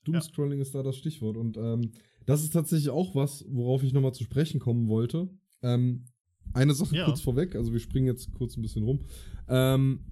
Doomscrolling 0.04 0.60
ist 0.60 0.74
da 0.74 0.82
das 0.82 0.96
Stichwort. 0.96 1.36
Und 1.36 1.56
ähm, 1.56 1.92
das 2.26 2.42
ist 2.42 2.50
tatsächlich 2.50 2.90
auch 2.90 3.14
was, 3.14 3.44
worauf 3.48 3.82
ich 3.82 3.92
nochmal 3.92 4.14
zu 4.14 4.24
sprechen 4.24 4.60
kommen 4.60 4.88
wollte. 4.88 5.28
Ähm, 5.62 6.06
eine 6.54 6.74
Sache 6.74 6.96
Ja. 6.96 7.04
kurz 7.06 7.20
vorweg, 7.20 7.54
also 7.54 7.72
wir 7.72 7.80
springen 7.80 8.06
jetzt 8.06 8.32
kurz 8.34 8.56
ein 8.56 8.62
bisschen 8.62 8.84
rum. 8.84 9.00
Ähm, 9.48 10.04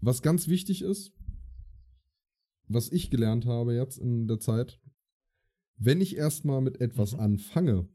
was 0.00 0.22
ganz 0.22 0.48
wichtig 0.48 0.82
ist, 0.82 1.12
was 2.68 2.90
ich 2.92 3.10
gelernt 3.10 3.46
habe 3.46 3.74
jetzt 3.74 3.98
in 3.98 4.26
der 4.28 4.38
Zeit, 4.38 4.80
wenn 5.76 6.00
ich 6.00 6.16
erstmal 6.16 6.60
mit 6.60 6.80
etwas 6.80 7.14
Mhm. 7.14 7.20
anfange, 7.20 7.88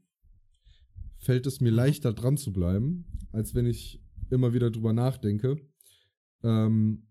fällt 1.18 1.46
es 1.46 1.60
mir 1.60 1.70
leichter 1.70 2.12
dran 2.12 2.36
zu 2.36 2.52
bleiben, 2.52 3.04
als 3.32 3.54
wenn 3.54 3.66
ich 3.66 4.02
immer 4.30 4.52
wieder 4.54 4.70
drüber 4.70 4.92
nachdenke. 4.92 5.56
Ähm, 6.42 7.06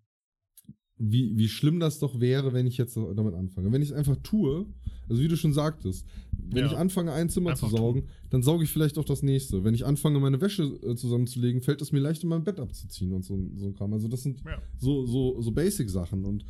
wie, 0.99 1.37
wie 1.37 1.47
schlimm 1.47 1.79
das 1.79 1.97
doch 1.99 2.19
wäre, 2.19 2.53
wenn 2.53 2.67
ich 2.67 2.77
jetzt 2.77 2.95
damit 2.97 3.33
anfange. 3.33 3.71
Wenn 3.71 3.81
ich 3.81 3.89
es 3.89 3.95
einfach 3.95 4.17
tue, 4.21 4.65
also 5.07 5.21
wie 5.21 5.27
du 5.29 5.37
schon 5.37 5.53
sagtest, 5.53 6.05
wenn 6.37 6.65
Ja. 6.65 6.71
ich 6.71 6.77
anfange, 6.77 7.13
ein 7.13 7.29
Zimmer 7.29 7.51
Einfach 7.51 7.69
zu 7.69 7.75
saugen, 7.75 8.03
dann 8.29 8.43
sauge 8.43 8.63
ich 8.65 8.69
vielleicht 8.69 8.97
auch 8.97 9.05
das 9.05 9.23
nächste. 9.23 9.63
Wenn 9.63 9.73
ich 9.73 9.85
anfange, 9.85 10.19
meine 10.19 10.41
Wäsche 10.41 10.63
äh, 10.63 10.95
zusammenzulegen, 10.95 11.61
fällt 11.61 11.81
es 11.81 11.91
mir 11.91 11.99
leichter, 11.99 12.27
mein 12.27 12.43
Bett 12.43 12.59
abzuziehen 12.59 13.13
und 13.13 13.23
so, 13.23 13.39
so 13.55 13.67
ein 13.67 13.73
Kram. 13.73 13.93
Also 13.93 14.07
das 14.07 14.23
sind 14.23 14.41
Ja. 14.45 14.61
so, 14.77 15.05
so, 15.05 15.41
so 15.41 15.51
Basic-Sachen. 15.51 16.25
Und 16.25 16.43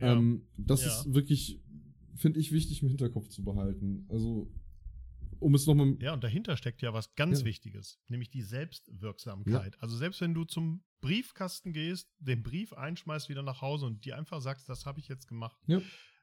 ähm, 0.00 0.42
das 0.58 0.84
ist 0.84 1.14
wirklich 1.14 1.60
finde 2.16 2.38
ich 2.40 2.52
wichtig 2.52 2.82
im 2.82 2.88
Hinterkopf 2.88 3.28
zu 3.28 3.42
behalten. 3.42 4.04
Also, 4.08 4.48
um 5.42 5.54
es 5.54 5.66
nochmal. 5.66 5.96
Ja, 6.00 6.12
und 6.14 6.22
dahinter 6.24 6.56
steckt 6.56 6.82
ja 6.82 6.92
was 6.92 7.14
ganz 7.14 7.40
Ja. 7.40 7.46
Wichtiges, 7.46 8.00
nämlich 8.08 8.30
die 8.30 8.42
Selbstwirksamkeit. 8.42 9.80
Also 9.80 9.96
selbst 9.96 10.20
wenn 10.20 10.34
du 10.34 10.44
zum 10.44 10.84
Briefkasten 11.00 11.72
gehst, 11.72 12.10
den 12.18 12.42
Brief 12.42 12.72
einschmeißt 12.72 13.28
wieder 13.28 13.42
nach 13.42 13.60
Hause 13.60 13.86
und 13.86 14.04
dir 14.04 14.16
einfach 14.16 14.40
sagst, 14.40 14.68
das 14.68 14.86
habe 14.86 15.00
ich 15.00 15.08
jetzt 15.08 15.26
gemacht, 15.26 15.56
Ja. 15.66 15.80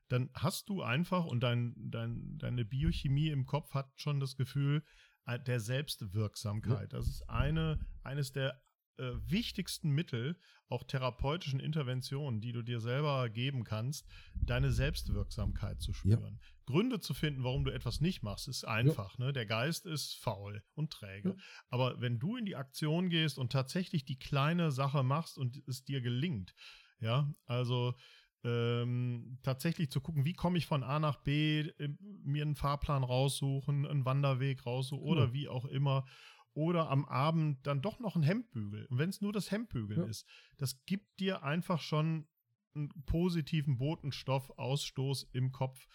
dann 0.07 0.30
hast 0.34 0.70
du 0.70 0.82
einfach 0.82 1.26
und 1.26 1.41
dein, 1.41 1.76
dein, 1.78 2.38
deine 2.38 2.65
Biochemie 2.65 3.30
im 3.30 3.45
Kopf 3.45 3.74
hat 3.74 3.91
schon 3.99 4.20
das 4.20 4.36
Gefühl 4.38 4.84
äh, 5.26 5.39
der 5.39 5.59
Selbstwirksamkeit. 5.59 6.93
Das 6.93 7.07
ist 7.07 7.30
eine, 7.30 7.80
eines 8.03 8.32
der 8.32 8.61
äh, 8.97 9.11
wichtigsten 9.28 9.91
Mittel, 9.91 10.38
auch 10.67 10.84
therapeutischen 10.84 11.59
Interventionen, 11.59 12.41
die 12.41 12.51
du 12.51 12.61
dir 12.61 12.80
selber 12.80 13.30
geben 13.30 13.63
kannst, 13.63 14.05
deine 14.36 14.72
Selbstwirksamkeit 14.72 15.82
zu 15.82 15.93
spüren. 15.93 16.39
Gründe 16.70 16.99
zu 16.99 17.15
finden, 17.15 17.43
warum 17.43 17.65
du 17.65 17.72
etwas 17.72 17.99
nicht 17.99 18.22
machst, 18.22 18.47
ist 18.47 18.63
einfach. 18.63 19.17
Ne? 19.17 19.34
Der 19.34 19.47
Geist 19.47 19.88
ist 19.88 20.13
faul 20.22 20.63
und 20.76 20.91
träge. 20.91 21.30
Ja. 21.30 21.36
Aber 21.70 21.99
wenn 21.99 22.20
du 22.20 22.38
in 22.38 22.45
die 22.45 22.55
Aktion 22.55 23.09
gehst 23.09 23.39
und 23.39 23.51
tatsächlich 23.51 24.05
die 24.05 24.20
kleine 24.20 24.72
Sache 24.72 25.01
machst 25.01 25.38
und 25.39 25.63
es 25.67 25.84
dir 25.84 25.99
gelingt, 26.01 26.53
ja, 26.99 27.28
also 27.45 27.95
ähm, 28.43 29.39
tatsächlich 29.41 29.89
zu 29.89 29.99
gucken, 29.99 30.26
wie 30.26 30.34
komme 30.34 30.57
ich 30.59 30.65
von 30.67 30.84
A 30.84 30.99
nach 30.99 31.17
B, 31.24 31.61
äh, 31.80 31.89
mir 32.24 32.43
einen 32.43 32.55
Fahrplan 32.55 33.03
raussuchen, 33.03 33.86
einen 33.88 34.05
Wanderweg 34.05 34.65
raussuchen 34.65 35.03
oder 35.03 35.22
Genau. 35.24 35.34
wie 35.34 35.47
auch 35.49 35.65
immer. 35.65 36.05
Oder 36.53 36.89
am 36.89 37.05
Abend 37.05 37.65
dann 37.67 37.82
doch 37.82 37.99
noch 37.99 38.15
ein 38.15 38.24
Hemdbügel. 38.24 38.86
Und 38.88 38.97
wenn 38.97 39.09
es 39.09 39.22
nur 39.22 39.34
das 39.34 39.49
Hemdbügeln 39.51 40.01
Ja. 40.01 40.07
ist, 40.07 40.26
das 40.57 40.84
gibt 40.86 41.20
dir 41.20 41.43
einfach 41.43 41.82
schon 41.82 42.28
einen 42.76 42.89
positiven 43.05 43.78
Botenstoffausstoß 43.78 45.30
im 45.34 45.51
Kopf, 45.51 45.88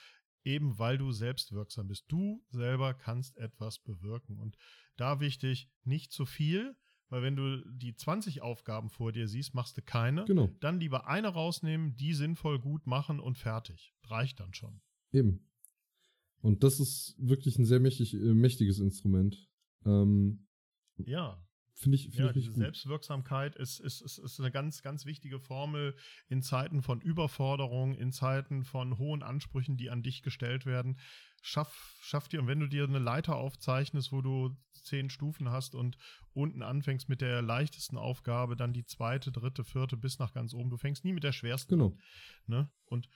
eben 0.44 0.78
weil 0.78 0.98
du 0.98 1.12
selbstwirksam 1.12 1.88
bist. 1.88 2.04
Du 2.08 2.44
selber 2.50 2.94
kannst 2.94 3.36
etwas 3.36 3.78
bewirken. 3.78 4.38
Und 4.38 4.56
da 4.96 5.20
wichtig, 5.20 5.68
nicht 5.84 6.12
zu 6.12 6.26
viel, 6.26 6.76
weil 7.08 7.22
wenn 7.22 7.36
du 7.36 7.62
die 7.70 7.94
20 7.94 8.42
Aufgaben 8.42 8.90
vor 8.90 9.12
dir 9.12 9.28
siehst, 9.28 9.54
machst 9.54 9.76
du 9.76 9.82
keine. 9.82 10.24
Genau, 10.24 10.50
Dann 10.60 10.80
lieber 10.80 11.06
eine 11.06 11.28
rausnehmen, 11.28 11.96
die 11.96 12.14
sinnvoll 12.14 12.58
gut 12.58 12.86
machen 12.86 13.20
und 13.20 13.38
fertig. 13.38 13.94
Reicht 14.04 14.40
dann 14.40 14.54
schon. 14.54 14.80
eben. 15.12 15.46
Und 16.40 16.62
das 16.62 16.78
ist 16.78 17.16
wirklich 17.18 17.58
ein 17.58 17.64
sehr 17.64 17.80
mächtig, 17.80 18.12
äh, 18.12 18.18
mächtiges 18.18 18.78
Instrument. 18.78 19.48
Ähm, 19.86 20.46
Ja, 20.98 21.42
Finde 21.76 21.96
ich, 21.96 22.04
find 22.04 22.18
ja 22.18 22.26
ich 22.28 22.32
diese 22.34 22.50
gut. 22.52 22.60
Selbstwirksamkeit 22.60 23.56
ist, 23.56 23.80
ist, 23.80 24.00
ist, 24.00 24.18
ist 24.18 24.38
eine 24.38 24.52
ganz, 24.52 24.82
ganz 24.82 25.06
wichtige 25.06 25.40
Formel 25.40 25.96
in 26.28 26.40
Zeiten 26.40 26.82
von 26.82 27.00
Überforderung, 27.00 27.94
in 27.94 28.12
Zeiten 28.12 28.64
von 28.64 28.96
hohen 28.96 29.24
Ansprüchen, 29.24 29.76
die 29.76 29.90
an 29.90 30.02
dich 30.02 30.22
gestellt 30.22 30.66
werden. 30.66 31.00
Schaff, 31.42 31.98
schaff 32.00 32.28
dir, 32.28 32.40
und 32.40 32.46
wenn 32.46 32.60
du 32.60 32.68
dir 32.68 32.84
eine 32.84 33.00
Leiter 33.00 33.36
aufzeichnest, 33.36 34.12
wo 34.12 34.22
du 34.22 34.56
zehn 34.72 35.10
Stufen 35.10 35.50
hast 35.50 35.74
und 35.74 35.98
unten 36.32 36.62
anfängst 36.62 37.08
mit 37.08 37.20
der 37.20 37.42
leichtesten 37.42 37.98
Aufgabe, 37.98 38.56
dann 38.56 38.72
die 38.72 38.84
zweite, 38.86 39.32
dritte, 39.32 39.64
vierte 39.64 39.96
bis 39.96 40.18
nach 40.18 40.32
ganz 40.32 40.54
oben. 40.54 40.70
Du 40.70 40.76
fängst 40.76 41.04
nie 41.04 41.12
mit 41.12 41.24
der 41.24 41.32
schwersten 41.32 41.72
Genau. 41.72 41.86
an. 41.86 41.98
Ne? 42.46 42.70
Und, 42.84 43.08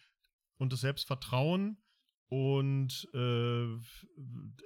und 0.56 0.72
das 0.72 0.80
Selbstvertrauen 0.80 1.78
und 2.30 3.08
äh, 3.14 3.66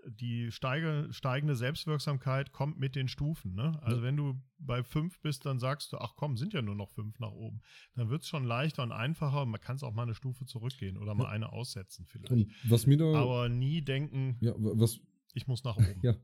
die 0.08 0.50
steige, 0.50 1.06
steigende 1.12 1.54
Selbstwirksamkeit 1.54 2.52
kommt 2.52 2.78
mit 2.80 2.96
den 2.96 3.06
Stufen. 3.08 3.54
Ne? 3.54 3.78
Also 3.82 3.98
Ja. 3.98 4.02
wenn 4.02 4.16
du 4.16 4.34
bei 4.58 4.82
fünf 4.82 5.20
bist, 5.20 5.46
dann 5.46 5.58
sagst 5.60 5.92
du, 5.92 5.98
ach 5.98 6.14
komm, 6.16 6.36
sind 6.36 6.52
ja 6.52 6.62
nur 6.62 6.74
noch 6.74 6.90
fünf 6.90 7.20
nach 7.20 7.30
oben. 7.30 7.60
Dann 7.94 8.10
wird 8.10 8.22
es 8.22 8.28
schon 8.28 8.44
leichter 8.44 8.82
und 8.82 8.90
einfacher. 8.92 9.46
Man 9.46 9.60
kann 9.60 9.76
es 9.76 9.84
auch 9.84 9.94
mal 9.94 10.02
eine 10.02 10.14
Stufe 10.14 10.44
zurückgehen 10.44 10.96
oder 10.98 11.14
mal 11.14 11.24
Ja. 11.24 11.30
eine 11.30 11.52
aussetzen 11.52 12.04
vielleicht. 12.06 12.32
Und 12.32 12.50
was 12.68 12.86
mir 12.86 12.96
da. 12.96 13.14
Aber 13.14 13.48
nie 13.48 13.80
denken, 13.82 14.38
ja, 14.40 14.52
wa- 14.56 14.72
was, 14.74 15.00
ich 15.34 15.46
muss 15.46 15.62
nach 15.62 15.76
oben. 15.76 15.86
Ja, 16.02 16.16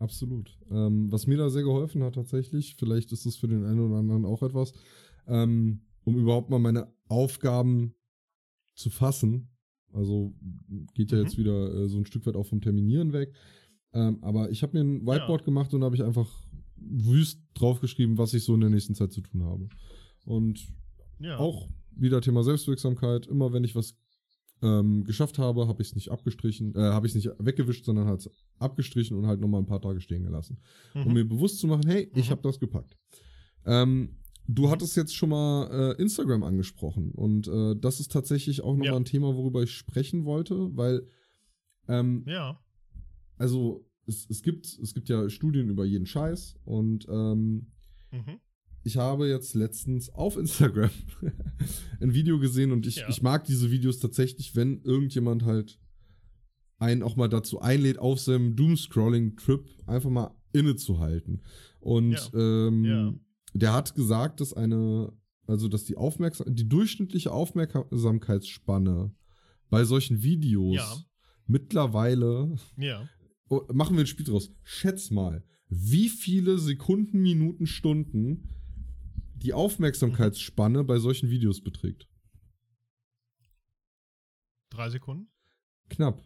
absolut. 0.00 0.58
Ähm, 0.70 1.10
was 1.12 1.28
mir 1.28 1.38
da 1.38 1.48
sehr 1.50 1.62
geholfen 1.62 2.02
hat 2.02 2.16
tatsächlich, 2.16 2.74
vielleicht 2.76 3.12
ist 3.12 3.26
es 3.26 3.36
für 3.36 3.46
den 3.46 3.64
einen 3.64 3.78
oder 3.80 3.98
anderen 4.00 4.24
auch 4.24 4.42
etwas, 4.42 4.72
ähm, 5.28 5.82
um 6.02 6.16
überhaupt 6.18 6.50
mal 6.50 6.58
meine 6.58 6.92
Aufgaben 7.08 7.94
zu 8.74 8.90
fassen. 8.90 9.49
Also 9.92 10.32
geht 10.94 11.10
ja 11.12 11.18
Mhm. 11.18 11.24
jetzt 11.24 11.38
wieder 11.38 11.74
äh, 11.74 11.88
so 11.88 11.98
ein 11.98 12.06
Stück 12.06 12.26
weit 12.26 12.36
auch 12.36 12.46
vom 12.46 12.60
Terminieren 12.60 13.12
weg. 13.12 13.32
Ähm, 13.92 14.18
aber 14.22 14.50
ich 14.50 14.62
habe 14.62 14.74
mir 14.78 14.84
ein 14.84 15.06
Whiteboard 15.06 15.44
gemacht 15.44 15.74
und 15.74 15.82
habe 15.82 15.96
ich 15.96 16.02
einfach 16.04 16.28
wüst 16.76 17.40
draufgeschrieben, 17.54 18.16
was 18.18 18.32
ich 18.34 18.44
so 18.44 18.54
in 18.54 18.60
der 18.60 18.70
nächsten 18.70 18.94
Zeit 18.94 19.12
zu 19.12 19.20
tun 19.20 19.42
habe. 19.44 19.68
Und 20.24 20.66
Ja. 21.18 21.38
auch 21.38 21.68
wieder 21.96 22.20
Thema 22.20 22.42
Selbstwirksamkeit. 22.44 23.26
Immer 23.26 23.52
wenn 23.52 23.64
ich 23.64 23.74
was 23.74 23.96
ähm, 24.62 25.04
geschafft 25.04 25.38
habe, 25.38 25.66
habe 25.68 25.82
ich 25.82 25.88
es 25.88 25.94
nicht 25.94 26.10
abgestrichen, 26.10 26.74
äh, 26.74 26.78
habe 26.78 27.06
ich 27.06 27.14
es 27.14 27.24
nicht 27.24 27.30
weggewischt, 27.38 27.84
sondern 27.84 28.06
halt 28.06 28.28
abgestrichen 28.58 29.16
und 29.16 29.26
halt 29.26 29.40
nochmal 29.40 29.60
ein 29.62 29.66
paar 29.66 29.80
Tage 29.80 30.00
stehen 30.00 30.22
gelassen. 30.22 30.58
Um 30.94 31.08
Mhm. 31.08 31.12
mir 31.14 31.24
bewusst 31.28 31.58
zu 31.58 31.66
machen, 31.66 31.86
hey, 31.86 32.10
ich 32.14 32.26
Mhm. 32.28 32.30
habe 32.32 32.42
das 32.42 32.60
gepackt. 32.60 32.96
Ähm, 33.66 34.16
du 34.46 34.70
hattest 34.70 34.96
jetzt 34.96 35.14
schon 35.14 35.28
mal 35.30 35.94
äh, 35.98 36.02
Instagram 36.02 36.42
angesprochen 36.42 37.12
und 37.12 37.46
äh, 37.48 37.76
das 37.76 38.00
ist 38.00 38.10
tatsächlich 38.12 38.62
auch 38.62 38.72
nochmal 38.72 38.86
Ja. 38.88 38.96
ein 38.96 39.04
Thema, 39.04 39.34
worüber 39.36 39.62
ich 39.62 39.72
sprechen 39.72 40.24
wollte, 40.24 40.76
weil 40.76 41.06
ähm, 41.88 42.24
ja. 42.26 42.60
also 43.36 43.86
es, 44.06 44.26
es, 44.28 44.42
gibt, 44.42 44.66
es 44.66 44.92
gibt 44.94 45.08
ja 45.08 45.28
Studien 45.30 45.68
über 45.70 45.84
jeden 45.84 46.06
Scheiß 46.06 46.56
und 46.64 47.06
ähm, 47.08 47.66
Mhm. 48.12 48.40
ich 48.82 48.96
habe 48.96 49.28
jetzt 49.28 49.54
letztens 49.54 50.10
auf 50.10 50.36
Instagram 50.36 50.90
ein 52.00 52.12
Video 52.12 52.40
gesehen 52.40 52.72
und 52.72 52.86
ich, 52.86 52.96
Ja. 52.96 53.08
ich 53.08 53.22
mag 53.22 53.44
diese 53.44 53.70
Videos 53.70 54.00
tatsächlich, 54.00 54.56
wenn 54.56 54.82
irgendjemand 54.82 55.44
halt 55.44 55.78
einen 56.78 57.02
auch 57.04 57.14
mal 57.14 57.28
dazu 57.28 57.60
einlädt, 57.60 57.98
auf 57.98 58.18
seinem 58.20 58.56
Doomscrolling-Trip 58.56 59.64
einfach 59.86 60.10
mal 60.10 60.34
innezuhalten. 60.52 61.42
Und 61.78 62.16
ähm, 62.34 62.84
Ja. 62.84 63.14
Der 63.52 63.72
hat 63.72 63.94
gesagt, 63.94 64.40
dass 64.40 64.52
eine, 64.52 65.12
also 65.46 65.68
dass 65.68 65.84
die 65.84 65.96
Aufmerksam 65.96 66.54
die 66.54 66.68
durchschnittliche 66.68 67.32
Aufmerksamkeitsspanne 67.32 69.14
bei 69.68 69.84
solchen 69.84 70.22
Videos 70.22 70.76
Ja. 70.76 70.96
mittlerweile 71.46 72.56
Ja. 72.76 73.08
Oh, 73.48 73.62
machen 73.72 73.96
wir 73.96 74.04
ein 74.04 74.06
Spiel 74.06 74.26
draus. 74.26 74.52
Schätz 74.62 75.10
mal, 75.10 75.44
wie 75.68 76.08
viele 76.08 76.58
Sekunden, 76.58 77.20
Minuten, 77.20 77.66
Stunden 77.66 78.48
die 79.34 79.52
Aufmerksamkeitsspanne 79.52 80.84
bei 80.84 80.98
solchen 80.98 81.30
Videos 81.30 81.62
beträgt. 81.62 82.08
Drei 84.70 84.90
Sekunden? 84.90 85.28
Knapp. 85.88 86.22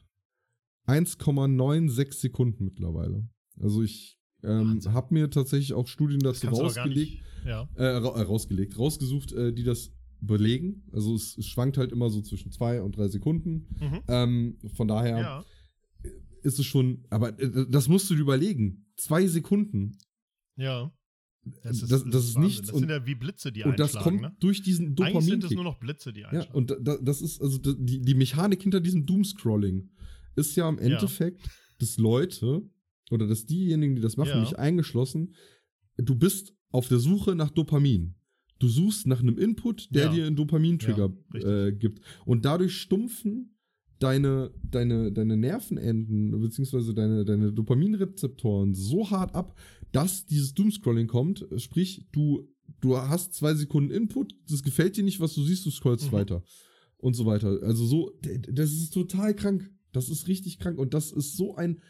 1,96 0.87 2.13
Sekunden 2.15 2.65
mittlerweile. 2.65 3.29
Also 3.59 3.83
ich 3.83 4.19
ähm, 4.45 4.81
habe 4.93 5.15
mir 5.15 5.31
tatsächlich 5.31 5.73
auch 5.75 5.87
Studien 5.89 6.21
Das 6.21 6.41
dazu 6.41 6.55
rausgelegt, 6.63 7.13
nicht. 7.13 7.23
Ja. 7.47 7.69
äh, 7.77 7.83
äh, 7.83 7.97
rausgelegt, 8.23 8.79
rausgesucht, 8.79 9.33
äh, 9.33 9.53
die 9.53 9.65
das 9.65 9.93
belegen. 10.21 10.83
Also 10.93 11.15
es, 11.15 11.37
es 11.37 11.47
schwankt 11.47 11.77
halt 11.77 11.93
immer 11.93 12.09
so 12.11 12.23
zwischen 12.23 12.51
zwei 12.51 12.81
und 12.83 12.97
drei 12.97 13.09
Sekunden. 13.09 13.67
Mhm. 13.81 14.01
Ähm, 14.09 14.59
von 14.75 14.89
daher 14.89 15.19
Ja. 15.19 15.45
ist 16.43 16.59
es 16.59 16.65
schon, 16.67 17.05
aber 17.11 17.39
äh, 17.41 17.67
das 17.69 17.89
musst 17.89 18.09
du 18.11 18.15
dir 18.15 18.21
überlegen. 18.23 18.87
Zwei 18.97 19.27
Sekunden. 19.27 19.99
Ja. 20.57 20.93
Das, 21.63 21.81
das, 21.81 22.03
ist 22.03 22.07
Wahnsinn. 22.07 22.43
nichts. 22.43 22.61
Das 22.69 22.71
und 22.71 22.81
sind 22.81 22.89
ja 22.91 23.05
wie 23.05 23.15
Blitze, 23.15 23.53
die 23.53 23.65
Und 23.65 23.79
das 23.79 23.95
einschlagen. 23.97 24.21
kommt 24.21 24.33
ne? 24.33 24.37
durch 24.41 24.63
diesen 24.63 24.87
Eigentlich 24.87 24.97
Dopamin. 25.13 25.23
sind 25.29 25.45
es 25.45 25.51
nur 25.51 25.65
noch 25.65 25.79
Blitze, 25.79 26.13
die 26.15 26.21
ja, 26.21 26.29
einschlagen. 26.29 26.57
und 26.57 26.75
da, 26.81 26.97
das 27.03 27.21
ist, 27.21 27.43
also 27.43 27.59
die, 27.59 28.01
die 28.01 28.15
Mechanik 28.15 28.63
hinter 28.63 28.81
diesem 28.81 29.05
Doomscrolling 29.05 29.91
ist 30.37 30.57
ja 30.57 30.67
im 30.69 30.79
Endeffekt, 30.79 31.43
dass 31.81 31.99
Leute 31.99 32.63
oder 33.11 33.27
dass 33.27 33.47
diejenigen, 33.47 33.95
die 33.97 34.03
das 34.03 34.17
machen, 34.17 34.31
Ja. 34.31 34.41
mich 34.41 34.59
eingeschlossen, 34.59 35.35
du 35.97 36.15
bist 36.15 36.55
auf 36.71 36.89
der 36.89 36.99
Suche 36.99 37.35
nach 37.35 37.51
Dopamin. 37.51 38.15
Du 38.59 38.69
suchst 38.69 39.07
nach 39.07 39.21
einem 39.21 39.39
Input, 39.39 39.95
der 39.95 40.07
Ja. 40.07 40.13
dir 40.13 40.27
einen 40.27 40.37
Dopamintrigger 40.37 41.13
Ja, 41.35 41.67
äh, 41.67 41.73
gibt. 41.73 42.01
Und 42.25 42.45
dadurch 42.45 42.75
stumpfen 42.77 43.57
deine, 43.99 44.53
deine, 44.63 45.13
deine 45.13 45.37
Nervenenden 45.37 46.31
beziehungsweise 46.41 46.95
deine, 46.95 47.25
deine 47.25 47.53
Dopaminrezeptoren 47.53 48.75
so 48.75 49.11
hart 49.11 49.35
ab, 49.35 49.59
dass 49.93 50.27
dieses 50.27 50.55
Doomscrolling 50.55 51.07
kommt. 51.07 51.47
Sprich, 51.57 52.07
du, 52.13 52.49
du 52.81 52.97
hast 52.97 53.35
zwei 53.35 53.55
Sekunden 53.55 53.91
Input, 53.91 54.35
das 54.49 54.63
gefällt 54.63 54.97
dir 54.97 55.05
nicht, 55.05 55.21
was 55.21 55.35
du 55.35 55.43
siehst, 55.45 55.65
du 55.67 55.71
scrollst 55.71 56.09
Mhm. 56.09 56.13
weiter. 56.13 56.43
Und 56.97 57.15
so 57.15 57.27
weiter. 57.27 57.59
Also 57.63 57.85
so, 57.87 58.13
das 58.51 58.73
ist 58.73 58.91
total 58.95 59.35
krank. 59.35 59.71
Das 59.93 60.09
ist 60.09 60.27
richtig 60.27 60.59
krank. 60.59 60.79
Und 60.79 60.95
das 60.95 61.13
ist 61.13 61.37
so 61.37 61.55
ein 61.55 61.81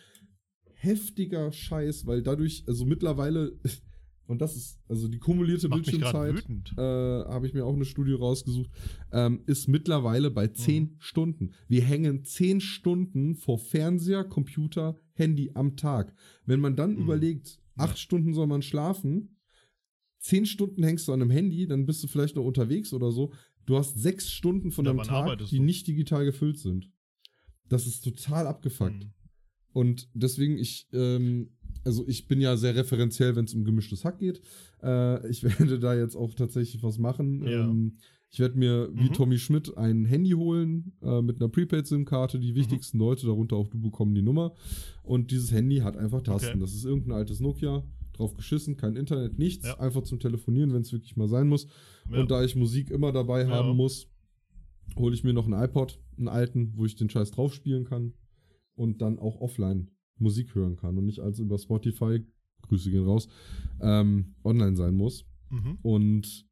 heftiger 0.85 1.51
Scheiß, 1.53 2.07
weil 2.07 2.22
dadurch, 2.22 2.64
also 2.66 2.85
mittlerweile, 2.85 3.59
und 4.26 4.41
das 4.41 4.57
ist, 4.57 4.78
also 4.89 5.09
die 5.09 5.18
kumulierte 5.18 5.68
Bildschirmzeit 5.68 6.45
äh, 6.76 6.80
habe 6.80 7.47
ich 7.47 7.55
mir 7.55 7.64
auch 7.66 7.74
eine 7.74 7.85
Studie 7.85 8.12
rausgesucht, 8.12 8.70
ähm, 9.12 9.43
ist 9.47 9.68
mittlerweile 9.68 10.30
bei 10.30 10.49
10 10.49 10.82
Mhm. 10.85 10.97
Stunden. 10.99 11.51
Wir 11.68 11.82
hängen 11.82 12.24
10 12.24 12.61
Stunden 12.61 13.35
vor 13.35 13.59
Fernseher, 13.59 14.24
Computer, 14.24 14.99
Handy 15.14 15.51
am 15.55 15.76
Tag. 15.76 16.14
Wenn 16.47 16.61
man 16.61 16.76
dann 16.76 16.95
Mhm. 16.95 17.03
überlegt, 17.03 17.61
8 17.76 17.99
Stunden 17.99 18.35
soll 18.35 18.47
man 18.47 18.62
schlafen, 18.62 19.37
10 20.20 20.47
Stunden 20.47 20.82
hängst 20.85 21.07
du 21.09 21.12
an 21.12 21.20
einem 21.20 21.30
Handy, 21.30 21.66
dann 21.66 21.85
bist 21.87 22.03
du 22.03 22.07
vielleicht 22.09 22.37
noch 22.37 22.45
unterwegs 22.45 22.93
oder 22.95 23.11
so. 23.12 23.32
Du 23.66 23.76
hast 23.76 23.99
6 23.99 24.30
Stunden 24.30 24.70
von 24.72 24.85
Ja, 24.85 24.93
deinem 24.93 25.03
Tag, 25.07 25.39
die 25.51 25.57
du? 25.59 25.62
nicht 25.64 25.87
digital 25.87 26.24
gefüllt 26.24 26.59
sind. 26.59 26.91
das 27.70 27.87
ist 27.87 28.03
total 28.05 28.47
abgefuckt. 28.47 29.05
Mhm. 29.05 29.11
Und 29.74 30.08
deswegen, 30.14 30.56
ich, 30.56 30.88
ähm, 30.92 31.50
also 31.84 32.06
ich 32.06 32.28
bin 32.28 32.40
ja 32.40 32.56
sehr 32.56 32.76
referenziell, 32.76 33.34
wenn 33.34 33.44
es 33.44 33.54
um 33.54 33.64
gemischtes 33.64 34.04
Hack 34.04 34.18
geht. 34.20 34.40
Äh, 34.82 35.28
ich 35.28 35.42
werde 35.58 35.80
da 35.80 35.94
jetzt 35.94 36.14
auch 36.14 36.32
tatsächlich 36.32 36.82
was 36.82 36.98
machen. 36.98 37.42
Ja. 37.42 37.64
Ähm, 37.64 37.96
ich 38.30 38.38
werde 38.38 38.56
mir, 38.56 38.88
wie 38.94 39.08
Mhm. 39.08 39.12
Tommy 39.12 39.38
Schmidt, 39.38 39.76
ein 39.76 40.04
Handy 40.04 40.30
holen 40.30 40.92
äh, 41.02 41.20
mit 41.22 41.40
einer 41.40 41.48
Prepaid-SIM-Karte. 41.48 42.38
Mhm. 42.38 42.42
Die 42.42 42.54
wichtigsten 42.54 42.98
Leute, 42.98 43.26
darunter 43.26 43.56
auch 43.56 43.66
du, 43.66 43.80
bekommen 43.80 44.14
die 44.14 44.22
Nummer. 44.22 44.54
Und 45.02 45.32
dieses 45.32 45.50
Handy 45.50 45.78
hat 45.78 45.96
einfach 45.96 46.22
Tasten. 46.22 46.50
Okay. 46.50 46.60
Das 46.60 46.72
ist 46.72 46.84
irgendein 46.84 47.12
altes 47.18 47.40
Nokia, 47.40 47.82
drauf 48.12 48.34
geschissen, 48.34 48.76
kein 48.76 48.94
Internet, 48.94 49.40
nichts. 49.40 49.66
Ja. 49.66 49.80
Einfach 49.80 50.02
zum 50.02 50.20
Telefonieren, 50.20 50.72
wenn 50.72 50.82
es 50.82 50.92
wirklich 50.92 51.16
mal 51.16 51.28
sein 51.28 51.48
muss. 51.48 51.66
Ja. 52.08 52.20
Und 52.20 52.30
da 52.30 52.44
ich 52.44 52.54
Musik 52.54 52.90
immer 52.90 53.10
dabei 53.10 53.48
haben 53.48 53.76
muss, 53.76 54.08
hole 54.96 55.14
ich 55.14 55.24
mir 55.24 55.32
noch 55.32 55.46
einen 55.46 55.60
iPod, 55.60 56.00
einen 56.16 56.28
alten, 56.28 56.74
wo 56.76 56.84
ich 56.84 56.94
den 56.94 57.10
Scheiß 57.10 57.32
drauf 57.32 57.52
spielen 57.52 57.84
kann 57.84 58.12
und 58.74 59.02
dann 59.02 59.18
auch 59.18 59.40
offline 59.40 59.90
Musik 60.18 60.54
hören 60.54 60.76
kann 60.76 60.96
und 60.96 61.06
nicht 61.06 61.20
als 61.20 61.38
über 61.38 61.58
Spotify, 61.58 62.24
Grüße 62.62 62.90
gehen 62.90 63.04
raus, 63.04 63.28
ähm, 63.80 64.34
online 64.44 64.76
sein 64.76 64.94
muss. 64.94 65.26
Mhm. 65.50 65.78
Und 65.82 66.46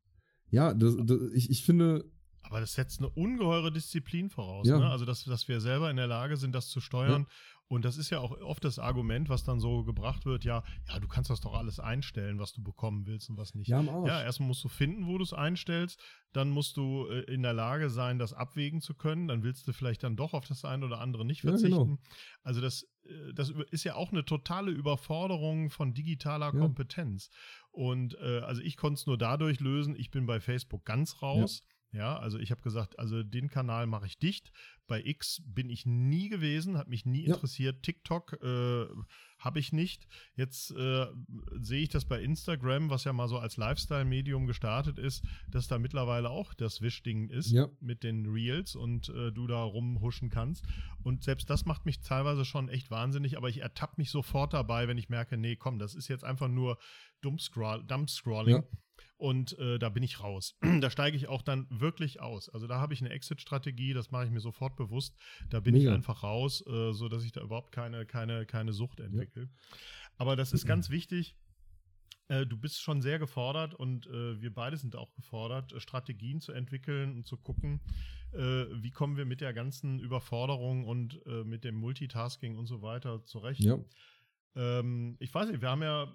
ja, 0.50 0.74
das, 0.74 0.96
das, 1.04 1.18
ich, 1.34 1.50
ich 1.50 1.64
finde, 1.64 2.04
Aber 2.42 2.60
das 2.60 2.74
setzt 2.74 3.00
eine 3.00 3.08
ungeheure 3.08 3.72
Disziplin 3.72 4.28
voraus. 4.28 4.68
Ja. 4.68 4.78
Ne? 4.78 4.90
Also, 4.90 5.04
dass, 5.04 5.24
dass 5.24 5.48
wir 5.48 5.60
selber 5.60 5.90
in 5.90 5.96
der 5.96 6.06
Lage 6.06 6.36
sind, 6.36 6.54
das 6.54 6.68
zu 6.68 6.80
steuern. 6.80 7.26
Und 7.68 7.86
das 7.86 7.96
ist 7.96 8.10
ja 8.10 8.18
auch 8.20 8.32
oft 8.42 8.62
das 8.64 8.78
Argument, 8.78 9.30
was 9.30 9.44
dann 9.44 9.58
so 9.58 9.82
gebracht 9.82 10.26
wird, 10.26 10.44
ja, 10.44 10.62
ja, 10.88 10.98
du 11.00 11.08
kannst 11.08 11.30
das 11.30 11.40
doch 11.40 11.54
alles 11.54 11.80
einstellen, 11.80 12.38
was 12.38 12.52
du 12.52 12.62
bekommen 12.62 13.06
willst 13.06 13.30
und 13.30 13.38
was 13.38 13.54
nicht. 13.54 13.68
ja, 13.68 13.78
am 13.78 13.88
Arsch. 13.88 14.08
Ja, 14.08 14.22
erstmal 14.22 14.48
musst 14.48 14.62
du 14.62 14.68
finden, 14.68 15.06
wo 15.06 15.16
du 15.16 15.24
es 15.24 15.32
einstellst. 15.32 15.98
Dann 16.34 16.50
musst 16.50 16.76
du 16.76 17.06
äh, 17.08 17.20
in 17.32 17.42
der 17.42 17.54
Lage 17.54 17.88
sein, 17.88 18.18
das 18.18 18.34
abwägen 18.34 18.82
zu 18.82 18.94
können. 18.94 19.26
Dann 19.26 19.42
willst 19.42 19.66
du 19.66 19.72
vielleicht 19.72 20.02
dann 20.02 20.16
doch 20.16 20.34
auf 20.34 20.46
das 20.46 20.66
eine 20.66 20.84
oder 20.84 21.00
andere 21.00 21.24
nicht 21.24 21.42
Ja, 21.44 21.50
verzichten. 21.50 21.70
genau. 21.84 21.98
Also 22.42 22.60
das, 22.60 22.82
äh, 23.04 23.32
das 23.34 23.50
ist 23.70 23.84
ja 23.84 23.94
auch 23.94 24.12
eine 24.12 24.24
totale 24.26 24.70
Überforderung 24.70 25.70
von 25.70 25.94
digitaler 25.94 26.52
Ja. 26.52 26.60
Kompetenz. 26.60 27.30
Und 27.70 28.18
äh, 28.20 28.40
also 28.40 28.60
ich 28.60 28.76
konnte 28.76 28.98
es 29.00 29.06
nur 29.06 29.16
dadurch 29.16 29.60
lösen. 29.60 29.96
Ich 29.96 30.10
bin 30.10 30.26
bei 30.26 30.40
Facebook 30.40 30.84
ganz 30.84 31.22
raus. 31.22 31.62
Ja, 31.94 32.16
also 32.18 32.38
ich 32.38 32.50
habe 32.50 32.62
gesagt, 32.62 32.98
also 32.98 33.22
den 33.22 33.48
Kanal 33.50 33.86
mache 33.86 34.06
ich 34.06 34.18
dicht. 34.18 34.50
Bei 34.86 35.02
X 35.04 35.42
bin 35.44 35.68
ich 35.68 35.84
nie 35.84 36.30
gewesen, 36.30 36.78
hat 36.78 36.88
mich 36.88 37.04
nie 37.04 37.26
Ja. 37.26 37.34
interessiert. 37.34 37.82
TikTok 37.82 38.42
äh, 38.42 38.86
habe 39.38 39.58
ich 39.58 39.72
nicht. 39.74 40.06
Jetzt 40.34 40.70
äh, 40.70 41.06
sehe 41.60 41.82
ich 41.82 41.90
das 41.90 42.06
bei 42.06 42.22
Instagram, 42.22 42.88
was 42.88 43.04
ja 43.04 43.12
mal 43.12 43.28
so 43.28 43.38
als 43.38 43.58
Lifestyle-Medium 43.58 44.46
gestartet 44.46 44.98
ist, 44.98 45.22
dass 45.50 45.68
da 45.68 45.78
mittlerweile 45.78 46.30
auch 46.30 46.54
das 46.54 46.80
Wischding 46.80 47.28
ist 47.28 47.50
Ja. 47.50 47.68
mit 47.80 48.04
den 48.04 48.24
Reels 48.26 48.74
und 48.74 49.10
äh, 49.10 49.30
du 49.30 49.46
da 49.46 49.62
rumhuschen 49.62 50.30
kannst. 50.30 50.64
Und 51.02 51.24
selbst 51.24 51.50
das 51.50 51.66
macht 51.66 51.84
mich 51.84 52.00
teilweise 52.00 52.46
schon 52.46 52.70
echt 52.70 52.90
wahnsinnig, 52.90 53.36
aber 53.36 53.50
ich 53.50 53.58
ertappe 53.60 53.96
mich 53.98 54.10
sofort 54.10 54.54
dabei, 54.54 54.88
wenn 54.88 54.96
ich 54.96 55.10
merke, 55.10 55.36
nee, 55.36 55.56
komm, 55.56 55.78
das 55.78 55.94
ist 55.94 56.08
jetzt 56.08 56.24
einfach 56.24 56.48
nur 56.48 56.78
Dumpscroll, 57.20 57.84
Dumpscrolling. 57.84 58.56
Ja. 58.56 58.62
Und 59.22 59.56
äh, 59.60 59.78
da 59.78 59.88
bin 59.88 60.02
ich 60.02 60.18
raus. 60.18 60.58
da 60.80 60.90
steige 60.90 61.16
ich 61.16 61.28
auch 61.28 61.42
dann 61.42 61.68
wirklich 61.70 62.20
aus. 62.20 62.48
Also 62.48 62.66
da 62.66 62.80
habe 62.80 62.92
ich 62.92 63.00
eine 63.02 63.10
Exit-Strategie, 63.10 63.92
das 63.92 64.10
mache 64.10 64.24
ich 64.24 64.32
mir 64.32 64.40
sofort 64.40 64.74
bewusst. 64.74 65.16
Da 65.48 65.60
bin 65.60 65.76
ich 65.76 65.84
Mega. 65.84 65.94
einfach 65.94 66.24
raus, 66.24 66.64
äh, 66.66 66.92
so 66.92 67.08
dass 67.08 67.22
ich 67.22 67.30
da 67.30 67.40
überhaupt 67.40 67.70
keine, 67.70 68.04
keine, 68.04 68.46
keine 68.46 68.72
Sucht 68.72 68.98
entwickle. 68.98 69.48
Aber 70.18 70.34
das 70.34 70.52
ist 70.52 70.66
ganz 70.66 70.90
wichtig. 70.90 71.36
Äh, 72.26 72.46
du 72.46 72.56
bist 72.56 72.82
schon 72.82 73.00
sehr 73.00 73.20
gefordert 73.20 73.74
und 73.76 74.08
äh, 74.08 74.40
wir 74.40 74.52
beide 74.52 74.76
sind 74.76 74.96
auch 74.96 75.14
gefordert, 75.14 75.72
äh, 75.72 75.78
Strategien 75.78 76.40
zu 76.40 76.50
entwickeln 76.50 77.14
und 77.14 77.24
zu 77.24 77.36
gucken, 77.36 77.80
wie 78.34 78.90
kommen 78.90 79.18
wir 79.18 79.26
mit 79.26 79.42
der 79.42 79.52
ganzen 79.52 80.00
Überforderung 80.00 80.86
und 80.86 81.20
mit 81.44 81.64
dem 81.64 81.74
Multitasking 81.74 82.56
und 82.56 82.64
so 82.64 82.80
weiter 82.80 83.22
zurecht. 83.26 83.60
Ja. 83.60 83.78
Ähm, 84.56 85.16
ich 85.18 85.34
weiß 85.34 85.50
nicht, 85.50 85.60
wir 85.60 85.68
haben 85.68 85.82
ja 85.82 86.10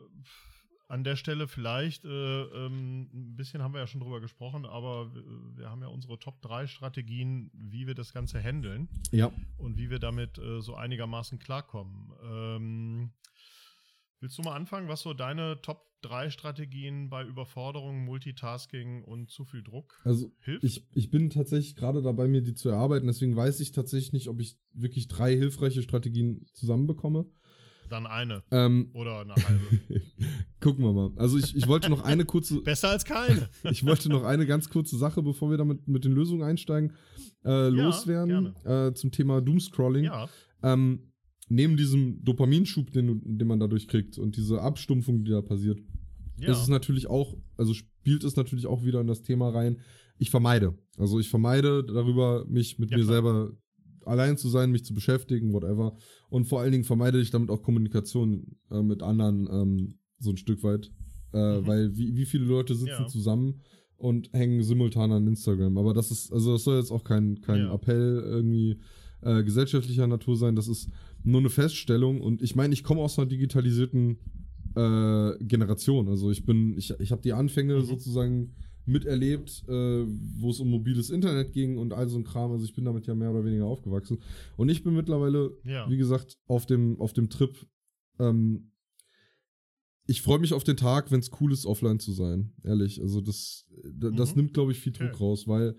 an 0.87 1.03
der 1.03 1.15
Stelle 1.17 1.47
vielleicht, 1.47 2.05
äh, 2.05 2.09
ähm, 2.43 3.09
ein 3.13 3.35
bisschen 3.35 3.61
haben 3.61 3.73
wir 3.73 3.81
ja 3.81 3.87
schon 3.87 4.01
drüber 4.01 4.21
gesprochen, 4.21 4.65
aber 4.65 5.13
wir, 5.55 5.69
haben 5.69 5.81
ja 5.81 5.87
unsere 5.89 6.17
Top 6.17 6.41
3 6.41 6.67
Strategien, 6.67 7.51
wie 7.53 7.87
wir 7.87 7.95
das 7.95 8.13
Ganze 8.13 8.39
handeln 8.41 8.87
Ja. 9.11 9.31
und 9.57 9.77
wie 9.77 9.89
wir 9.89 9.99
damit 9.99 10.37
äh, 10.37 10.61
so 10.61 10.75
einigermaßen 10.75 11.39
klarkommen. 11.39 12.13
Ähm, 12.23 13.11
willst 14.21 14.37
du 14.37 14.43
mal 14.43 14.55
anfangen, 14.55 14.87
was 14.87 15.01
so 15.01 15.13
deine 15.13 15.61
Top 15.61 15.85
3 16.03 16.29
Strategien 16.29 17.09
bei 17.09 17.23
Überforderung, 17.25 18.05
Multitasking 18.05 19.03
und 19.03 19.29
zu 19.29 19.43
viel 19.43 19.63
Druck 19.63 19.99
Also 20.05 20.31
hilft? 20.39 20.63
ich, 20.63 20.87
ich 20.93 21.09
bin 21.09 21.29
tatsächlich 21.29 21.75
gerade 21.75 22.01
dabei, 22.01 22.27
mir 22.27 22.41
die 22.41 22.53
zu 22.53 22.69
erarbeiten, 22.69 23.07
deswegen 23.07 23.35
weiß 23.35 23.59
ich 23.59 23.71
tatsächlich 23.73 24.13
nicht, 24.13 24.29
ob 24.29 24.39
ich 24.39 24.57
wirklich 24.71 25.07
drei 25.09 25.35
hilfreiche 25.35 25.81
Strategien 25.81 26.45
zusammenbekomme. 26.53 27.25
Dann 27.89 28.05
eine 28.07 28.43
Ähm, 28.51 28.89
oder 28.93 29.19
eine 29.21 29.33
halbe. 29.35 29.61
gucken 30.61 30.83
wir 30.83 30.93
mal. 30.93 31.11
Also 31.15 31.37
ich, 31.37 31.55
ich 31.55 31.67
wollte 31.67 31.89
noch 31.89 32.03
eine 32.03 32.25
kurze, 32.25 32.61
Besser 32.63 32.89
als 32.89 33.05
keine. 33.05 33.49
ich 33.71 33.85
wollte 33.85 34.09
noch 34.09 34.23
eine 34.23 34.45
ganz 34.45 34.69
kurze 34.69 34.97
Sache, 34.97 35.21
bevor 35.23 35.49
wir 35.49 35.57
damit 35.57 35.87
mit 35.87 36.03
den 36.05 36.11
Lösungen 36.13 36.43
einsteigen, 36.43 36.93
äh, 37.45 37.69
loswerden 37.69 38.55
äh, 38.65 38.93
zum 38.93 39.11
Thema 39.11 39.41
Doomscrolling. 39.41 40.05
ja, 40.05 40.27
Ähm, 40.63 41.11
neben 41.49 41.77
diesem 41.77 42.23
Dopaminschub, 42.23 42.91
den, 42.91 43.37
den 43.37 43.47
man 43.47 43.59
dadurch 43.59 43.87
kriegt 43.87 44.17
und 44.17 44.35
diese 44.35 44.61
Abstumpfung, 44.61 45.23
die 45.23 45.31
da 45.31 45.41
passiert, 45.41 45.79
ja. 46.39 46.51
ist 46.51 46.61
es 46.61 46.67
natürlich 46.67 47.07
auch, 47.07 47.37
also 47.55 47.73
spielt 47.73 48.23
es 48.23 48.35
natürlich 48.35 48.65
auch 48.67 48.83
wieder 48.83 49.01
in 49.01 49.07
das 49.07 49.21
Thema 49.21 49.49
rein. 49.49 49.79
Ich 50.19 50.29
vermeide. 50.31 50.77
Also 50.97 51.19
ich 51.19 51.29
vermeide 51.29 51.83
darüber, 51.83 52.43
mich 52.47 52.79
mit 52.79 52.91
Ja, 52.91 52.97
mir 52.97 53.03
klar. 53.03 53.13
selber 53.15 53.51
allein 54.07 54.37
zu 54.37 54.49
sein, 54.49 54.71
mich 54.71 54.83
zu 54.85 54.93
beschäftigen, 54.93 55.53
whatever. 55.53 55.95
Und 56.29 56.45
vor 56.45 56.61
allen 56.61 56.71
Dingen 56.71 56.83
vermeide 56.83 57.19
ich 57.19 57.29
damit 57.31 57.49
auch 57.49 57.61
Kommunikation 57.61 58.55
äh, 58.71 58.81
mit 58.81 59.01
anderen 59.03 59.47
ähm, 59.51 59.99
so 60.19 60.31
ein 60.31 60.37
Stück 60.37 60.63
weit. 60.63 60.91
Äh, 61.33 61.59
Mhm. 61.61 61.67
Weil 61.67 61.97
wie, 61.97 62.15
wie 62.15 62.25
viele 62.25 62.45
Leute 62.45 62.73
sitzen 62.75 63.01
Ja. 63.03 63.07
zusammen 63.07 63.61
und 63.97 64.29
hängen 64.33 64.63
simultan 64.63 65.11
an 65.11 65.27
Instagram. 65.27 65.77
Aber 65.77 65.93
das 65.93 66.09
ist, 66.11 66.31
also 66.31 66.53
das 66.53 66.63
soll 66.63 66.77
jetzt 66.79 66.91
auch 66.91 67.03
kein, 67.03 67.41
kein 67.41 67.61
Ja. 67.61 67.73
Appell 67.73 68.21
irgendwie 68.25 68.79
äh, 69.21 69.43
gesellschaftlicher 69.43 70.07
Natur 70.07 70.37
sein. 70.37 70.55
Das 70.55 70.67
ist 70.67 70.89
nur 71.23 71.39
eine 71.41 71.49
Feststellung. 71.49 72.21
Und 72.21 72.41
ich 72.41 72.55
meine, 72.55 72.73
ich 72.73 72.83
komme 72.83 73.01
aus 73.01 73.17
einer 73.19 73.27
digitalisierten 73.27 74.17
äh, 74.75 75.31
Generation. 75.43 76.07
Also 76.07 76.29
ich 76.31 76.45
bin, 76.45 76.77
ich, 76.77 76.93
ich 76.99 77.11
habe 77.11 77.21
die 77.21 77.33
Anfänge 77.33 77.75
Mhm. 77.77 77.85
sozusagen 77.85 78.53
miterlebt, 78.87 79.63
äh, 79.67 80.05
wo 80.39 80.49
es 80.49 80.59
um 80.59 80.69
mobiles 80.69 81.09
Internet 81.09 81.53
ging 81.53 81.77
und 81.77 81.93
all 81.93 82.07
so 82.07 82.17
ein 82.17 82.23
Kram. 82.23 82.51
Also 82.51 82.65
ich 82.65 82.73
bin 82.73 82.85
damit 82.85 83.05
ja 83.07 83.15
mehr 83.15 83.31
oder 83.31 83.43
weniger 83.45 83.65
aufgewachsen. 83.65 84.19
Und 84.55 84.69
ich 84.69 84.83
bin 84.83 84.93
mittlerweile, 84.95 85.51
Ja. 85.63 85.89
wie 85.89 85.97
gesagt, 85.97 86.37
auf 86.47 86.65
dem, 86.65 86.99
auf 86.99 87.13
dem 87.13 87.29
Trip. 87.29 87.53
Ähm, 88.19 88.71
ich 90.09 90.21
freue 90.21 90.39
mich 90.39 90.53
auf 90.53 90.63
den 90.63 90.77
Tag, 90.77 91.11
wenn 91.11 91.19
es 91.19 91.31
cool 91.41 91.51
ist, 91.51 91.65
offline 91.65 91.99
zu 91.99 92.13
sein. 92.13 92.53
Ehrlich. 92.63 93.01
Also 93.01 93.19
das, 93.19 93.65
da- 93.93 94.09
das 94.11 94.31
Mhm. 94.35 94.41
nimmt, 94.43 94.53
glaube 94.53 94.71
ich, 94.71 94.79
viel 94.79 94.93
Druck 94.93 95.09
Okay. 95.13 95.23
raus, 95.23 95.47
weil 95.47 95.75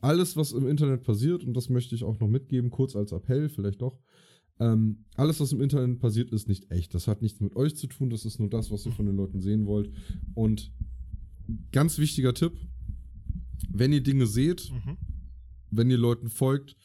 alles, 0.00 0.36
was 0.36 0.52
im 0.52 0.66
Internet 0.68 1.04
passiert, 1.04 1.44
und 1.44 1.54
das 1.54 1.68
möchte 1.70 1.94
ich 1.94 2.04
auch 2.04 2.18
noch 2.20 2.28
mitgeben, 2.28 2.70
kurz 2.70 2.94
als 2.96 3.12
Appell, 3.12 3.48
vielleicht 3.48 3.80
doch, 3.80 3.98
ähm, 4.60 5.06
alles, 5.14 5.40
was 5.40 5.52
im 5.52 5.62
Internet 5.62 6.00
passiert, 6.00 6.30
ist 6.32 6.48
nicht 6.48 6.70
echt. 6.70 6.92
Das 6.94 7.08
hat 7.08 7.22
nichts 7.22 7.40
mit 7.40 7.56
euch 7.56 7.74
zu 7.76 7.86
tun, 7.86 8.10
das 8.10 8.24
ist 8.26 8.38
nur 8.38 8.50
das, 8.50 8.70
was 8.70 8.84
ihr 8.84 8.92
von 8.92 9.06
den 9.06 9.16
Leuten 9.16 9.40
sehen 9.40 9.64
wollt. 9.66 9.90
Und 10.34 10.70
ganz 11.72 11.98
wichtiger 11.98 12.34
Tipp, 12.34 12.52
wenn 13.70 13.92
ihr 13.92 14.02
Dinge 14.02 14.26
seht, 14.26 14.70
Mhm. 14.70 14.96
wenn 15.70 15.90
ihr 15.90 15.98
Leuten 15.98 16.28
folgt, 16.28 16.76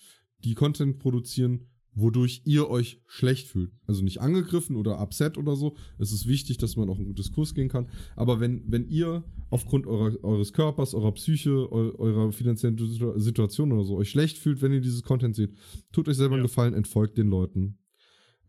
die 0.44 0.54
Content 0.54 1.00
produzieren, 1.00 1.66
wodurch 1.94 2.44
ihr 2.46 2.70
euch 2.70 3.02
schlecht 3.08 3.48
fühlt. 3.48 3.72
Also 3.88 4.04
nicht 4.04 4.22
angegriffen 4.22 4.76
oder 4.76 5.02
upset 5.02 5.36
oder 5.40 5.56
so. 5.56 5.76
Es 5.98 6.12
ist 6.12 6.28
wichtig, 6.28 6.58
dass 6.60 6.76
man 6.76 6.90
auch 6.90 7.00
in 7.00 7.06
einen 7.08 7.16
Diskurs 7.16 7.56
gehen 7.56 7.70
kann. 7.70 7.90
Aber 8.16 8.40
wenn, 8.40 8.64
wenn 8.72 8.88
ihr 8.88 9.24
aufgrund 9.50 9.88
eurer, 9.88 10.16
eures 10.24 10.54
Körpers, 10.54 10.94
eurer 10.94 11.12
Psyche, 11.14 11.50
eu, 11.50 11.96
eurer 11.98 12.32
finanziellen 12.32 12.78
Situ- 12.78 13.18
Situation 13.18 13.72
oder 13.72 13.84
so 13.84 13.98
euch 13.98 14.12
schlecht 14.12 14.38
fühlt, 14.38 14.62
wenn 14.62 14.74
ihr 14.74 14.82
dieses 14.82 15.02
Content 15.02 15.36
seht, 15.36 15.56
tut 15.92 16.08
euch 16.08 16.18
selber 16.18 16.36
einen 16.36 16.44
Ja. 16.44 16.48
Gefallen, 16.48 16.76
entfolgt 16.76 17.18
den 17.18 17.30
Leuten. 17.30 17.80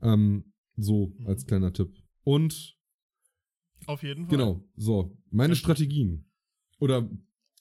Ähm, 0.02 0.52
so, 0.76 1.14
Mhm. 1.18 1.26
als 1.26 1.46
kleiner 1.46 1.72
Tipp. 1.72 1.90
Und 2.24 2.76
Auf 3.86 4.02
jeden 4.02 4.26
Fall. 4.26 4.36
genau, 4.36 4.64
so, 4.76 5.16
meine 5.30 5.50
Ganz 5.50 5.58
Strategien. 5.58 6.24
Oder 6.78 7.08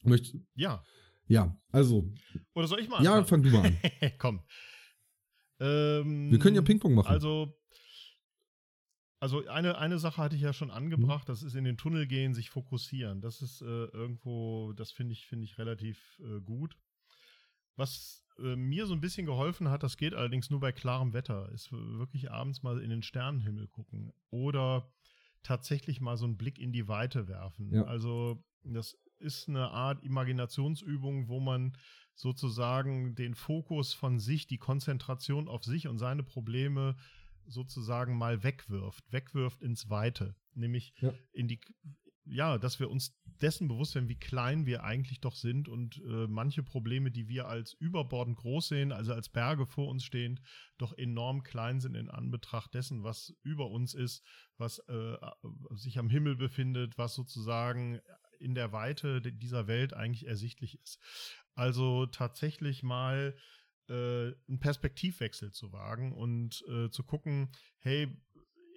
möchte, 0.03 0.39
Ja. 0.55 0.83
ja, 1.27 1.57
also, 1.71 2.11
Oder 2.53 2.67
soll 2.67 2.79
ich 2.79 2.89
mal 2.89 3.03
ja, 3.03 3.17
anfangen? 3.17 3.27
fang 3.27 3.43
du 3.43 3.49
mal 3.49 3.65
an. 3.65 3.77
Komm. 4.17 4.41
Ähm, 5.59 6.31
Wir 6.31 6.39
können 6.39 6.55
ja 6.55 6.61
Ping-Pong 6.61 6.93
machen. 6.93 7.07
Also, 7.07 7.53
also 9.19 9.45
eine, 9.47 9.77
eine 9.79 9.97
Sache 9.97 10.21
hatte 10.21 10.35
ich 10.35 10.41
ja 10.43 10.53
schon 10.53 10.67
Mhm. 10.67 10.73
angebracht, 10.75 11.27
das 11.29 11.41
ist 11.43 11.55
in 11.55 11.63
den 11.63 11.77
Tunnel 11.77 12.05
gehen, 12.07 12.33
sich 12.35 12.49
fokussieren. 12.49 13.21
Das 13.21 13.41
ist 13.41 13.61
äh, 13.61 13.65
irgendwo, 13.65 14.73
das 14.73 14.91
finde 14.91 15.13
ich, 15.13 15.25
finde 15.25 15.45
ich 15.45 15.57
relativ 15.57 16.19
äh, 16.19 16.39
gut. 16.41 16.77
Was 17.75 18.23
äh, 18.39 18.55
mir 18.55 18.85
so 18.85 18.93
ein 18.93 19.01
bisschen 19.01 19.25
geholfen 19.25 19.69
hat, 19.69 19.81
das 19.83 19.97
geht 19.97 20.13
allerdings 20.13 20.49
nur 20.51 20.59
bei 20.59 20.71
klarem 20.71 21.13
Wetter, 21.13 21.51
ist 21.51 21.71
wirklich 21.71 22.29
abends 22.31 22.61
mal 22.61 22.79
in 22.81 22.89
den 22.91 23.01
Sternenhimmel 23.03 23.67
gucken 23.67 24.13
oder 24.29 24.91
tatsächlich 25.43 26.01
mal 26.01 26.17
so 26.17 26.25
einen 26.25 26.37
Blick 26.37 26.59
in 26.59 26.71
die 26.71 26.87
Weite 26.87 27.27
werfen. 27.27 27.73
Ja. 27.73 27.83
Also 27.83 28.43
das 28.63 28.97
ist 29.19 29.49
eine 29.49 29.71
Art 29.71 30.03
Imaginationsübung, 30.03 31.27
wo 31.27 31.39
man 31.39 31.75
sozusagen 32.15 33.15
den 33.15 33.35
Fokus 33.35 33.93
von 33.93 34.19
sich, 34.19 34.47
die 34.47 34.57
Konzentration 34.57 35.47
auf 35.47 35.63
sich 35.63 35.87
und 35.87 35.97
seine 35.97 36.23
Probleme 36.23 36.95
sozusagen 37.45 38.17
mal 38.17 38.43
wegwirft, 38.43 39.03
wegwirft 39.11 39.61
ins 39.61 39.89
Weite, 39.89 40.35
nämlich 40.53 40.93
ja. 40.99 41.13
in 41.31 41.47
die, 41.47 41.61
ja, 42.29 42.57
dass 42.57 42.79
wir 42.79 42.89
uns 42.89 43.17
dessen 43.41 43.67
bewusst 43.67 43.95
werden, 43.95 44.09
wie 44.09 44.19
klein 44.19 44.65
wir 44.65 44.83
eigentlich 44.83 45.19
doch 45.21 45.35
sind 45.35 45.69
und 45.69 45.97
äh, 45.97 46.27
manche 46.27 46.63
Probleme, 46.63 47.11
die 47.11 47.27
wir 47.27 47.47
als 47.47 47.73
überbordend 47.73 48.37
groß 48.37 48.69
sehen, 48.69 48.91
also 48.91 49.13
als 49.13 49.29
Berge 49.29 49.65
vor 49.65 49.87
uns 49.87 50.03
stehend, 50.03 50.41
doch 50.77 50.93
enorm 50.97 51.43
klein 51.43 51.79
sind 51.79 51.95
in 51.95 52.09
Anbetracht 52.09 52.73
dessen, 52.73 53.03
was 53.03 53.35
über 53.43 53.69
uns 53.69 53.93
ist, 53.93 54.23
was 54.57 54.79
äh, 54.87 55.17
sich 55.71 55.99
am 55.99 56.09
Himmel 56.09 56.35
befindet, 56.35 56.97
was 56.97 57.13
sozusagen 57.13 57.99
in 58.39 58.55
der 58.55 58.71
Weite 58.71 59.21
dieser 59.21 59.67
Welt 59.67 59.93
eigentlich 59.93 60.27
ersichtlich 60.27 60.79
ist. 60.81 60.99
Also 61.53 62.05
tatsächlich 62.05 62.83
mal 62.83 63.35
äh, 63.89 64.33
einen 64.47 64.59
Perspektivwechsel 64.59 65.51
zu 65.51 65.71
wagen 65.71 66.13
und 66.13 66.63
äh, 66.67 66.89
zu 66.89 67.03
gucken, 67.03 67.51
hey, 67.79 68.15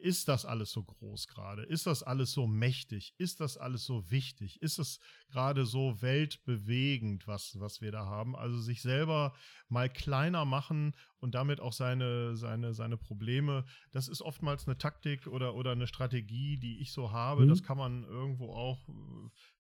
ist 0.01 0.29
das 0.29 0.45
alles 0.45 0.71
so 0.73 0.83
groß 0.83 1.29
gerade? 1.29 1.63
Ist 1.63 1.87
das 1.87 2.03
alles 2.03 2.33
so 2.33 2.47
mächtig? 2.47 3.15
Ist 3.19 3.41
das 3.41 3.57
alles 3.57 3.85
so 3.85 4.11
wichtig? 4.11 4.61
Ist 4.63 4.79
es 4.79 5.01
gerade 5.29 5.67
so 5.67 6.01
weltbewegend, 6.03 7.27
was, 7.27 7.59
was 7.61 7.81
wir 7.81 7.93
da 7.93 8.07
haben? 8.07 8.35
Also 8.35 8.59
sich 8.59 8.83
selber 8.83 9.35
mal 9.69 9.89
kleiner 9.89 10.45
machen 10.45 10.95
und 11.19 11.35
damit 11.35 11.61
auch 11.61 11.73
seine, 11.73 12.37
seine, 12.37 12.75
seine 12.75 12.97
Probleme. 12.97 13.65
Das 13.93 14.09
ist 14.09 14.23
oftmals 14.23 14.67
eine 14.67 14.79
Taktik 14.79 15.27
oder, 15.27 15.55
oder 15.55 15.73
eine 15.73 15.87
Strategie, 15.87 16.59
die 16.59 16.81
ich 16.81 16.93
so 16.93 17.13
habe. 17.13 17.45
Mhm. 17.45 17.49
Das 17.49 17.63
kann 17.63 17.79
man 17.79 18.05
irgendwo 18.05 18.53
auch, 18.53 18.89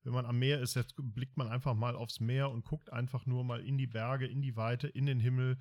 wenn 0.02 0.12
man 0.12 0.26
am 0.26 0.38
Meer 0.38 0.60
ist, 0.60 0.74
jetzt 0.74 0.94
blickt 0.96 1.36
man 1.36 1.48
einfach 1.48 1.74
mal 1.74 1.94
aufs 1.94 2.20
Meer 2.20 2.50
und 2.50 2.64
guckt 2.64 2.92
einfach 2.92 3.26
nur 3.26 3.44
mal 3.44 3.60
in 3.60 3.78
die 3.78 3.86
Berge, 3.86 4.26
in 4.26 4.42
die 4.42 4.56
Weite, 4.56 4.88
in 4.88 5.06
den 5.06 5.20
Himmel 5.20 5.58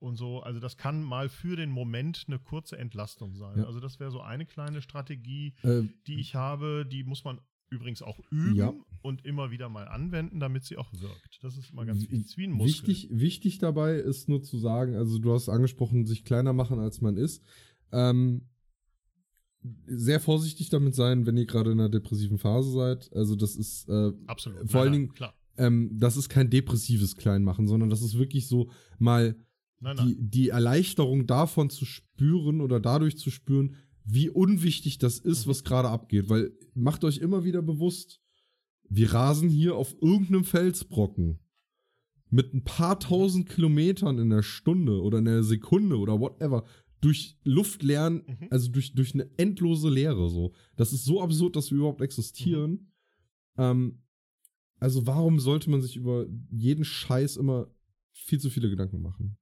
und 0.00 0.16
so. 0.16 0.40
Also 0.40 0.58
das 0.60 0.76
kann 0.76 1.02
mal 1.02 1.28
für 1.28 1.56
den 1.56 1.70
Moment 1.70 2.24
eine 2.26 2.38
kurze 2.38 2.76
Entlastung 2.76 3.36
sein. 3.36 3.58
Ja. 3.58 3.64
Also 3.64 3.80
das 3.80 4.00
wäre 4.00 4.10
so 4.10 4.20
eine 4.20 4.46
kleine 4.46 4.82
Strategie, 4.82 5.54
äh, 5.62 5.82
die 6.06 6.18
ich 6.20 6.34
habe. 6.34 6.86
Die 6.90 7.04
muss 7.04 7.24
man 7.24 7.40
übrigens 7.68 8.02
auch 8.02 8.18
üben 8.30 8.56
ja. 8.56 8.74
und 9.02 9.24
immer 9.24 9.50
wieder 9.50 9.68
mal 9.68 9.86
anwenden, 9.86 10.40
damit 10.40 10.64
sie 10.64 10.76
auch 10.76 10.92
wirkt. 10.92 11.38
Das 11.42 11.56
ist 11.56 11.70
immer 11.70 11.84
ganz 11.84 12.02
wichtig. 12.10 12.36
Wie 12.36 12.46
ein 12.46 12.52
Muskel. 12.52 12.88
Wichtig, 12.88 13.08
wichtig 13.12 13.58
dabei 13.58 13.94
ist 13.94 14.28
nur 14.28 14.42
zu 14.42 14.58
sagen, 14.58 14.96
also 14.96 15.18
du 15.18 15.32
hast 15.32 15.48
angesprochen, 15.48 16.04
sich 16.06 16.24
kleiner 16.24 16.52
machen, 16.52 16.80
als 16.80 17.00
man 17.00 17.16
ist. 17.16 17.44
Ähm, 17.92 18.48
sehr 19.86 20.20
vorsichtig 20.20 20.70
damit 20.70 20.94
sein, 20.94 21.26
wenn 21.26 21.36
ihr 21.36 21.46
gerade 21.46 21.70
in 21.72 21.78
einer 21.78 21.90
depressiven 21.90 22.38
Phase 22.38 22.72
seid. 22.72 23.12
Also 23.12 23.36
das 23.36 23.56
ist 23.56 23.88
äh, 23.88 24.12
absolut 24.26 24.70
vor 24.70 24.80
allen 24.80 24.92
Dingen, 24.92 25.14
ähm, 25.58 25.90
das 25.98 26.16
ist 26.16 26.28
kein 26.28 26.50
depressives 26.50 27.16
Kleinmachen, 27.16 27.68
sondern 27.68 27.90
das 27.90 28.02
ist 28.02 28.18
wirklich 28.18 28.48
so 28.48 28.70
mal 28.98 29.36
Nein, 29.80 29.96
nein. 29.96 30.06
Die, 30.06 30.16
die 30.30 30.48
Erleichterung 30.50 31.26
davon 31.26 31.70
zu 31.70 31.84
spüren 31.84 32.60
oder 32.60 32.80
dadurch 32.80 33.16
zu 33.16 33.30
spüren, 33.30 33.76
wie 34.04 34.28
unwichtig 34.28 34.98
das 34.98 35.18
ist, 35.18 35.46
mhm. 35.46 35.50
was 35.50 35.64
gerade 35.64 35.88
abgeht. 35.88 36.28
Weil 36.28 36.52
macht 36.74 37.04
euch 37.04 37.18
immer 37.18 37.44
wieder 37.44 37.62
bewusst, 37.62 38.20
wir 38.88 39.12
rasen 39.12 39.48
hier 39.48 39.76
auf 39.76 39.94
irgendeinem 40.00 40.44
Felsbrocken 40.44 41.38
mit 42.30 42.54
ein 42.54 42.64
paar 42.64 43.00
tausend 43.00 43.48
Kilometern 43.48 44.18
in 44.18 44.30
der 44.30 44.42
Stunde 44.42 45.02
oder 45.02 45.18
in 45.18 45.24
der 45.24 45.42
Sekunde 45.42 45.98
oder 45.98 46.20
whatever 46.20 46.64
durch 47.00 47.38
Luftleeren, 47.44 48.22
mhm. 48.26 48.48
also 48.50 48.70
durch, 48.70 48.94
durch 48.94 49.14
eine 49.14 49.30
endlose 49.38 49.88
Leere 49.88 50.28
so. 50.28 50.52
Das 50.76 50.92
ist 50.92 51.04
so 51.04 51.22
absurd, 51.22 51.56
dass 51.56 51.70
wir 51.70 51.78
überhaupt 51.78 52.02
existieren. 52.02 52.70
Mhm. 52.72 52.88
Ähm, 53.56 54.02
also 54.78 55.06
warum 55.06 55.40
sollte 55.40 55.70
man 55.70 55.82
sich 55.82 55.96
über 55.96 56.26
jeden 56.50 56.84
Scheiß 56.84 57.36
immer 57.36 57.68
viel 58.12 58.40
zu 58.40 58.50
viele 58.50 58.70
Gedanken 58.70 59.02
machen? 59.02 59.36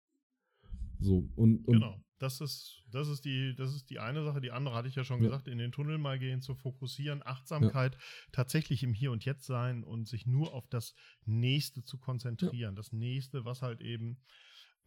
So, 1.01 1.29
und, 1.37 1.65
und 1.67 1.75
genau. 1.75 2.03
Das 2.19 2.41
ist, 2.41 2.83
das 2.91 3.07
ist 3.07 3.25
die, 3.25 3.55
das 3.55 3.73
ist 3.73 3.91
die 3.91 4.01
eine 4.01 4.25
Sache. 4.25 4.41
Die 4.41 4.51
andere 4.51 4.75
hatte 4.75 4.89
ich 4.89 4.97
ja 4.97 5.05
schon 5.05 5.23
ja. 5.23 5.29
gesagt, 5.29 5.47
in 5.47 5.59
den 5.59 5.71
Tunnel 5.71 5.99
mal 5.99 6.19
gehen, 6.19 6.43
zu 6.43 6.57
fokussieren, 6.57 7.23
Achtsamkeit, 7.25 7.95
ja. 7.95 8.01
tatsächlich 8.33 8.83
im 8.83 8.93
Hier 8.93 9.13
und 9.13 9.25
Jetzt 9.25 9.47
sein 9.47 9.85
und 9.85 10.09
sich 10.09 10.27
nur 10.27 10.53
auf 10.53 10.67
das 10.67 10.95
Nächste 11.25 11.85
zu 11.85 11.97
konzentrieren. 11.99 12.75
Ja. 12.75 12.77
Das 12.77 12.93
Nächste, 12.93 13.45
was 13.45 13.63
halt 13.63 13.81
eben 13.81 14.19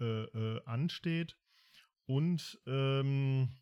äh, 0.01 0.24
äh, 0.24 0.62
ansteht. 0.66 1.38
Und 2.05 2.59
ähm, 2.66 3.55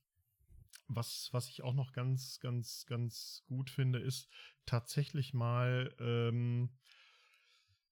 was, 0.88 1.30
was 1.32 1.48
ich 1.50 1.62
auch 1.62 1.76
noch 1.76 1.92
ganz, 1.92 2.40
ganz, 2.40 2.88
ganz 2.88 3.44
gut 3.46 3.70
finde, 3.70 4.00
ist 4.00 4.30
tatsächlich 4.66 5.36
mal 5.36 5.94
ähm, 6.00 6.72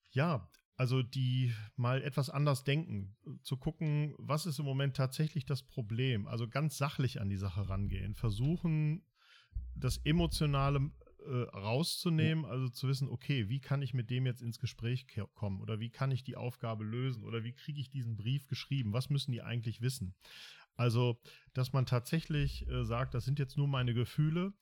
ja, 0.10 0.50
also 0.78 1.02
die 1.02 1.54
mal 1.76 2.04
etwas 2.04 2.30
anders 2.30 2.64
denken, 2.64 3.16
zu 3.42 3.58
gucken, 3.58 4.14
was 4.18 4.46
ist 4.46 4.60
im 4.60 4.66
Moment 4.66 4.96
tatsächlich 4.96 5.46
das 5.46 5.64
Problem, 5.64 6.28
also 6.28 6.48
ganz 6.48 6.78
sachlich 6.78 7.20
an 7.20 7.30
die 7.30 7.36
Sache 7.36 7.68
rangehen, 7.68 8.14
versuchen, 8.14 9.04
das 9.76 9.98
Emotionale 9.98 10.92
äh, 11.26 11.58
rauszunehmen, 11.58 12.46
also 12.46 12.70
zu 12.70 12.88
wissen, 12.88 13.10
okay, 13.10 13.50
wie 13.50 13.60
kann 13.60 13.82
ich 13.82 13.96
mit 13.96 14.12
dem 14.12 14.28
jetzt 14.28 14.44
ins 14.44 14.60
Gespräch 14.60 15.08
kommen? 15.34 15.62
Oder 15.62 15.80
wie 15.80 15.90
kann 15.90 16.12
ich 16.12 16.24
die 16.24 16.38
Aufgabe 16.38 16.84
lösen? 16.84 17.24
Oder 17.24 17.44
wie 17.44 17.54
kriege 17.54 17.82
ich 17.82 17.90
diesen 17.90 18.16
Brief 18.16 18.48
geschrieben, 18.48 18.94
was 18.94 19.10
müssen 19.10 19.32
die 19.32 19.42
eigentlich 19.42 19.82
wissen. 19.82 20.14
Also, 20.76 21.20
dass 21.54 21.74
man 21.74 21.88
tatsächlich 21.88 22.68
äh, 22.70 22.86
sagt, 22.86 23.16
das 23.16 23.26
sind 23.26 23.40
jetzt 23.40 23.58
nur 23.58 23.68
meine 23.68 23.96
Gefühle, 23.96 24.54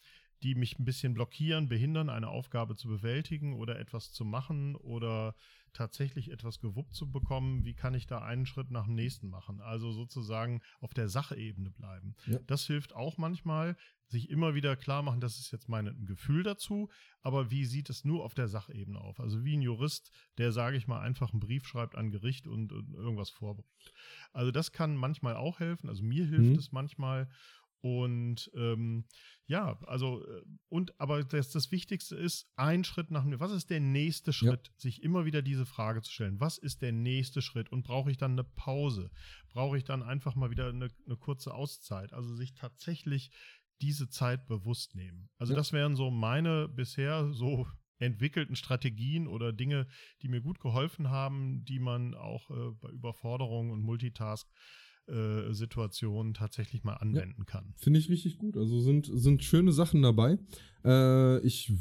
die 0.43 0.55
mich 0.55 0.77
ein 0.79 0.85
bisschen 0.85 1.13
blockieren, 1.13 1.67
behindern, 1.67 2.09
eine 2.09 2.29
Aufgabe 2.29 2.75
zu 2.75 2.87
bewältigen 2.87 3.53
oder 3.53 3.79
etwas 3.79 4.11
zu 4.11 4.25
machen 4.25 4.75
oder 4.75 5.35
tatsächlich 5.75 6.31
etwas 6.31 6.59
gewuppt 6.59 6.95
zu 6.95 7.11
bekommen, 7.11 7.65
wie 7.65 7.73
kann 7.73 7.93
ich 7.93 8.07
da 8.07 8.19
einen 8.21 8.45
Schritt 8.45 8.71
nach 8.71 8.85
dem 8.85 8.95
nächsten 8.95 9.29
machen? 9.29 9.61
Also 9.61 9.91
sozusagen 9.91 10.61
auf 10.79 10.93
der 10.93 11.09
Sachebene 11.09 11.69
bleiben. 11.69 12.15
Ja. 12.25 12.39
Das 12.47 12.65
hilft 12.65 12.95
auch 12.95 13.17
manchmal, 13.17 13.75
sich 14.07 14.29
immer 14.29 14.53
wieder 14.53 14.75
klar 14.75 15.01
machen, 15.01 15.19
das 15.19 15.39
ist 15.39 15.51
jetzt 15.51 15.67
mein 15.67 16.05
Gefühl 16.05 16.43
dazu, 16.43 16.89
aber 17.21 17.49
wie 17.51 17.65
sieht 17.65 17.89
es 17.89 18.05
nur 18.05 18.23
auf 18.23 18.35
der 18.35 18.47
Sachebene 18.47 18.99
auf? 18.99 19.19
Also 19.19 19.43
wie 19.43 19.57
ein 19.57 19.61
Jurist, 19.61 20.11
der, 20.37 20.51
sage 20.51 20.77
ich 20.77 20.87
mal, 20.87 21.01
einfach 21.01 21.31
einen 21.31 21.39
Brief 21.39 21.65
schreibt 21.65 21.95
an 21.95 22.11
Gericht 22.11 22.47
und, 22.47 22.71
und 22.71 22.93
irgendwas 22.93 23.31
vorbringt. 23.31 23.67
Also 24.31 24.51
das 24.51 24.71
kann 24.71 24.95
manchmal 24.95 25.35
auch 25.35 25.59
helfen, 25.59 25.89
also 25.89 26.03
mir 26.03 26.25
hilft 26.25 26.51
mhm. 26.51 26.59
es 26.59 26.71
manchmal 26.71 27.27
und 27.85 28.49
ähm, 28.55 29.05
ja, 29.45 29.77
also, 29.85 30.25
äh, 30.25 30.41
und 30.69 30.99
aber 30.99 31.23
das, 31.23 31.51
das 31.51 31.71
Wichtigste 31.71 32.15
ist, 32.15 32.51
ein 32.55 32.83
Schritt 32.83 33.11
nach 33.11 33.21
dem, 33.21 33.39
was 33.39 33.51
ist 33.51 33.69
der 33.69 33.79
nächste 33.79 34.33
Schritt? 34.33 34.69
Ja. 34.69 34.73
Sich 34.77 35.03
immer 35.03 35.25
wieder 35.25 35.43
diese 35.43 35.67
Frage 35.67 36.01
zu 36.01 36.11
stellen, 36.11 36.39
was 36.39 36.57
ist 36.57 36.81
der 36.81 36.91
nächste 36.91 37.43
Schritt? 37.43 37.71
Und 37.71 37.83
brauche 37.83 38.09
ich 38.09 38.17
dann 38.17 38.31
eine 38.31 38.43
Pause? 38.43 39.11
Brauche 39.49 39.77
ich 39.77 39.83
dann 39.83 40.01
einfach 40.01 40.33
mal 40.33 40.49
wieder 40.49 40.69
eine, 40.69 40.89
eine 41.05 41.15
kurze 41.17 41.53
Auszeit? 41.53 42.11
Also 42.11 42.35
sich 42.35 42.55
tatsächlich 42.55 43.29
diese 43.81 44.09
Zeit 44.09 44.47
bewusst 44.47 44.95
nehmen. 44.95 45.29
Also 45.37 45.53
ja. 45.53 45.57
das 45.57 45.71
wären 45.71 45.95
so 45.95 46.09
meine 46.09 46.67
bisher 46.67 47.31
so 47.33 47.67
entwickelten 47.99 48.55
Strategien 48.55 49.27
oder 49.27 49.53
Dinge, 49.53 49.85
die 50.23 50.27
mir 50.27 50.41
gut 50.41 50.59
geholfen 50.59 51.11
haben, 51.11 51.63
die 51.65 51.79
man 51.79 52.15
auch 52.15 52.49
äh, 52.49 52.71
bei 52.81 52.89
Überforderung 52.89 53.69
und 53.69 53.83
Multitask 53.83 54.49
äh, 55.07 55.53
Situationen 55.53 56.33
tatsächlich 56.33 56.83
mal 56.83 56.95
anwenden 56.95 57.41
ja, 57.41 57.45
kann. 57.45 57.73
Finde 57.77 57.99
ich 57.99 58.09
richtig 58.09 58.37
gut. 58.37 58.57
Also 58.57 58.79
sind, 58.79 59.09
sind 59.13 59.43
schöne 59.43 59.71
Sachen 59.71 60.01
dabei. 60.01 60.39
Äh, 60.83 61.39
ich 61.45 61.71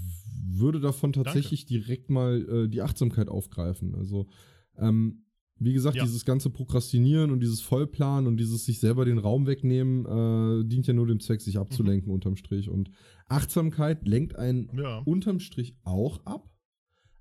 würde 0.46 0.80
davon 0.80 1.12
tatsächlich 1.12 1.66
Danke. 1.66 1.84
direkt 1.84 2.10
mal 2.10 2.46
äh, 2.48 2.68
die 2.68 2.82
Achtsamkeit 2.82 3.28
aufgreifen. 3.28 3.94
Also, 3.94 4.28
ähm, 4.76 5.24
wie 5.58 5.72
gesagt, 5.72 5.96
ja. 5.96 6.04
dieses 6.04 6.24
ganze 6.24 6.50
Prokrastinieren 6.50 7.30
und 7.30 7.40
dieses 7.40 7.60
Vollplanen 7.60 8.26
und 8.26 8.36
dieses 8.36 8.64
sich 8.64 8.80
selber 8.80 9.04
den 9.04 9.18
Raum 9.18 9.46
wegnehmen, 9.46 10.04
äh, 10.04 10.64
dient 10.68 10.86
ja 10.86 10.92
nur 10.92 11.06
dem 11.06 11.20
Zweck, 11.20 11.40
sich 11.40 11.58
abzulenken 11.58 12.08
mhm. 12.08 12.14
unterm 12.14 12.36
Strich. 12.36 12.68
Und 12.68 12.90
Achtsamkeit 13.28 14.06
lenkt 14.06 14.36
einen 14.36 14.70
ja. 14.76 14.98
unterm 14.98 15.40
Strich 15.40 15.76
auch 15.84 16.24
ab, 16.26 16.50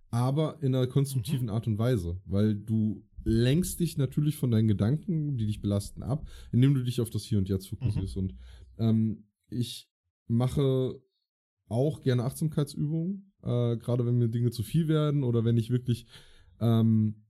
aber 0.09 0.61
in 0.61 0.75
einer 0.75 0.87
konstruktiven 0.87 1.45
mhm. 1.45 1.53
Art 1.53 1.67
und 1.67 1.77
Weise, 1.77 2.19
weil 2.25 2.55
du 2.55 3.03
lenkst 3.23 3.79
dich 3.79 3.97
natürlich 3.97 4.35
von 4.35 4.51
deinen 4.51 4.67
Gedanken, 4.67 5.37
die 5.37 5.45
dich 5.45 5.61
belasten, 5.61 6.03
ab, 6.03 6.27
indem 6.51 6.73
du 6.73 6.83
dich 6.83 7.01
auf 7.01 7.09
das 7.09 7.23
Hier 7.23 7.37
und 7.37 7.49
Jetzt 7.49 7.67
fokussierst. 7.69 8.15
Mhm. 8.15 8.21
Und 8.21 8.35
ähm, 8.77 9.23
ich 9.49 9.89
mache 10.27 11.01
auch 11.67 12.01
gerne 12.01 12.23
Achtsamkeitsübungen, 12.23 13.33
äh, 13.41 13.77
gerade 13.77 14.05
wenn 14.05 14.17
mir 14.17 14.29
Dinge 14.29 14.51
zu 14.51 14.63
viel 14.63 14.87
werden 14.87 15.23
oder 15.23 15.43
wenn 15.43 15.57
ich 15.57 15.69
wirklich, 15.69 16.07
ähm, 16.59 17.25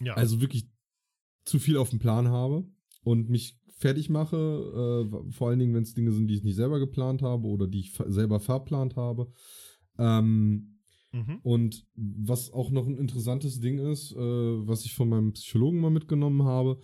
ja. 0.00 0.14
also 0.14 0.40
wirklich 0.40 0.70
zu 1.44 1.58
viel 1.58 1.76
auf 1.76 1.90
dem 1.90 1.98
Plan 1.98 2.28
habe 2.28 2.64
und 3.02 3.28
mich 3.28 3.58
fertig 3.76 4.08
mache, 4.08 4.36
äh, 4.36 5.32
vor 5.32 5.48
allen 5.48 5.58
Dingen, 5.58 5.74
wenn 5.74 5.82
es 5.82 5.94
Dinge 5.94 6.12
sind, 6.12 6.28
die 6.28 6.34
ich 6.34 6.44
nicht 6.44 6.54
selber 6.54 6.78
geplant 6.78 7.22
habe 7.22 7.48
oder 7.48 7.66
die 7.66 7.80
ich 7.80 7.92
selber 8.06 8.38
verplant 8.38 8.96
habe. 8.96 9.32
Ähm, 9.98 10.71
Mhm. 11.12 11.38
Und 11.42 11.86
was 11.94 12.50
auch 12.50 12.70
noch 12.70 12.86
ein 12.86 12.96
interessantes 12.96 13.60
Ding 13.60 13.78
ist, 13.78 14.12
äh, 14.12 14.16
was 14.66 14.84
ich 14.84 14.94
von 14.94 15.08
meinem 15.08 15.32
Psychologen 15.32 15.80
mal 15.80 15.90
mitgenommen 15.90 16.42
habe, 16.44 16.80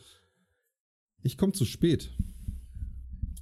ich 1.22 1.36
komme 1.36 1.52
zu 1.52 1.64
spät. 1.64 2.10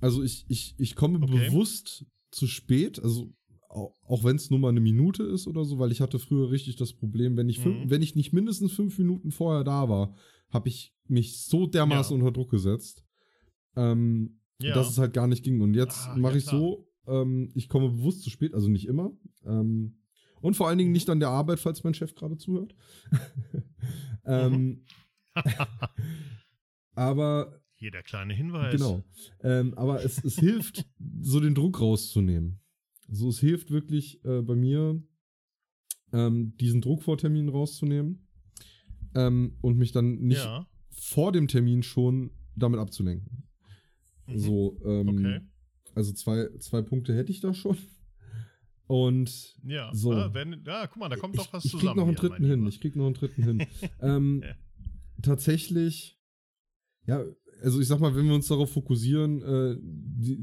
Also 0.01 0.23
ich, 0.23 0.45
ich, 0.49 0.75
ich 0.79 0.95
komme 0.95 1.19
okay. 1.23 1.49
bewusst 1.49 2.07
zu 2.31 2.47
spät, 2.47 3.03
also 3.03 3.33
auch 3.69 4.25
wenn 4.25 4.37
es 4.37 4.49
nur 4.51 4.59
mal 4.59 4.69
eine 4.71 4.81
Minute 4.81 5.23
ist 5.25 5.47
oder 5.47 5.65
so, 5.65 5.79
weil 5.79 5.93
ich 5.93 6.01
hatte 6.01 6.19
früher 6.19 6.51
richtig 6.51 6.77
das 6.77 6.93
Problem, 6.95 7.37
wenn 7.37 7.49
ich, 7.49 7.59
fünf, 7.59 7.85
Mhm. 7.85 7.91
wenn 7.91 8.03
ich 8.03 8.15
nicht 8.15 8.33
mindestens 8.33 8.73
fünf 8.73 8.97
Minuten 8.99 9.31
vorher 9.33 9.65
da 9.65 9.89
war, 9.89 10.15
habe 10.51 10.69
ich 10.69 10.95
mich 11.09 11.43
so 11.45 11.67
dermaßen 11.67 12.17
Ja. 12.17 12.23
unter 12.23 12.33
Druck 12.33 12.51
gesetzt, 12.51 13.05
ähm, 13.75 14.39
Ja. 14.61 14.75
dass 14.75 14.89
es 14.91 14.99
halt 14.99 15.13
gar 15.13 15.27
nicht 15.27 15.43
ging. 15.43 15.61
Und 15.61 15.75
jetzt 15.75 16.07
Ah, 16.09 16.17
mache 16.17 16.33
ja, 16.35 16.39
ich 16.39 16.47
klar. 16.47 16.61
so, 16.61 16.89
ähm, 17.07 17.51
ich 17.55 17.69
komme 17.69 17.91
bewusst 17.91 18.23
zu 18.23 18.31
spät, 18.31 18.55
also 18.55 18.69
nicht 18.69 18.87
immer. 18.87 19.13
Ähm, 19.45 19.99
und 20.41 20.55
vor 20.57 20.69
allen 20.69 20.79
Dingen 20.79 20.91
Mhm. 20.91 20.95
nicht 20.95 21.11
an 21.11 21.21
der 21.21 21.29
Arbeit, 21.31 21.59
falls 21.61 21.83
mein 21.85 21.95
Chef 21.95 22.15
gerade 22.15 22.37
zuhört. 22.37 22.75
ähm, 24.25 24.85
aber 26.95 27.61
Hier 27.75 27.91
der 27.91 28.03
kleine 28.03 28.35
Hinweis. 28.35 28.73
Genau. 28.73 29.05
Ähm, 29.43 29.75
aber 29.75 30.03
es, 30.05 30.23
es 30.25 30.39
hilft, 30.39 30.87
so 31.21 31.41
den 31.41 31.55
Druck 31.55 31.81
rauszunehmen. 31.81 32.61
So, 33.09 33.29
es 33.29 33.39
hilft 33.39 33.71
wirklich 33.71 34.25
äh, 34.25 34.43
bei 34.43 34.57
mir, 34.57 35.01
ähm, 36.13 36.57
diesen 36.57 36.81
Druck 36.81 37.03
vor 37.03 37.19
Terminen 37.19 37.49
rauszunehmen 37.49 38.27
ähm, 39.15 39.57
und 39.61 39.77
mich 39.77 39.93
dann 39.93 40.19
nicht 40.21 40.39
Ja. 40.45 40.67
vor 40.91 41.33
dem 41.33 41.49
Termin 41.49 41.83
schon 41.83 42.31
damit 42.57 42.81
abzulenken. 42.81 43.45
Mhm. 44.27 44.39
So, 44.39 44.81
ähm, 44.85 45.09
Okay. 45.09 45.41
also 45.95 46.13
zwei, 46.15 46.49
zwei 46.59 46.83
Punkte 46.83 47.15
hätte 47.15 47.31
ich 47.31 47.41
da 47.41 47.53
schon. 47.55 47.77
Und 48.87 49.57
Ja. 49.65 49.91
So. 49.95 50.13
Ah, 50.13 50.33
wenn, 50.33 50.63
ja, 50.65 50.87
guck 50.87 50.99
mal, 50.99 51.09
da 51.09 51.17
kommt 51.17 51.37
doch 51.39 51.53
was 51.53 51.65
ich, 51.65 51.75
ich 51.75 51.81
zusammen. 51.81 51.95
krieg 51.95 51.97
noch 51.97 52.07
einen 52.09 52.17
dritten 52.17 52.45
hin. 52.45 52.67
Ich 52.69 52.81
krieg 52.81 52.97
noch 52.97 53.07
einen 53.07 53.15
dritten 53.15 53.43
hin. 53.43 53.67
ähm, 54.01 54.43
Ja. 54.45 54.55
Tatsächlich, 55.23 56.19
ja, 57.07 57.25
also 57.63 57.81
ich 57.81 57.89
sag 57.89 58.01
mal, 58.01 58.15
wenn 58.15 58.27
wir 58.27 58.35
uns 58.35 58.49
darauf 58.49 58.71
fokussieren, 58.71 59.41
äh, 59.43 59.77
die, 59.83 60.39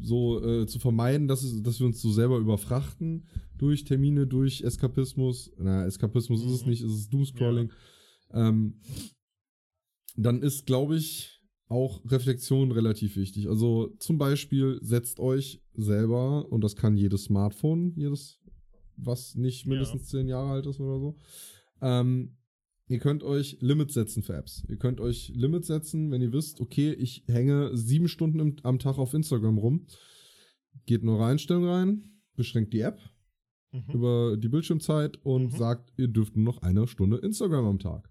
so 0.00 0.42
äh, 0.42 0.66
zu 0.66 0.78
vermeiden, 0.78 1.26
dass, 1.26 1.42
es, 1.42 1.60
dass 1.62 1.80
wir 1.80 1.86
uns 1.86 2.00
so 2.00 2.12
selber 2.12 2.38
überfrachten 2.38 3.26
durch 3.58 3.84
Termine, 3.84 4.26
durch 4.26 4.60
Eskapismus. 4.62 5.50
Na, 5.58 5.84
Eskapismus 5.84 6.44
ist 6.44 6.52
es 6.52 6.62
Mhm. 6.62 6.70
nicht, 6.70 6.82
es 6.82 6.92
ist 6.92 7.12
Doomscrolling. 7.12 7.72
Ähm, 8.32 8.80
dann 10.16 10.42
ist, 10.42 10.64
glaube 10.66 10.96
ich, 10.96 11.37
auch 11.68 12.00
Reflexion 12.10 12.72
relativ 12.72 13.16
wichtig. 13.16 13.48
Also 13.48 13.94
zum 13.98 14.16
Beispiel 14.18 14.78
setzt 14.82 15.20
euch 15.20 15.60
selber, 15.74 16.50
und 16.50 16.62
das 16.64 16.76
kann 16.76 16.96
jedes 16.96 17.24
Smartphone, 17.24 17.92
jedes, 17.96 18.40
was 18.96 19.34
nicht 19.34 19.64
Ja. 19.64 19.70
mindestens 19.70 20.06
zehn 20.08 20.28
Jahre 20.28 20.50
alt 20.50 20.66
ist 20.66 20.80
oder 20.80 20.98
so, 20.98 21.16
ähm, 21.82 22.36
ihr 22.88 22.98
könnt 22.98 23.22
euch 23.22 23.58
Limits 23.60 23.94
setzen 23.94 24.22
für 24.22 24.34
Apps. 24.34 24.64
Ihr 24.68 24.76
könnt 24.78 25.00
euch 25.00 25.30
Limits 25.34 25.66
setzen, 25.66 26.10
wenn 26.10 26.22
ihr 26.22 26.32
wisst, 26.32 26.60
okay, 26.60 26.92
ich 26.94 27.22
hänge 27.26 27.76
sieben 27.76 28.08
Stunden 28.08 28.40
im, 28.40 28.56
am 28.62 28.78
Tag 28.78 28.98
auf 28.98 29.12
Instagram 29.12 29.58
rum. 29.58 29.86
Geht 30.86 31.02
in 31.02 31.08
eure 31.10 31.26
Einstellung 31.26 31.66
rein, 31.66 32.04
beschränkt 32.34 32.72
die 32.72 32.80
App 32.80 32.98
Mhm. 33.72 33.84
über 33.92 34.36
die 34.38 34.48
Bildschirmzeit 34.48 35.18
und 35.22 35.52
Mhm. 35.52 35.56
sagt, 35.58 35.92
ihr 35.98 36.08
dürft 36.08 36.34
nur 36.36 36.46
noch 36.46 36.62
eine 36.62 36.86
Stunde 36.88 37.18
Instagram 37.18 37.66
am 37.66 37.78
Tag. 37.78 38.08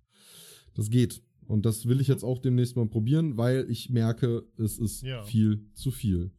Das 0.75 0.91
geht. 0.91 1.23
Und 1.47 1.65
das 1.65 1.87
will 1.87 2.01
ich 2.01 2.07
jetzt 2.07 2.23
auch 2.23 2.39
demnächst 2.39 2.75
mal 2.75 2.87
probieren, 2.87 3.37
weil 3.37 3.69
ich 3.69 3.89
merke, 3.89 4.43
es 4.57 4.77
ist 4.77 5.01
Ja. 5.01 5.23
viel 5.23 5.71
zu 5.73 5.91
viel. 5.91 6.31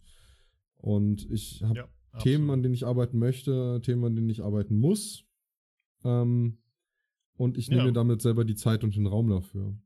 Und 0.76 1.28
ich 1.30 1.62
habe 1.62 1.78
Ja, 1.78 1.88
Themen, 2.20 2.50
an 2.50 2.62
denen 2.62 2.74
ich 2.74 2.86
arbeiten 2.86 3.18
möchte, 3.18 3.80
Themen, 3.82 4.04
an 4.04 4.14
denen 4.16 4.28
ich 4.28 4.42
arbeiten 4.42 4.78
muss. 4.78 5.24
Ähm, 6.04 6.58
und 7.34 7.56
ich 7.56 7.68
nehme 7.68 7.80
Ja. 7.82 7.86
mir 7.86 7.92
damit 7.92 8.20
selber 8.20 8.44
die 8.44 8.54
Zeit 8.54 8.84
und 8.84 8.94
den 8.96 9.06
Raum 9.06 9.28
dafür. 9.30 9.76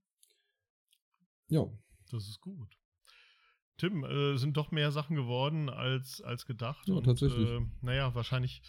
Ja. 1.48 1.66
Das 2.10 2.28
ist 2.28 2.40
gut. 2.40 2.68
Tim, 3.78 4.04
äh, 4.04 4.36
sind 4.36 4.56
doch 4.56 4.70
mehr 4.70 4.92
Sachen 4.92 5.16
geworden 5.16 5.68
als, 5.68 6.20
als 6.20 6.46
gedacht. 6.46 6.86
Ja, 6.88 7.00
tatsächlich. 7.00 7.48
Äh, 7.48 7.60
naja, 7.80 8.14
wahrscheinlich. 8.14 8.62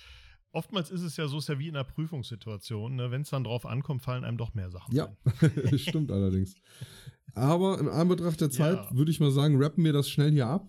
Oftmals 0.53 0.91
ist 0.91 1.01
es 1.01 1.17
ja 1.17 1.27
so, 1.27 1.39
ist 1.39 1.49
ja 1.49 1.57
wie 1.57 1.67
in 1.67 1.75
einer 1.75 1.83
Prüfungssituation. 1.83 2.95
Ne? 2.95 3.09
Wenn 3.09 3.21
es 3.21 3.31
dann 3.31 3.43
drauf 3.43 3.65
ankommt, 3.65 4.03
fallen 4.03 4.23
einem 4.23 4.37
doch 4.37 4.53
mehr 4.53 4.69
Sachen 4.69 4.93
Ja, 4.95 5.09
stimmt 5.75 6.11
allerdings. 6.11 6.53
Aber 7.33 7.79
im 7.79 7.89
Anbetracht 7.89 8.39
der 8.39 8.51
Zeit 8.51 8.77
Ja. 8.77 8.87
würde 8.95 9.09
ich 9.09 9.19
mal 9.19 9.31
sagen, 9.31 9.59
rappen 9.61 9.83
wir 9.83 9.93
das 9.93 10.07
schnell 10.07 10.29
hier 10.31 10.45
ab. 10.45 10.67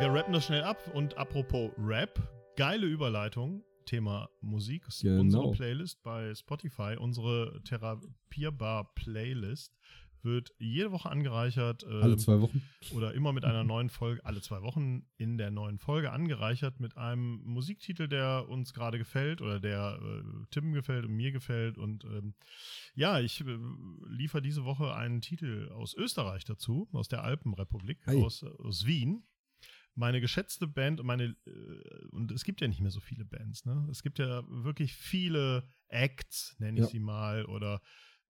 Wir 0.00 0.08
rappen 0.10 0.32
das 0.32 0.46
schnell 0.46 0.62
ab. 0.62 0.78
Und 0.94 1.18
apropos 1.18 1.70
Rap, 1.78 2.18
geile 2.56 2.86
Überleitung. 2.86 3.62
Thema 3.84 4.30
Musik. 4.40 4.86
Genau. 5.02 5.20
Unsere 5.20 5.50
Playlist 5.52 6.02
bei 6.02 6.34
Spotify, 6.34 6.96
unsere 6.98 7.60
Therapierbar-Playlist, 7.64 9.76
wird 10.24 10.52
jede 10.58 10.90
Woche 10.92 11.10
angereichert. 11.10 11.84
Alle 11.84 12.12
ähm, 12.12 12.18
zwei 12.18 12.40
Wochen. 12.40 12.62
oder 12.92 13.14
immer 13.14 13.32
mit 13.32 13.44
einer 13.44 13.64
neuen 13.64 13.90
Folge, 13.90 14.24
alle 14.24 14.40
zwei 14.40 14.62
Wochen 14.62 15.06
in 15.16 15.38
der 15.38 15.50
neuen 15.50 15.78
Folge 15.78 16.10
angereichert 16.12 16.80
mit 16.80 16.96
einem 16.96 17.40
Musiktitel, 17.44 18.08
der 18.08 18.48
uns 18.48 18.72
gerade 18.74 18.98
gefällt 18.98 19.40
oder 19.40 19.60
der 19.60 19.98
äh, 20.02 20.22
Tim 20.50 20.72
gefällt 20.72 21.04
und 21.04 21.12
mir 21.14 21.32
gefällt. 21.32 21.78
Und 21.78 22.04
ähm, 22.04 22.34
ja, 22.94 23.20
ich 23.20 23.40
äh, 23.42 23.58
liefere 24.08 24.42
diese 24.42 24.64
Woche 24.64 24.94
einen 24.94 25.20
Titel 25.20 25.70
aus 25.72 25.94
Österreich 25.94 26.44
dazu, 26.44 26.88
aus 26.92 27.08
der 27.08 27.22
Alpenrepublik, 27.24 28.06
Ei. 28.06 28.16
aus, 28.22 28.42
aus 28.42 28.86
Wien. 28.86 29.24
Meine 29.96 30.20
geschätzte 30.20 30.66
Band 30.66 30.98
und 30.98 31.06
meine, 31.06 31.36
äh, 31.46 32.06
und 32.10 32.32
es 32.32 32.42
gibt 32.42 32.60
ja 32.60 32.66
nicht 32.66 32.80
mehr 32.80 32.90
so 32.90 32.98
viele 32.98 33.24
Bands, 33.24 33.64
ne? 33.64 33.86
Es 33.92 34.02
gibt 34.02 34.18
ja 34.18 34.42
wirklich 34.48 34.92
viele 34.94 35.68
Acts, 35.88 36.56
nenne 36.58 36.78
ich 36.80 36.86
Ja. 36.86 36.90
sie 36.90 36.98
mal, 36.98 37.44
oder 37.44 37.80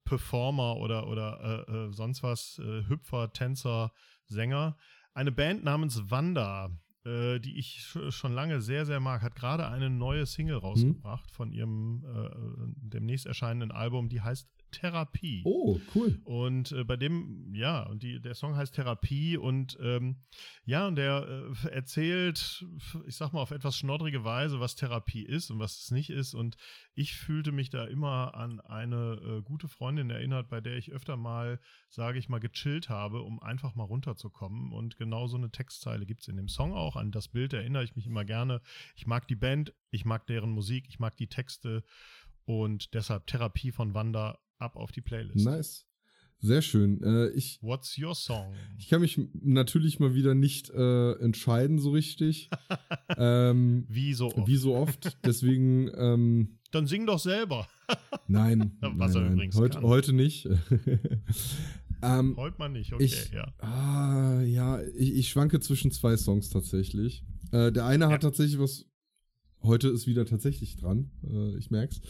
Performer 0.05 0.77
oder, 0.77 1.09
oder 1.09 1.67
äh, 1.69 1.73
äh, 1.73 1.93
sonst 1.93 2.23
was, 2.23 2.59
äh, 2.59 2.89
Hüpfer, 2.89 3.33
Tänzer, 3.33 3.93
Sänger. 4.27 4.77
Eine 5.13 5.33
Band 5.33 5.65
namens 5.65 6.11
Wanda, 6.11 6.71
äh, 7.05 7.39
die 7.41 7.59
ich 7.59 7.83
sch 7.83 7.99
schon 8.11 8.33
lange 8.33 8.61
sehr, 8.61 8.87
sehr 8.87 9.01
mag, 9.01 9.23
hat 9.23 9.35
gerade 9.35 9.69
eine 9.69 9.91
neue 9.91 10.27
Single 10.27 10.57
rausgebracht 10.57 11.31
von 11.31 11.53
ihrem 11.53 12.05
äh, 12.05 12.27
äh, 12.27 12.73
demnächst 12.77 13.27
erscheinenden 13.27 13.73
Album, 13.73 14.09
die 14.09 14.21
heißt 14.21 14.49
Therapie. 14.75 15.43
Oh, 15.45 15.81
cool. 15.95 16.21
Und 16.25 16.73
äh, 16.73 16.85
bei 16.85 16.97
dem, 16.97 17.55
ja, 17.55 17.83
und 17.85 18.03
die, 18.03 18.21
der 18.21 18.35
Song 18.35 18.57
heißt 18.57 18.75
Therapie 18.75 19.37
und 19.37 19.79
ähm, 19.81 20.17
ja, 20.65 20.87
und 20.87 20.97
der 20.97 21.55
äh, 21.65 21.69
erzählt, 21.69 22.65
ich 23.07 23.17
sag 23.17 23.33
mal, 23.33 23.41
auf 23.41 23.51
etwas 23.51 23.77
schnoddrige 23.77 24.25
Weise, 24.25 24.61
was 24.61 24.77
Therapie 24.77 25.23
ist 25.23 25.51
und 25.51 25.59
was 25.59 25.81
es 25.81 25.91
nicht 25.91 26.11
ist. 26.11 26.35
Und 26.35 26.57
ich 26.95 27.15
fühlte 27.15 27.53
mich 27.53 27.71
da 27.71 27.85
immer 27.85 28.35
an 28.35 28.61
eine 28.61 29.21
äh, 29.23 29.43
gute 29.43 29.69
Freundin 29.69 30.11
erinnert, 30.11 30.49
bei 30.49 30.61
der 30.61 30.77
ich 30.77 30.93
öfter 30.93 31.17
mal, 31.17 31.61
sage 31.89 32.19
ich 32.19 32.29
mal, 32.29 32.41
gechillt 32.41 32.89
habe, 32.89 33.23
um 33.23 33.41
einfach 33.41 33.75
mal 33.75 33.85
runterzukommen. 33.85 34.73
Und 34.73 34.97
genau 34.97 35.27
so 35.27 35.37
eine 35.37 35.51
Textzeile 35.51 36.07
gibt 36.07 36.23
es 36.23 36.29
in 36.29 36.37
dem 36.37 36.49
Song 36.49 36.73
auch. 36.73 36.97
An 36.97 37.13
das 37.13 37.29
Bild 37.29 37.53
erinnere 37.53 37.85
ich 37.85 37.97
mich 37.97 38.07
immer 38.07 38.25
gerne. 38.25 38.61
Ich 38.97 39.07
mag 39.07 39.29
die 39.29 39.37
Band, 39.37 39.75
ich 39.91 40.05
mag 40.05 40.27
deren 40.27 40.51
Musik, 40.51 40.87
ich 40.89 40.99
mag 40.99 41.17
die 41.17 41.29
Texte. 41.29 41.85
Und 42.47 42.93
deshalb 42.95 43.27
Therapie 43.27 43.73
von 43.73 43.95
Wanda 43.95 44.39
ab 44.65 44.77
auf 44.77 44.91
die 44.93 45.01
Playlist. 45.03 45.45
Nice. 45.45 45.87
Sehr 46.41 46.61
schön. 46.61 47.03
Äh, 47.03 47.29
ich, 47.31 47.59
What's 47.63 47.97
your 47.99 48.15
song? 48.15 48.53
ich 48.79 48.89
kann 48.89 49.01
mich 49.01 49.19
natürlich 49.41 49.99
mal 50.01 50.15
wieder 50.15 50.35
nicht 50.35 50.69
äh, 50.71 51.13
entscheiden 51.13 51.79
so 51.79 51.91
richtig. 51.93 52.51
ähm, 53.17 53.87
Wie 53.89 54.13
so 54.13 54.27
oft. 54.27 54.47
wie 54.47 54.57
so 54.57 54.75
oft. 54.77 55.17
Deswegen, 55.25 55.91
ähm, 55.97 56.59
Dann 56.71 56.87
sing 56.87 57.07
doch 57.07 57.19
selber. 57.19 57.67
nein. 58.29 58.77
Was 58.81 59.15
nein, 59.15 59.25
er 59.25 59.33
übrigens 59.33 59.57
Heute, 59.57 59.75
kann. 59.79 59.85
heute 59.85 60.13
nicht. 60.13 60.47
ähm, 62.03 62.35
Heute 62.37 62.59
mal 62.59 62.69
nicht, 62.69 62.93
okay, 62.93 63.05
ich, 63.05 63.31
ja. 63.33 63.47
ah, 63.59 64.43
ja, 64.43 64.83
ich, 64.97 65.15
ich 65.15 65.29
schwanke 65.31 65.61
zwischen 65.61 65.91
zwei 65.93 66.17
Songs 66.17 66.51
tatsächlich. 66.51 67.25
Äh, 67.53 67.73
der 67.73 67.87
eine 67.87 68.05
Ja. 68.05 68.11
hat 68.11 68.23
tatsächlich 68.23 68.59
was. 68.59 68.85
Heute 69.65 69.89
ist 69.89 70.07
wieder 70.07 70.27
tatsächlich 70.27 70.77
dran. 70.77 71.11
Äh, 71.27 71.57
ich 71.57 71.71
merk's. 71.71 72.01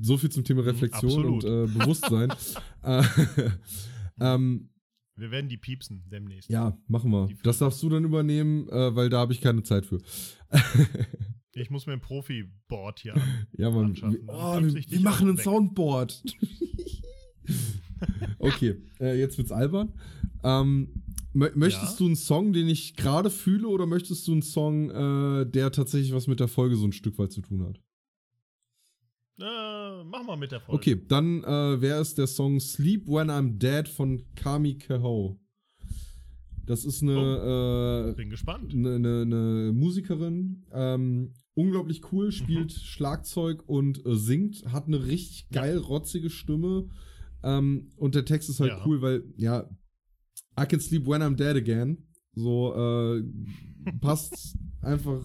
So 0.00 0.16
viel 0.16 0.30
zum 0.30 0.44
Thema 0.44 0.64
Reflexion 0.64 1.24
und 1.26 1.44
absolut. 1.44 1.70
äh, 1.70 1.78
Bewusstsein. 1.78 2.32
äh, 2.82 3.02
ähm, 4.20 4.70
Wir 5.16 5.30
werden 5.30 5.48
die 5.50 5.58
piepsen 5.58 6.04
demnächst. 6.10 6.48
ja, 6.48 6.78
machen 6.88 7.10
wir. 7.10 7.28
Das 7.42 7.58
darfst 7.58 7.82
du 7.82 7.90
dann 7.90 8.04
übernehmen, 8.04 8.66
äh, 8.70 8.94
weil 8.96 9.10
da 9.10 9.18
habe 9.18 9.32
ich 9.34 9.40
keine 9.40 9.62
Zeit 9.62 9.86
für. 9.86 9.98
Ich 11.52 11.68
muss 11.68 11.84
mir 11.84 11.94
ein 11.94 12.00
Profi-Board 12.00 13.00
hier 13.00 13.14
ja, 13.58 13.70
Mann. 13.70 13.86
anschaffen. 13.86 14.20
Oh, 14.28 14.60
wir, 14.62 14.72
wir 14.72 15.00
machen 15.00 15.30
ein 15.30 15.36
weg. 15.36 15.44
Soundboard. 15.44 16.22
okay, 18.38 18.76
äh, 19.00 19.18
jetzt 19.18 19.36
wird's 19.36 19.50
albern. 19.50 19.92
Ähm, 20.44 21.02
möchtest 21.32 21.92
Ja. 21.92 21.96
du 21.98 22.06
einen 22.06 22.16
Song, 22.16 22.52
den 22.52 22.68
ich 22.68 22.96
gerade 22.96 23.30
fühle, 23.30 23.68
oder 23.68 23.86
möchtest 23.86 24.26
du 24.28 24.32
einen 24.32 24.42
Song, 24.42 24.90
äh, 24.90 25.46
der 25.46 25.70
tatsächlich 25.72 26.12
was 26.12 26.26
mit 26.26 26.40
der 26.40 26.48
Folge 26.48 26.76
so 26.76 26.86
ein 26.86 26.92
Stück 26.92 27.18
weit 27.18 27.32
zu 27.32 27.40
tun 27.42 27.62
hat? 27.64 27.80
Äh, 29.38 30.04
mach 30.04 30.22
mal 30.24 30.36
mit 30.36 30.52
der 30.52 30.60
Folge. 30.60 30.76
Okay, 30.76 31.00
dann 31.08 31.42
äh, 31.44 31.80
wäre 31.80 32.00
es 32.00 32.14
der 32.14 32.26
Song 32.26 32.60
Sleep 32.60 33.06
When 33.06 33.30
I'm 33.30 33.58
Dead 33.58 33.88
von 33.88 34.22
Kami 34.34 34.74
Kehoe. 34.76 35.38
Das 36.66 36.84
ist 36.84 37.02
eine, 37.02 38.10
äh, 38.10 38.14
Bin 38.16 38.30
gespannt. 38.30 38.72
eine, 38.74 38.94
eine, 38.96 39.22
eine 39.22 39.72
Musikerin, 39.74 40.66
ähm, 40.72 41.32
unglaublich 41.54 42.12
cool, 42.12 42.30
spielt 42.32 42.66
Mhm. 42.72 42.80
Schlagzeug 42.80 43.62
und 43.66 44.04
äh, 44.06 44.14
singt, 44.14 44.64
hat 44.70 44.86
eine 44.86 45.06
richtig 45.06 45.48
geil 45.50 45.78
rotzige 45.78 46.30
Stimme. 46.30 46.88
Ähm, 47.42 47.88
und 47.96 48.14
der 48.14 48.26
Text 48.26 48.50
ist 48.50 48.60
halt 48.60 48.70
Ja. 48.72 48.82
cool, 48.86 49.00
weil, 49.00 49.24
ja, 49.36 49.68
I 50.58 50.64
can 50.66 50.80
sleep 50.80 51.06
when 51.06 51.22
I'm 51.22 51.36
dead 51.36 51.56
again. 51.56 51.98
So, 52.34 52.74
äh, 52.74 53.22
passt 54.00 54.56
einfach 54.82 55.22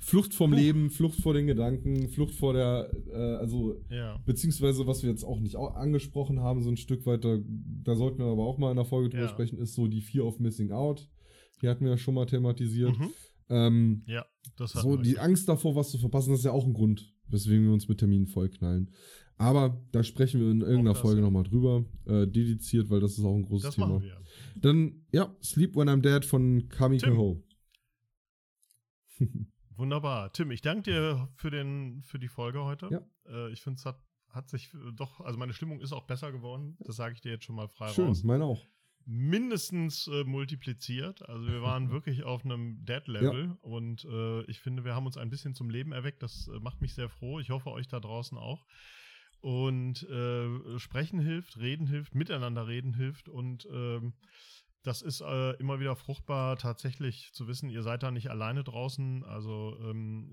Flucht 0.00 0.34
vom 0.34 0.50
Puh. 0.50 0.56
Leben, 0.56 0.90
Flucht 0.90 1.20
vor 1.22 1.32
den 1.32 1.46
Gedanken, 1.46 2.08
Flucht 2.08 2.34
vor 2.34 2.52
der, 2.52 2.90
äh, 3.10 3.36
also, 3.36 3.80
Ja. 3.90 4.18
beziehungsweise 4.26 4.86
was 4.86 5.02
wir 5.02 5.10
jetzt 5.10 5.24
auch 5.24 5.40
nicht 5.40 5.56
au- 5.56 5.68
angesprochen 5.68 6.40
haben, 6.40 6.62
so 6.62 6.70
ein 6.70 6.76
Stück 6.76 7.06
weiter, 7.06 7.40
da 7.82 7.94
sollten 7.96 8.18
wir 8.18 8.26
aber 8.26 8.44
auch 8.44 8.58
mal 8.58 8.70
in 8.70 8.76
der 8.76 8.84
Folge 8.84 9.08
drüber 9.08 9.24
Ja. 9.24 9.28
sprechen, 9.30 9.58
ist 9.58 9.74
so 9.74 9.86
die 9.86 10.02
Fear 10.02 10.26
of 10.26 10.40
Missing 10.40 10.72
Out. 10.72 11.08
Die 11.62 11.68
hatten 11.68 11.84
wir 11.84 11.92
ja 11.92 11.96
schon 11.98 12.14
mal 12.14 12.26
thematisiert. 12.26 12.98
Mhm. 12.98 13.10
Ähm, 13.48 14.02
Ja, 14.06 14.26
das 14.56 14.74
hat 14.74 14.82
so, 14.82 14.96
die 14.96 15.18
Angst 15.18 15.48
davor, 15.48 15.74
was 15.74 15.90
zu 15.90 15.98
verpassen, 15.98 16.30
das 16.30 16.40
ist 16.40 16.44
ja 16.44 16.52
auch 16.52 16.66
ein 16.66 16.74
Grund, 16.74 17.14
weswegen 17.28 17.64
wir 17.64 17.72
uns 17.72 17.88
mit 17.88 17.98
Terminen 17.98 18.26
vollknallen. 18.26 18.90
Aber 19.36 19.82
da 19.90 20.02
sprechen 20.04 20.40
wir 20.40 20.50
in 20.50 20.60
irgendeiner 20.60 20.94
Folge 20.94 21.20
ja. 21.20 21.24
nochmal 21.26 21.42
drüber, 21.42 21.84
äh, 22.06 22.26
dediziert, 22.26 22.88
weil 22.88 23.00
das 23.00 23.18
ist 23.18 23.24
auch 23.24 23.34
ein 23.34 23.42
großes 23.42 23.64
Das 23.64 23.74
Thema. 23.74 23.88
machen 23.88 24.02
wir. 24.02 24.20
Dann, 24.56 25.04
ja, 25.12 25.34
Sleep 25.42 25.74
When 25.74 25.88
I'm 25.88 26.02
Dead 26.02 26.24
von 26.24 26.68
Kami 26.68 26.98
Tim. 26.98 27.42
Wunderbar. 29.76 30.32
Tim, 30.32 30.50
ich 30.52 30.62
danke 30.62 30.90
dir 30.90 31.28
für, 31.34 31.50
den, 31.50 32.02
für 32.02 32.18
die 32.18 32.28
Folge 32.28 32.62
heute. 32.64 32.88
Ja. 32.90 33.00
Äh, 33.26 33.52
ich 33.52 33.60
finde, 33.60 33.78
es 33.78 33.84
hat, 33.86 34.00
hat 34.30 34.48
sich 34.48 34.72
äh, 34.72 34.92
doch, 34.94 35.20
also 35.20 35.36
meine 35.38 35.52
Stimmung 35.52 35.80
ist 35.80 35.92
auch 35.92 36.06
besser 36.06 36.30
geworden. 36.30 36.76
Das 36.80 36.96
sage 36.96 37.14
ich 37.14 37.20
dir 37.20 37.32
jetzt 37.32 37.44
schon 37.44 37.56
mal 37.56 37.68
frei 37.68 37.88
Schön, 37.88 38.06
raus. 38.06 38.22
meine 38.22 38.44
auch. 38.44 38.64
mindestens 39.04 40.06
äh, 40.06 40.22
multipliziert. 40.22 41.28
Also 41.28 41.48
wir 41.48 41.60
waren 41.62 41.90
wirklich 41.92 42.22
auf 42.22 42.44
einem 42.44 42.84
Dead-Level 42.84 43.56
und 43.62 44.04
äh, 44.04 44.42
ich 44.44 44.60
finde, 44.60 44.84
wir 44.84 44.94
haben 44.94 45.06
uns 45.06 45.16
ein 45.16 45.30
bisschen 45.30 45.54
zum 45.54 45.70
Leben 45.70 45.90
erweckt. 45.90 46.22
Das 46.22 46.48
äh, 46.48 46.60
macht 46.60 46.80
mich 46.80 46.94
sehr 46.94 47.08
froh. 47.08 47.40
Ich 47.40 47.50
hoffe, 47.50 47.72
euch 47.72 47.88
da 47.88 47.98
draußen 47.98 48.38
auch. 48.38 48.64
Und 49.44 50.02
äh, 50.04 50.78
sprechen 50.78 51.20
hilft, 51.20 51.58
reden 51.58 51.86
hilft, 51.86 52.14
miteinander 52.14 52.66
reden 52.66 52.94
hilft 52.94 53.28
und 53.28 53.68
ähm, 53.70 54.14
das 54.82 55.02
ist 55.02 55.20
äh, 55.20 55.50
immer 55.56 55.80
wieder 55.80 55.96
fruchtbar, 55.96 56.56
tatsächlich 56.56 57.30
zu 57.34 57.46
wissen, 57.46 57.68
ihr 57.68 57.82
seid 57.82 58.02
da 58.02 58.10
nicht 58.10 58.30
alleine 58.30 58.64
draußen. 58.64 59.22
Also 59.24 59.76
ähm, 59.82 60.30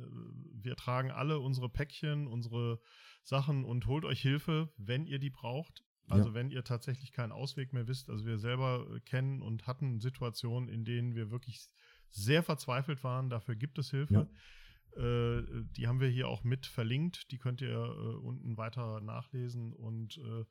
wir 0.54 0.78
tragen 0.78 1.12
alle 1.12 1.40
unsere 1.40 1.68
Päckchen, 1.68 2.26
unsere 2.26 2.80
Sachen 3.22 3.66
und 3.66 3.86
holt 3.86 4.06
euch 4.06 4.22
Hilfe, 4.22 4.70
wenn 4.78 5.06
ihr 5.06 5.20
die 5.20 5.30
braucht. 5.30 5.84
Also 6.08 6.30
Ja. 6.30 6.36
wenn 6.36 6.50
ihr 6.50 6.64
tatsächlich 6.64 7.12
keinen 7.12 7.34
Ausweg 7.34 7.74
mehr 7.74 7.88
wisst. 7.90 8.10
Also 8.10 8.26
wir 8.26 8.38
selber 8.38 8.88
äh, 8.96 9.02
kennen 9.02 9.42
und 9.42 9.68
hatten 9.68 10.00
Situationen, 10.00 10.70
in 10.70 10.86
denen 10.86 11.16
wir 11.16 11.32
wirklich 11.32 11.68
sehr 12.10 12.44
verzweifelt 12.44 13.04
waren. 13.04 13.30
Dafür 13.30 13.56
gibt 13.56 13.78
es 13.78 13.92
Hilfe. 13.92 14.30
Äh, 14.98 15.44
die 15.78 15.88
haben 15.88 16.00
wir 16.00 16.10
hier 16.10 16.28
auch 16.28 16.44
mit 16.44 16.66
verlinkt. 16.66 17.32
Die 17.32 17.38
könnt 17.38 17.62
ihr 17.62 17.70
äh, 17.70 18.16
unten 18.18 18.58
weiter 18.58 19.02
nachlesen 19.02 19.74
und 19.74 20.18
äh, 20.18 20.46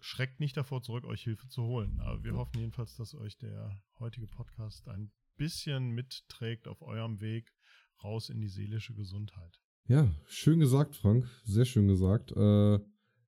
schreckt 0.00 0.40
nicht 0.40 0.56
davor 0.56 0.82
zurück, 0.82 1.04
euch 1.04 1.22
Hilfe 1.22 1.48
zu 1.48 1.62
holen. 1.62 2.00
Aber 2.00 2.22
wir 2.24 2.34
hoffen 2.34 2.58
jedenfalls, 2.58 2.96
dass 2.96 3.14
euch 3.14 3.38
der 3.38 3.80
heutige 3.98 4.26
Podcast 4.26 4.88
ein 4.88 5.12
bisschen 5.36 5.90
mitträgt 5.90 6.68
auf 6.68 6.82
eurem 6.82 7.20
Weg 7.20 7.52
raus 8.02 8.28
in 8.28 8.40
die 8.40 8.48
seelische 8.48 8.94
Gesundheit. 8.94 9.60
Ja, 9.86 10.08
schön 10.26 10.60
gesagt, 10.60 10.96
Frank. 10.96 11.28
Sehr 11.44 11.64
schön 11.64 11.88
gesagt. 11.88 12.32
Äh, 12.32 12.78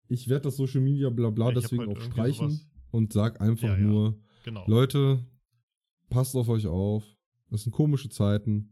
ich 0.09 0.29
werde 0.29 0.45
das 0.45 0.57
Social 0.57 0.81
Media 0.81 1.11
Blabla 1.11 1.49
Ja, 1.49 1.55
deswegen 1.55 1.87
heute 1.87 2.01
auch 2.01 2.05
streichen 2.05 2.51
sowas- 2.51 2.69
und 2.91 3.13
sag 3.13 3.41
einfach 3.41 3.69
Ja, 3.69 3.77
ja. 3.77 3.87
nur, 3.87 4.23
Genau. 4.45 4.65
Leute, 4.67 5.25
passt 6.11 6.35
auf 6.35 6.49
euch 6.49 6.67
auf. 6.67 7.05
Das 7.49 7.63
sind 7.63 7.73
komische 7.73 8.09
Zeiten. 8.09 8.72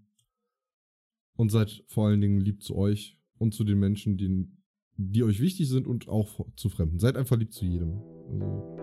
Und 1.36 1.50
seid 1.50 1.84
vor 1.86 2.08
allen 2.08 2.20
Dingen 2.20 2.40
lieb 2.40 2.62
zu 2.62 2.76
euch 2.76 3.18
und 3.38 3.54
zu 3.54 3.64
den 3.64 3.78
Menschen, 3.78 4.16
die, 4.18 4.48
die 4.96 5.22
euch 5.22 5.40
wichtig 5.40 5.68
sind 5.68 5.86
und 5.86 6.08
auch 6.08 6.46
zu 6.56 6.68
Fremden. 6.68 6.98
Seid 6.98 7.16
einfach 7.16 7.38
lieb 7.38 7.52
zu 7.52 7.64
jedem. 7.64 8.02
Also, 8.28 8.76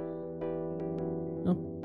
ja. 1.46 1.77